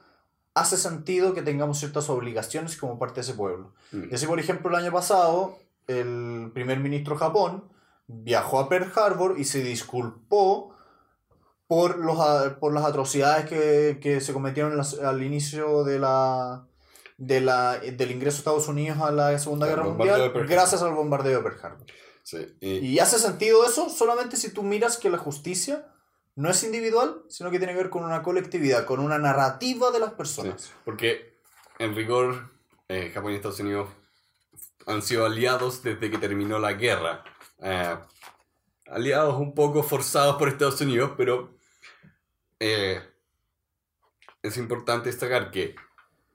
hace 0.61 0.77
sentido 0.77 1.35
que 1.35 1.43
tengamos 1.43 1.79
ciertas 1.79 2.09
obligaciones 2.11 2.77
como 2.77 2.99
parte 2.99 3.17
de 3.17 3.21
ese 3.23 3.35
pueblo. 3.35 3.73
Mm. 3.93 4.05
Y 4.11 4.15
así, 4.15 4.27
por 4.27 4.39
ejemplo, 4.41 4.71
el 4.71 4.77
año 4.77 4.93
pasado, 4.93 5.59
el 5.87 6.51
primer 6.55 6.79
ministro 6.81 7.15
de 7.15 7.21
Japón 7.21 7.65
viajó 8.07 8.59
a 8.61 8.69
Pearl 8.69 8.93
Harbor 8.95 9.39
y 9.39 9.45
se 9.45 9.63
disculpó 9.63 10.75
por, 11.67 11.99
los, 11.99 12.19
por 12.55 12.73
las 12.73 12.85
atrocidades 12.85 13.47
que, 13.47 13.99
que 14.01 14.21
se 14.21 14.33
cometieron 14.33 14.77
las- 14.77 14.99
al 14.99 15.23
inicio 15.23 15.85
de 15.85 15.99
la, 15.99 16.67
de 17.19 17.41
la, 17.43 17.79
del 17.79 18.11
ingreso 18.11 18.37
de 18.37 18.41
Estados 18.41 18.69
Unidos 18.69 18.99
a 19.03 19.11
la 19.11 19.39
Segunda 19.39 19.67
Guerra 19.67 19.85
Mundial 19.85 20.33
gracias 20.49 20.83
al 20.83 20.95
bombardeo 20.95 21.39
de 21.39 21.43
Pearl 21.43 21.61
Harbor. 21.63 21.87
Sí. 22.23 22.39
Y, 22.61 22.69
Y 22.79 22.99
hace 22.99 23.19
sentido 23.19 23.67
eso 23.67 23.89
solamente 23.91 24.37
si 24.37 24.51
tú 24.51 24.63
miras 24.63 24.97
que 24.99 25.11
la 25.11 25.19
justicia 25.19 25.87
no 26.39 26.49
es 26.51 26.63
individual, 26.63 27.25
sino 27.29 27.51
que 27.51 27.59
tiene 27.59 27.73
que 27.73 27.81
ver 27.81 27.91
con 27.91 28.05
una 28.05 28.23
colectividad, 28.23 28.85
con 28.85 29.01
una 29.01 29.19
narrativa 29.19 29.91
de 29.91 29.99
las 29.99 30.13
personas. 30.13 30.63
Sí, 30.63 30.71
porque 30.85 31.37
en 31.81 31.97
rigor 31.97 32.53
eh, 32.87 33.11
Japón 33.13 33.33
y 33.33 33.35
Estados 33.35 33.59
Unidos 33.59 33.89
han 34.87 35.03
sido 35.03 35.27
aliados 35.27 35.83
desde 35.83 36.09
que 36.09 36.19
terminó 36.19 36.61
la 36.61 36.75
guerra. 36.75 37.25
Eh, 37.61 37.97
aliados 38.87 39.35
un 39.41 39.53
poco 39.53 39.83
forzados 39.83 40.37
por 40.37 40.47
Estados 40.47 40.81
Unidos, 40.81 41.11
pero 41.17 41.59
eh, 42.61 43.03
es 44.41 44.57
importante 44.59 45.09
destacar 45.09 45.51
que 45.51 45.75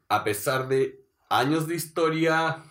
a 0.09 0.25
pesar 0.25 0.67
de 0.67 1.01
años 1.29 1.65
de 1.65 1.75
historia 1.75 2.61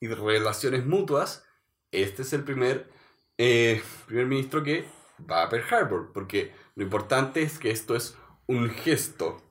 y 0.00 0.08
de 0.08 0.16
relaciones 0.16 0.84
mutuas, 0.84 1.44
este 1.92 2.22
es 2.22 2.32
el 2.32 2.42
primer 2.42 2.90
eh, 3.38 3.80
primer 4.06 4.26
ministro 4.26 4.64
que 4.64 4.84
va 5.30 5.44
a 5.44 5.48
Pearl 5.48 5.64
Harbor, 5.70 6.10
porque 6.12 6.52
lo 6.74 6.84
importante 6.84 7.42
es 7.42 7.58
que 7.58 7.70
esto 7.70 7.94
es 7.94 8.16
un 8.46 8.70
gesto 8.70 9.42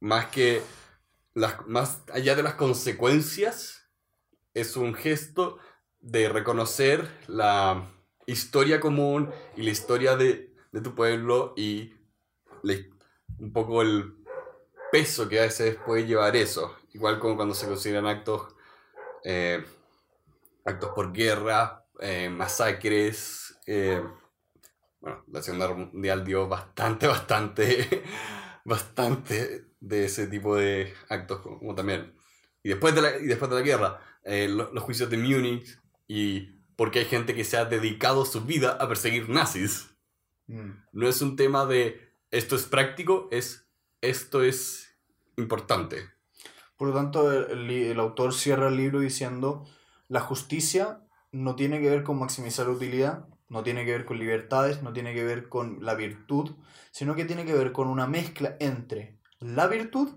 más 0.00 0.26
que 0.26 0.62
las, 1.34 1.66
más 1.66 2.02
allá 2.12 2.34
de 2.34 2.42
las 2.42 2.54
consecuencias, 2.54 3.88
es 4.54 4.76
un 4.76 4.94
gesto 4.94 5.58
de 6.00 6.28
reconocer 6.28 7.08
la 7.28 7.88
historia 8.26 8.80
común 8.80 9.30
y 9.56 9.62
la 9.62 9.70
historia 9.70 10.16
de, 10.16 10.54
de 10.72 10.80
tu 10.80 10.94
pueblo 10.94 11.54
y 11.56 11.94
un 13.38 13.52
poco 13.52 13.82
el 13.82 14.16
peso 14.90 15.28
que 15.28 15.38
a 15.40 15.42
veces 15.42 15.76
puede 15.86 16.06
llevar 16.06 16.36
eso. 16.36 16.76
Igual 16.92 17.18
como 17.18 17.36
cuando 17.36 17.54
se 17.54 17.66
consideran 17.66 18.06
actos, 18.06 18.54
eh, 19.24 19.64
actos 20.64 20.90
por 20.94 21.12
guerra, 21.12 21.86
eh, 22.00 22.28
masacres. 22.28 23.58
eh, 23.66 24.02
bueno, 25.02 25.24
la 25.30 25.42
Segunda 25.42 25.66
Guerra 25.66 25.78
Mundial 25.92 26.24
dio 26.24 26.48
bastante, 26.48 27.06
bastante, 27.08 28.02
bastante 28.64 29.66
de 29.80 30.04
ese 30.04 30.28
tipo 30.28 30.56
de 30.56 30.94
actos, 31.08 31.40
como, 31.40 31.74
también. 31.74 32.14
Y 32.62 32.68
después 32.70 32.94
de 32.94 33.02
la, 33.02 33.18
y 33.18 33.26
después 33.26 33.50
de 33.50 33.56
la 33.56 33.62
guerra, 33.62 34.00
eh, 34.24 34.48
lo- 34.48 34.72
los, 34.72 34.82
juicios 34.84 35.10
de 35.10 35.18
Múnich 35.18 35.78
y 36.06 36.62
porque 36.76 37.00
hay 37.00 37.04
gente 37.04 37.34
que 37.34 37.44
se 37.44 37.56
ha 37.56 37.64
dedicado 37.64 38.24
su 38.24 38.42
vida 38.42 38.78
a 38.80 38.88
perseguir 38.88 39.28
nazis. 39.28 39.90
Mm. 40.46 40.70
No 40.92 41.08
es 41.08 41.20
un 41.20 41.36
tema 41.36 41.66
de 41.66 42.12
esto 42.30 42.56
es 42.56 42.64
práctico, 42.64 43.28
es 43.30 43.68
esto 44.00 44.42
es 44.42 44.96
importante. 45.36 46.08
Por 46.76 46.88
lo 46.88 46.94
tanto, 46.94 47.30
el, 47.32 47.68
el 47.70 48.00
autor 48.00 48.32
cierra 48.32 48.68
el 48.68 48.76
libro 48.76 49.00
diciendo, 49.00 49.66
la 50.08 50.20
justicia 50.20 51.00
no 51.32 51.56
tiene 51.56 51.80
que 51.80 51.90
ver 51.90 52.02
con 52.04 52.18
maximizar 52.18 52.66
la 52.66 52.72
utilidad, 52.72 53.26
no 53.52 53.62
tiene 53.62 53.84
que 53.84 53.92
ver 53.92 54.06
con 54.06 54.18
libertades, 54.18 54.82
no 54.82 54.94
tiene 54.94 55.12
que 55.12 55.22
ver 55.22 55.50
con 55.50 55.84
la 55.84 55.94
virtud, 55.94 56.52
sino 56.90 57.14
que 57.14 57.26
tiene 57.26 57.44
que 57.44 57.52
ver 57.52 57.72
con 57.72 57.86
una 57.86 58.06
mezcla 58.06 58.56
entre 58.60 59.18
la 59.40 59.66
virtud 59.66 60.08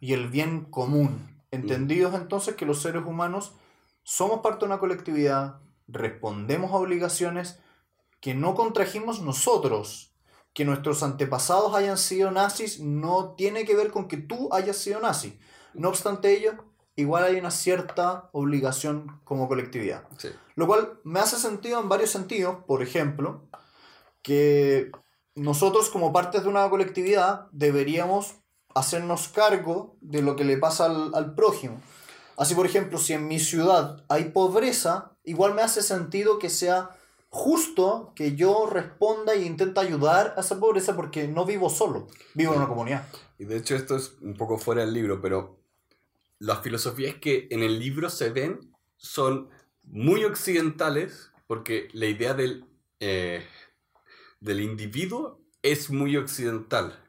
y 0.00 0.12
el 0.12 0.28
bien 0.28 0.66
común. 0.66 1.42
Entendidos 1.50 2.14
entonces 2.14 2.56
que 2.56 2.66
los 2.66 2.82
seres 2.82 3.02
humanos 3.06 3.54
somos 4.02 4.40
parte 4.40 4.60
de 4.60 4.66
una 4.66 4.80
colectividad, 4.80 5.62
respondemos 5.88 6.72
a 6.72 6.76
obligaciones 6.76 7.58
que 8.20 8.34
no 8.34 8.54
contrajimos 8.54 9.22
nosotros. 9.22 10.14
Que 10.52 10.66
nuestros 10.66 11.02
antepasados 11.02 11.74
hayan 11.74 11.96
sido 11.96 12.30
nazis 12.32 12.80
no 12.80 13.34
tiene 13.34 13.64
que 13.64 13.74
ver 13.74 13.92
con 13.92 14.08
que 14.08 14.18
tú 14.18 14.50
hayas 14.52 14.76
sido 14.76 15.00
nazi. 15.00 15.40
No 15.72 15.88
obstante 15.88 16.36
ello, 16.36 16.66
igual 16.96 17.24
hay 17.24 17.36
una 17.36 17.50
cierta 17.50 18.28
obligación 18.32 19.20
como 19.24 19.48
colectividad. 19.48 20.04
Sí. 20.18 20.28
Lo 20.54 20.66
cual 20.66 21.00
me 21.04 21.20
hace 21.20 21.36
sentido 21.36 21.80
en 21.80 21.88
varios 21.88 22.10
sentidos. 22.10 22.56
Por 22.66 22.82
ejemplo, 22.82 23.48
que 24.22 24.90
nosotros 25.34 25.90
como 25.90 26.12
parte 26.12 26.40
de 26.40 26.48
una 26.48 26.68
colectividad 26.70 27.48
deberíamos 27.52 28.36
hacernos 28.74 29.28
cargo 29.28 29.96
de 30.00 30.22
lo 30.22 30.36
que 30.36 30.44
le 30.44 30.56
pasa 30.56 30.86
al, 30.86 31.14
al 31.14 31.34
prójimo. 31.34 31.80
Así, 32.36 32.54
por 32.54 32.66
ejemplo, 32.66 32.98
si 32.98 33.12
en 33.12 33.28
mi 33.28 33.38
ciudad 33.38 34.04
hay 34.08 34.24
pobreza, 34.26 35.16
igual 35.22 35.54
me 35.54 35.62
hace 35.62 35.82
sentido 35.82 36.38
que 36.38 36.50
sea 36.50 36.90
justo 37.34 38.12
que 38.14 38.36
yo 38.36 38.66
responda 38.70 39.34
e 39.34 39.42
intente 39.42 39.80
ayudar 39.80 40.34
a 40.36 40.40
esa 40.40 40.60
pobreza 40.60 40.94
porque 40.94 41.26
no 41.26 41.44
vivo 41.44 41.68
solo, 41.68 42.06
vivo 42.34 42.52
en 42.52 42.58
una 42.58 42.68
comunidad. 42.68 43.08
Y 43.38 43.44
de 43.44 43.56
hecho 43.56 43.74
esto 43.74 43.96
es 43.96 44.14
un 44.22 44.34
poco 44.34 44.56
fuera 44.56 44.82
del 44.82 44.94
libro, 44.94 45.20
pero 45.20 45.58
las 46.38 46.60
filosofías 46.62 47.16
que 47.16 47.48
en 47.50 47.62
el 47.62 47.78
libro 47.78 48.10
se 48.10 48.30
ven 48.30 48.60
son 48.96 49.48
muy 49.82 50.24
occidentales 50.24 51.30
porque 51.46 51.88
la 51.92 52.06
idea 52.06 52.34
del, 52.34 52.64
eh, 53.00 53.44
del 54.40 54.60
individuo 54.60 55.40
es 55.62 55.90
muy 55.90 56.16
occidental. 56.16 57.00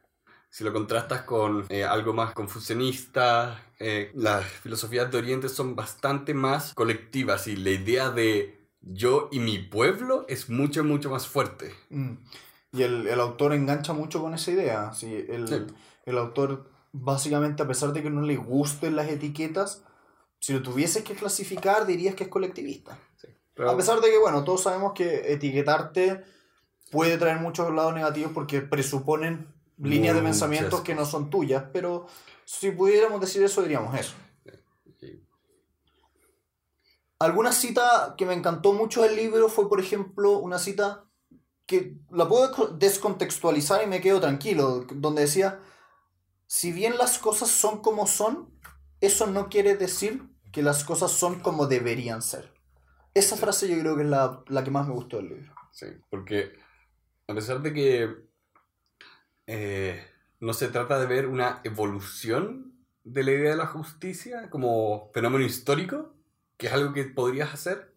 Si 0.50 0.64
lo 0.64 0.72
contrastas 0.72 1.24
con 1.24 1.66
eh, 1.70 1.84
algo 1.84 2.14
más 2.14 2.34
confucianista, 2.34 3.62
eh, 3.80 4.12
las 4.14 4.46
filosofías 4.46 5.12
de 5.12 5.18
Oriente 5.18 5.50
son 5.50 5.76
bastante 5.76 6.34
más 6.34 6.74
colectivas 6.74 7.48
y 7.48 7.58
la 7.58 7.72
idea 7.72 8.10
de 8.10 8.70
yo 8.80 9.28
y 9.32 9.40
mi 9.40 9.58
pueblo 9.58 10.26
es 10.30 10.50
mucho, 10.50 10.84
mucho 10.84 11.10
más 11.10 11.28
fuerte. 11.28 11.74
Mm. 11.90 12.14
Y 12.72 12.84
el, 12.84 13.08
el 13.08 13.20
autor 13.20 13.54
engancha 13.54 13.94
mucho 13.94 14.22
con 14.22 14.34
esa 14.34 14.52
idea. 14.52 14.94
Sí, 14.94 15.26
el, 15.30 15.48
Sí. 15.48 15.66
el 16.06 16.18
autor, 16.18 16.70
básicamente, 16.98 17.64
a 17.64 17.68
pesar 17.68 17.92
de 17.94 18.02
que 18.04 18.10
no 18.10 18.22
le 18.22 18.38
gusten 18.38 18.96
las 18.96 19.10
etiquetas, 19.10 19.84
si 20.40 20.54
lo 20.54 20.62
tuvieses 20.62 21.04
que 21.04 21.14
clasificar, 21.16 21.86
dirías 21.86 22.16
que 22.16 22.24
es 22.26 22.30
colectivista. 22.30 22.98
Pero- 23.54 23.72
A 23.72 23.78
pesar 23.78 24.02
de 24.02 24.10
que, 24.10 24.18
bueno, 24.18 24.44
todos 24.44 24.64
sabemos 24.64 24.94
que 24.94 25.32
etiquetarte 25.34 26.24
puede 26.92 27.18
traer 27.18 27.40
muchos 27.40 27.74
lados 27.74 27.94
negativos 27.94 28.32
porque 28.34 28.62
presuponen 28.62 29.48
líneas 29.78 30.16
de 30.16 30.22
pensamientos 30.22 30.82
que 30.82 30.96
no 30.96 31.06
son 31.06 31.30
tuyas, 31.30 31.64
pero 31.74 32.08
si 32.46 32.72
pudiéramos 32.72 33.20
decir 33.20 33.44
eso, 33.44 33.62
diríamos 33.62 33.98
eso. 34.00 34.14
Alguna 37.20 37.52
cita 37.54 38.16
que 38.18 38.26
me 38.26 38.34
encantó 38.34 38.74
mucho 38.74 39.02
del 39.02 39.16
libro 39.16 39.48
fue, 39.50 39.70
por 39.70 39.80
ejemplo, 39.80 40.38
una 40.40 40.60
cita 40.60 41.06
que 41.66 41.98
la 42.12 42.28
puedo 42.28 42.52
co- 42.52 42.68
descontextualizar 42.68 43.84
y 43.84 43.88
me 43.88 44.02
quedo 44.02 44.20
tranquilo, 44.20 44.86
donde 44.94 45.22
decía, 45.22 45.60
si 46.48 46.72
bien 46.72 46.98
las 46.98 47.18
cosas 47.20 47.50
son 47.50 47.82
como 47.82 48.08
son, 48.08 48.50
eso 49.02 49.28
no 49.28 49.50
quiere 49.50 49.76
decir 49.76 50.24
que 50.52 50.64
las 50.64 50.84
cosas 50.84 51.12
son 51.12 51.40
como 51.40 51.68
deberían 51.68 52.22
ser. 52.22 52.54
Esa 53.14 53.38
frase 53.38 53.68
yo 53.68 53.80
creo 53.80 53.96
que 53.96 54.04
es 54.04 54.10
la, 54.10 54.44
la 54.48 54.64
que 54.64 54.72
más 54.72 54.88
me 54.88 54.94
gustó 54.94 55.18
del 55.18 55.30
libro. 55.30 55.54
Sí, 55.72 55.88
porque 56.10 56.54
a 57.28 57.34
pesar 57.34 57.62
de 57.62 57.74
que 57.74 58.16
eh, 59.48 60.06
no 60.40 60.54
se 60.54 60.68
trata 60.70 61.00
de 61.00 61.06
ver 61.06 61.28
una 61.28 61.62
evolución 61.64 62.74
de 63.04 63.24
la 63.24 63.32
idea 63.32 63.52
de 63.52 63.58
la 63.58 63.68
justicia 63.68 64.50
como 64.50 65.12
fenómeno 65.14 65.46
histórico, 65.46 66.14
que 66.58 66.68
es 66.68 66.74
algo 66.74 66.94
que 66.94 67.04
podrías 67.06 67.54
hacer, 67.54 67.94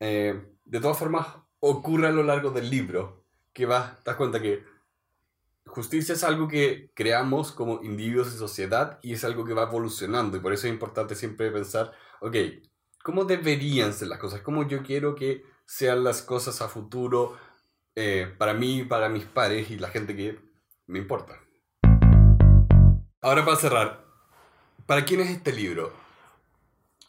eh, 0.00 0.46
de 0.64 0.80
todas 0.80 0.98
formas 0.98 1.26
ocurre 1.60 2.08
a 2.08 2.12
lo 2.12 2.22
largo 2.22 2.50
del 2.50 2.70
libro, 2.70 3.24
que 3.52 3.66
vas, 3.66 3.98
te 4.02 4.10
das 4.10 4.16
cuenta 4.16 4.40
que 4.40 4.64
justicia 5.66 6.14
es 6.14 6.24
algo 6.24 6.48
que 6.48 6.90
creamos 6.94 7.52
como 7.52 7.82
individuos 7.82 8.28
en 8.32 8.38
sociedad 8.38 8.98
y 9.02 9.14
es 9.14 9.24
algo 9.24 9.44
que 9.44 9.54
va 9.54 9.64
evolucionando 9.64 10.36
y 10.36 10.40
por 10.40 10.52
eso 10.52 10.66
es 10.66 10.72
importante 10.72 11.14
siempre 11.14 11.50
pensar, 11.50 11.92
ok, 12.20 12.36
¿cómo 13.02 13.24
deberían 13.24 13.92
ser 13.92 14.08
las 14.08 14.18
cosas? 14.18 14.40
¿Cómo 14.42 14.66
yo 14.68 14.82
quiero 14.82 15.14
que 15.14 15.44
sean 15.66 16.04
las 16.04 16.22
cosas 16.22 16.60
a 16.62 16.68
futuro 16.68 17.36
eh, 17.94 18.32
para 18.38 18.54
mí, 18.54 18.84
para 18.84 19.08
mis 19.08 19.24
pares 19.24 19.70
y 19.70 19.78
la 19.78 19.88
gente 19.88 20.14
que 20.14 20.38
me 20.86 20.98
importa? 20.98 21.40
Ahora 23.20 23.44
para 23.44 23.56
cerrar, 23.56 24.04
¿para 24.86 25.04
quién 25.04 25.20
es 25.20 25.30
este 25.30 25.52
libro? 25.52 25.92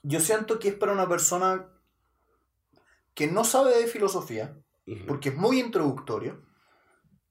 Yo 0.01 0.19
siento 0.19 0.59
que 0.59 0.69
es 0.69 0.75
para 0.75 0.93
una 0.93 1.09
persona 1.09 1.67
que 3.13 3.27
no 3.27 3.43
sabe 3.43 3.75
de 3.75 3.87
filosofía, 3.87 4.55
porque 5.07 5.29
es 5.29 5.35
muy 5.35 5.59
introductorio. 5.59 6.41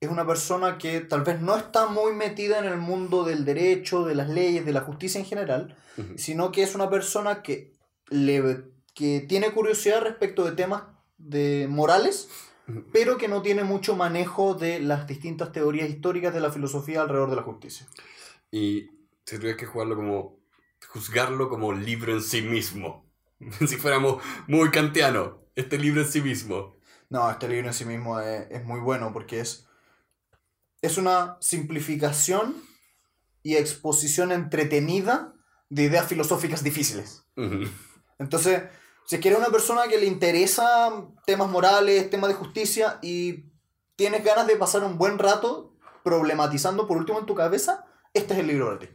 Es 0.04 0.10
una 0.10 0.26
persona 0.26 0.76
que 0.76 1.00
tal 1.00 1.22
vez 1.22 1.40
no 1.40 1.56
está 1.56 1.86
muy 1.86 2.12
metida 2.12 2.58
en 2.58 2.66
el 2.66 2.76
mundo 2.76 3.24
del 3.24 3.46
derecho, 3.46 4.04
de 4.04 4.14
las 4.14 4.28
leyes, 4.28 4.66
de 4.66 4.72
la 4.72 4.82
justicia 4.82 5.18
en 5.18 5.24
general, 5.24 5.76
sino 6.16 6.52
que 6.52 6.62
es 6.62 6.74
una 6.74 6.90
persona 6.90 7.42
que, 7.42 7.72
le, 8.10 8.64
que 8.94 9.20
tiene 9.20 9.52
curiosidad 9.52 10.02
respecto 10.02 10.44
de 10.44 10.52
temas 10.52 10.82
de 11.16 11.66
morales, 11.70 12.28
pero 12.92 13.16
que 13.16 13.28
no 13.28 13.40
tiene 13.40 13.64
mucho 13.64 13.96
manejo 13.96 14.52
de 14.52 14.78
las 14.78 15.06
distintas 15.06 15.52
teorías 15.52 15.88
históricas 15.88 16.34
de 16.34 16.40
la 16.40 16.52
filosofía 16.52 17.00
alrededor 17.00 17.30
de 17.30 17.36
la 17.36 17.42
justicia. 17.42 17.86
Y 18.50 18.90
si 19.24 19.36
tuvieras 19.36 19.58
que 19.58 19.66
jugarlo 19.66 19.96
como, 19.96 20.38
juzgarlo 20.86 21.48
como 21.48 21.72
libro 21.72 22.12
en 22.12 22.22
sí 22.22 22.42
mismo, 22.42 23.10
si 23.66 23.76
fuéramos 23.76 24.22
muy 24.48 24.70
kantiano, 24.70 25.38
este 25.54 25.78
libro 25.78 26.02
en 26.02 26.08
sí 26.08 26.20
mismo. 26.20 26.76
No, 27.08 27.30
este 27.30 27.48
libro 27.48 27.68
en 27.68 27.74
sí 27.74 27.86
mismo 27.86 28.20
es, 28.20 28.50
es 28.50 28.64
muy 28.64 28.80
bueno 28.80 29.12
porque 29.14 29.40
es, 29.40 29.66
es 30.84 30.98
una 30.98 31.38
simplificación 31.40 32.62
y 33.42 33.56
exposición 33.56 34.32
entretenida 34.32 35.34
de 35.70 35.84
ideas 35.84 36.06
filosóficas 36.06 36.62
difíciles. 36.62 37.24
Entonces, 38.18 38.64
si 39.06 39.16
eres 39.16 39.38
una 39.38 39.48
persona 39.48 39.88
que 39.88 39.98
le 39.98 40.06
interesa 40.06 41.06
temas 41.26 41.50
morales, 41.50 42.10
temas 42.10 42.28
de 42.28 42.34
justicia 42.34 42.98
y 43.02 43.50
tienes 43.96 44.22
ganas 44.24 44.46
de 44.46 44.56
pasar 44.56 44.84
un 44.84 44.98
buen 44.98 45.18
rato 45.18 45.74
problematizando 46.02 46.86
por 46.86 46.98
último 46.98 47.18
en 47.18 47.26
tu 47.26 47.34
cabeza, 47.34 47.86
este 48.12 48.34
es 48.34 48.40
el 48.40 48.46
libro 48.46 48.66
para 48.66 48.78
ti. 48.80 48.88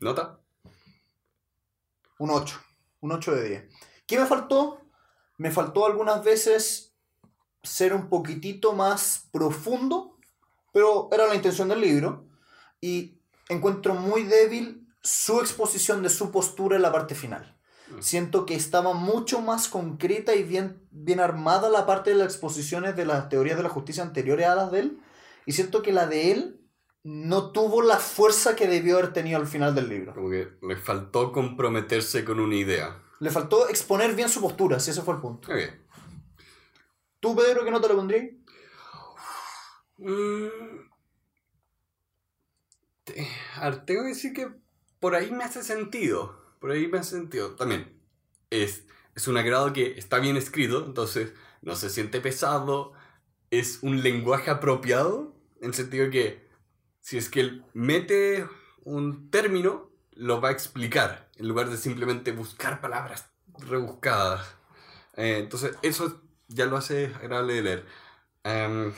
¿Nota? 0.00 0.40
Un 2.18 2.30
8. 2.30 2.60
Un 3.00 3.12
8 3.12 3.34
de 3.34 3.48
10. 3.48 3.64
¿Qué 4.06 4.18
me 4.18 4.26
faltó? 4.26 4.80
Me 5.38 5.50
faltó 5.50 5.86
algunas 5.86 6.22
veces 6.22 6.94
ser 7.62 7.94
un 7.94 8.10
poquitito 8.10 8.74
más 8.74 9.28
profundo, 9.32 10.13
pero 10.74 11.08
era 11.12 11.28
la 11.28 11.36
intención 11.36 11.68
del 11.68 11.80
libro. 11.80 12.26
Y 12.80 13.20
encuentro 13.48 13.94
muy 13.94 14.24
débil 14.24 14.86
su 15.02 15.40
exposición 15.40 16.02
de 16.02 16.10
su 16.10 16.30
postura 16.32 16.76
en 16.76 16.82
la 16.82 16.92
parte 16.92 17.14
final. 17.14 17.56
Mm. 17.88 18.02
Siento 18.02 18.44
que 18.44 18.56
estaba 18.56 18.92
mucho 18.92 19.40
más 19.40 19.68
concreta 19.68 20.34
y 20.34 20.42
bien, 20.42 20.82
bien 20.90 21.20
armada 21.20 21.70
la 21.70 21.86
parte 21.86 22.10
de 22.10 22.16
las 22.16 22.26
exposiciones 22.26 22.96
de 22.96 23.06
las 23.06 23.28
teorías 23.28 23.56
de 23.56 23.62
la 23.62 23.68
justicia 23.68 24.02
anteriores 24.02 24.46
a 24.46 24.56
las 24.56 24.72
de 24.72 24.80
él. 24.80 24.98
Y 25.46 25.52
siento 25.52 25.80
que 25.80 25.92
la 25.92 26.08
de 26.08 26.32
él 26.32 26.60
no 27.04 27.52
tuvo 27.52 27.80
la 27.82 27.98
fuerza 27.98 28.56
que 28.56 28.66
debió 28.66 28.98
haber 28.98 29.12
tenido 29.12 29.38
al 29.38 29.46
final 29.46 29.76
del 29.76 29.88
libro. 29.88 30.12
Como 30.12 30.30
que 30.30 30.48
le 30.60 30.76
faltó 30.76 31.30
comprometerse 31.30 32.24
con 32.24 32.40
una 32.40 32.56
idea. 32.56 33.00
Le 33.20 33.30
faltó 33.30 33.68
exponer 33.68 34.14
bien 34.16 34.28
su 34.28 34.40
postura, 34.40 34.80
si 34.80 34.90
ese 34.90 35.02
fue 35.02 35.14
el 35.14 35.20
punto. 35.20 35.52
Ok. 35.52 35.60
¿Tú, 37.20 37.36
Pedro, 37.36 37.64
que 37.64 37.70
no 37.70 37.80
te 37.80 37.88
lo 37.88 37.96
pondrías? 37.96 38.24
Mm. 39.98 40.48
Tengo 43.04 44.02
que 44.02 44.08
decir 44.08 44.32
que 44.32 44.48
por 45.00 45.14
ahí 45.14 45.30
me 45.30 45.44
hace 45.44 45.62
sentido. 45.62 46.56
Por 46.60 46.70
ahí 46.70 46.88
me 46.88 46.98
hace 46.98 47.16
sentido. 47.16 47.54
También 47.56 48.00
es, 48.50 48.86
es 49.14 49.28
un 49.28 49.36
agrado 49.36 49.72
que 49.72 49.98
está 49.98 50.18
bien 50.18 50.36
escrito, 50.36 50.84
entonces 50.86 51.32
no 51.62 51.76
se 51.76 51.90
siente 51.90 52.20
pesado. 52.20 52.92
Es 53.50 53.80
un 53.82 54.02
lenguaje 54.02 54.50
apropiado, 54.50 55.36
en 55.60 55.68
el 55.68 55.74
sentido 55.74 56.10
que 56.10 56.48
si 57.00 57.18
es 57.18 57.28
que 57.28 57.40
él 57.40 57.64
mete 57.74 58.48
un 58.84 59.30
término, 59.30 59.90
lo 60.12 60.40
va 60.40 60.48
a 60.48 60.52
explicar, 60.52 61.30
en 61.36 61.48
lugar 61.48 61.68
de 61.68 61.76
simplemente 61.76 62.32
buscar 62.32 62.80
palabras 62.80 63.30
rebuscadas. 63.58 64.56
Eh, 65.16 65.38
entonces, 65.38 65.76
eso 65.82 66.22
ya 66.48 66.66
lo 66.66 66.76
hace 66.76 67.06
agradable 67.06 67.54
de 67.54 67.62
leer. 67.62 67.86
Em, 68.44 68.92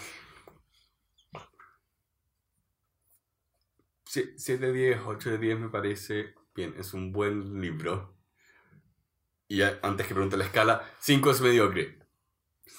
7 4.36 4.66
de 4.66 4.72
10, 4.72 5.00
8 5.06 5.30
de 5.30 5.38
10 5.38 5.58
me 5.58 5.68
parece 5.68 6.34
bien, 6.54 6.74
es 6.78 6.94
un 6.94 7.12
buen 7.12 7.60
libro. 7.60 8.16
Y 9.48 9.62
antes 9.62 10.06
que 10.06 10.14
pregunte 10.14 10.36
la 10.36 10.44
escala, 10.44 10.82
5 11.00 11.30
es 11.30 11.40
mediocre. 11.40 11.98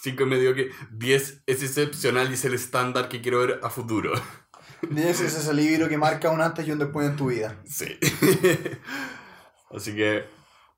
5 0.01 0.23
es 0.23 0.29
mediocre, 0.29 0.69
10 0.91 1.43
es 1.45 1.63
excepcional 1.63 2.29
y 2.29 2.33
es 2.33 2.43
el 2.45 2.53
estándar 2.53 3.07
que 3.09 3.21
quiero 3.21 3.39
ver 3.39 3.59
a 3.63 3.69
futuro. 3.69 4.13
Ese 4.95 5.25
es 5.25 5.35
ese 5.35 5.53
libro 5.55 5.89
que 5.89 5.97
marca 5.97 6.29
un 6.29 6.39
antes 6.41 6.67
y 6.67 6.71
un 6.71 6.77
después 6.77 7.07
en 7.09 7.15
tu 7.15 7.27
vida. 7.29 7.59
Sí. 7.65 7.97
Así 9.71 9.95
que 9.95 10.25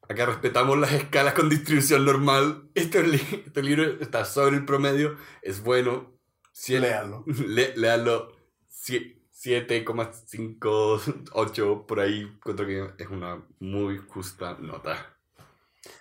acá 0.07 0.25
respetamos 0.25 0.77
las 0.77 0.93
escalas 0.93 1.33
con 1.33 1.49
distribución 1.49 2.05
normal. 2.05 2.69
Este, 2.75 3.03
li- 3.05 3.43
este 3.45 3.61
libro 3.61 3.83
está 3.99 4.25
sobre 4.25 4.55
el 4.57 4.65
promedio, 4.65 5.17
es 5.41 5.61
bueno. 5.61 6.15
Cien- 6.53 6.81
Léanlo. 6.81 7.23
Le, 7.27 7.73
leanlo 7.77 8.31
sie- 8.69 9.18
7,58 9.43 11.85
por 11.85 11.99
ahí. 11.99 12.21
Encuentro 12.21 12.65
que 12.65 12.93
es 12.97 13.09
una 13.09 13.43
muy 13.59 13.97
justa 13.97 14.55
nota. 14.59 15.17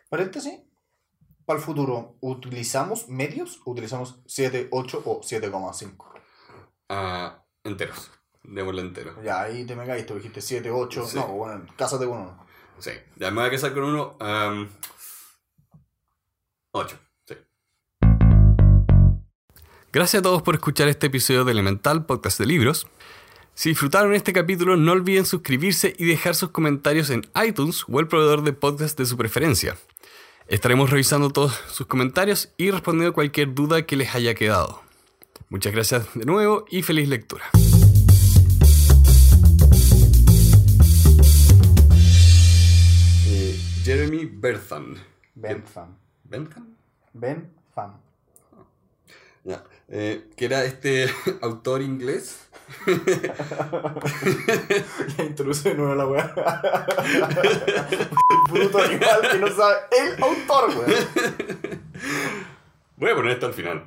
Paréntesis. 0.08 0.60
Para 1.44 1.58
el 1.60 1.64
futuro, 1.64 2.16
¿utilizamos 2.20 3.08
medios 3.08 3.60
o 3.64 3.70
utilizamos 3.70 4.20
7, 4.26 4.68
8 4.70 5.02
o 5.04 5.22
7,5? 5.22 6.04
Ah, 6.90 7.44
enteros. 7.64 8.10
Démosle 8.42 8.82
entero. 8.82 9.22
Ya, 9.22 9.42
ahí 9.42 9.64
te 9.64 9.76
me 9.76 9.86
caíste, 9.86 10.14
dijiste 10.14 10.40
7, 10.40 10.70
8. 10.70 11.06
Sí. 11.06 11.16
No, 11.16 11.28
bueno, 11.28 11.66
cásate 11.76 12.06
con 12.06 12.18
uno. 12.18 12.46
Sí, 12.78 12.90
ya 13.16 13.30
me 13.30 13.40
voy 13.40 13.48
a 13.48 13.50
casar 13.50 13.72
con 13.72 13.84
uno. 13.84 14.16
8. 16.72 16.98
Sí. 17.26 17.34
Gracias 19.92 20.20
a 20.20 20.22
todos 20.22 20.42
por 20.42 20.54
escuchar 20.54 20.88
este 20.88 21.06
episodio 21.06 21.44
de 21.44 21.52
Elemental 21.52 22.04
Podcast 22.04 22.38
de 22.38 22.46
Libros. 22.46 22.86
Si 23.58 23.70
disfrutaron 23.70 24.14
este 24.14 24.32
capítulo, 24.32 24.76
no 24.76 24.92
olviden 24.92 25.26
suscribirse 25.26 25.92
y 25.98 26.04
dejar 26.04 26.36
sus 26.36 26.50
comentarios 26.50 27.10
en 27.10 27.26
iTunes 27.44 27.84
o 27.88 27.98
el 27.98 28.06
proveedor 28.06 28.44
de 28.44 28.52
podcast 28.52 28.96
de 28.96 29.04
su 29.04 29.16
preferencia. 29.16 29.76
Estaremos 30.46 30.90
revisando 30.90 31.30
todos 31.30 31.54
sus 31.66 31.88
comentarios 31.88 32.52
y 32.56 32.70
respondiendo 32.70 33.12
cualquier 33.12 33.52
duda 33.54 33.84
que 33.84 33.96
les 33.96 34.14
haya 34.14 34.36
quedado. 34.36 34.80
Muchas 35.48 35.72
gracias 35.72 36.06
de 36.14 36.24
nuevo 36.24 36.66
y 36.70 36.82
feliz 36.82 37.08
lectura. 37.08 37.50
Eh, 43.26 43.58
Jeremy 43.82 44.24
Berthan. 44.34 44.94
Ben 45.34 45.64
Fan. 45.64 45.98
¿Bentham? 46.22 46.76
Ben 47.12 47.50
Fan. 47.74 48.00
Ya. 49.42 49.64
Eh, 49.90 50.28
que 50.36 50.44
era 50.44 50.64
este 50.64 51.08
autor 51.42 51.82
inglés. 51.82 52.44
Ya 55.16 55.24
introduce 55.24 55.70
de 55.70 55.74
nuevo 55.74 55.94
la 55.94 56.06
weá. 56.06 56.34
Bruto 58.50 58.78
animal 58.78 59.20
que 59.32 59.38
no 59.38 59.48
sabe 59.48 59.76
el 59.98 60.22
autor, 60.22 60.68
weón. 60.68 60.94
Voy 62.96 63.10
a 63.10 63.14
poner 63.14 63.32
esto 63.32 63.46
al 63.46 63.54
final. 63.54 63.84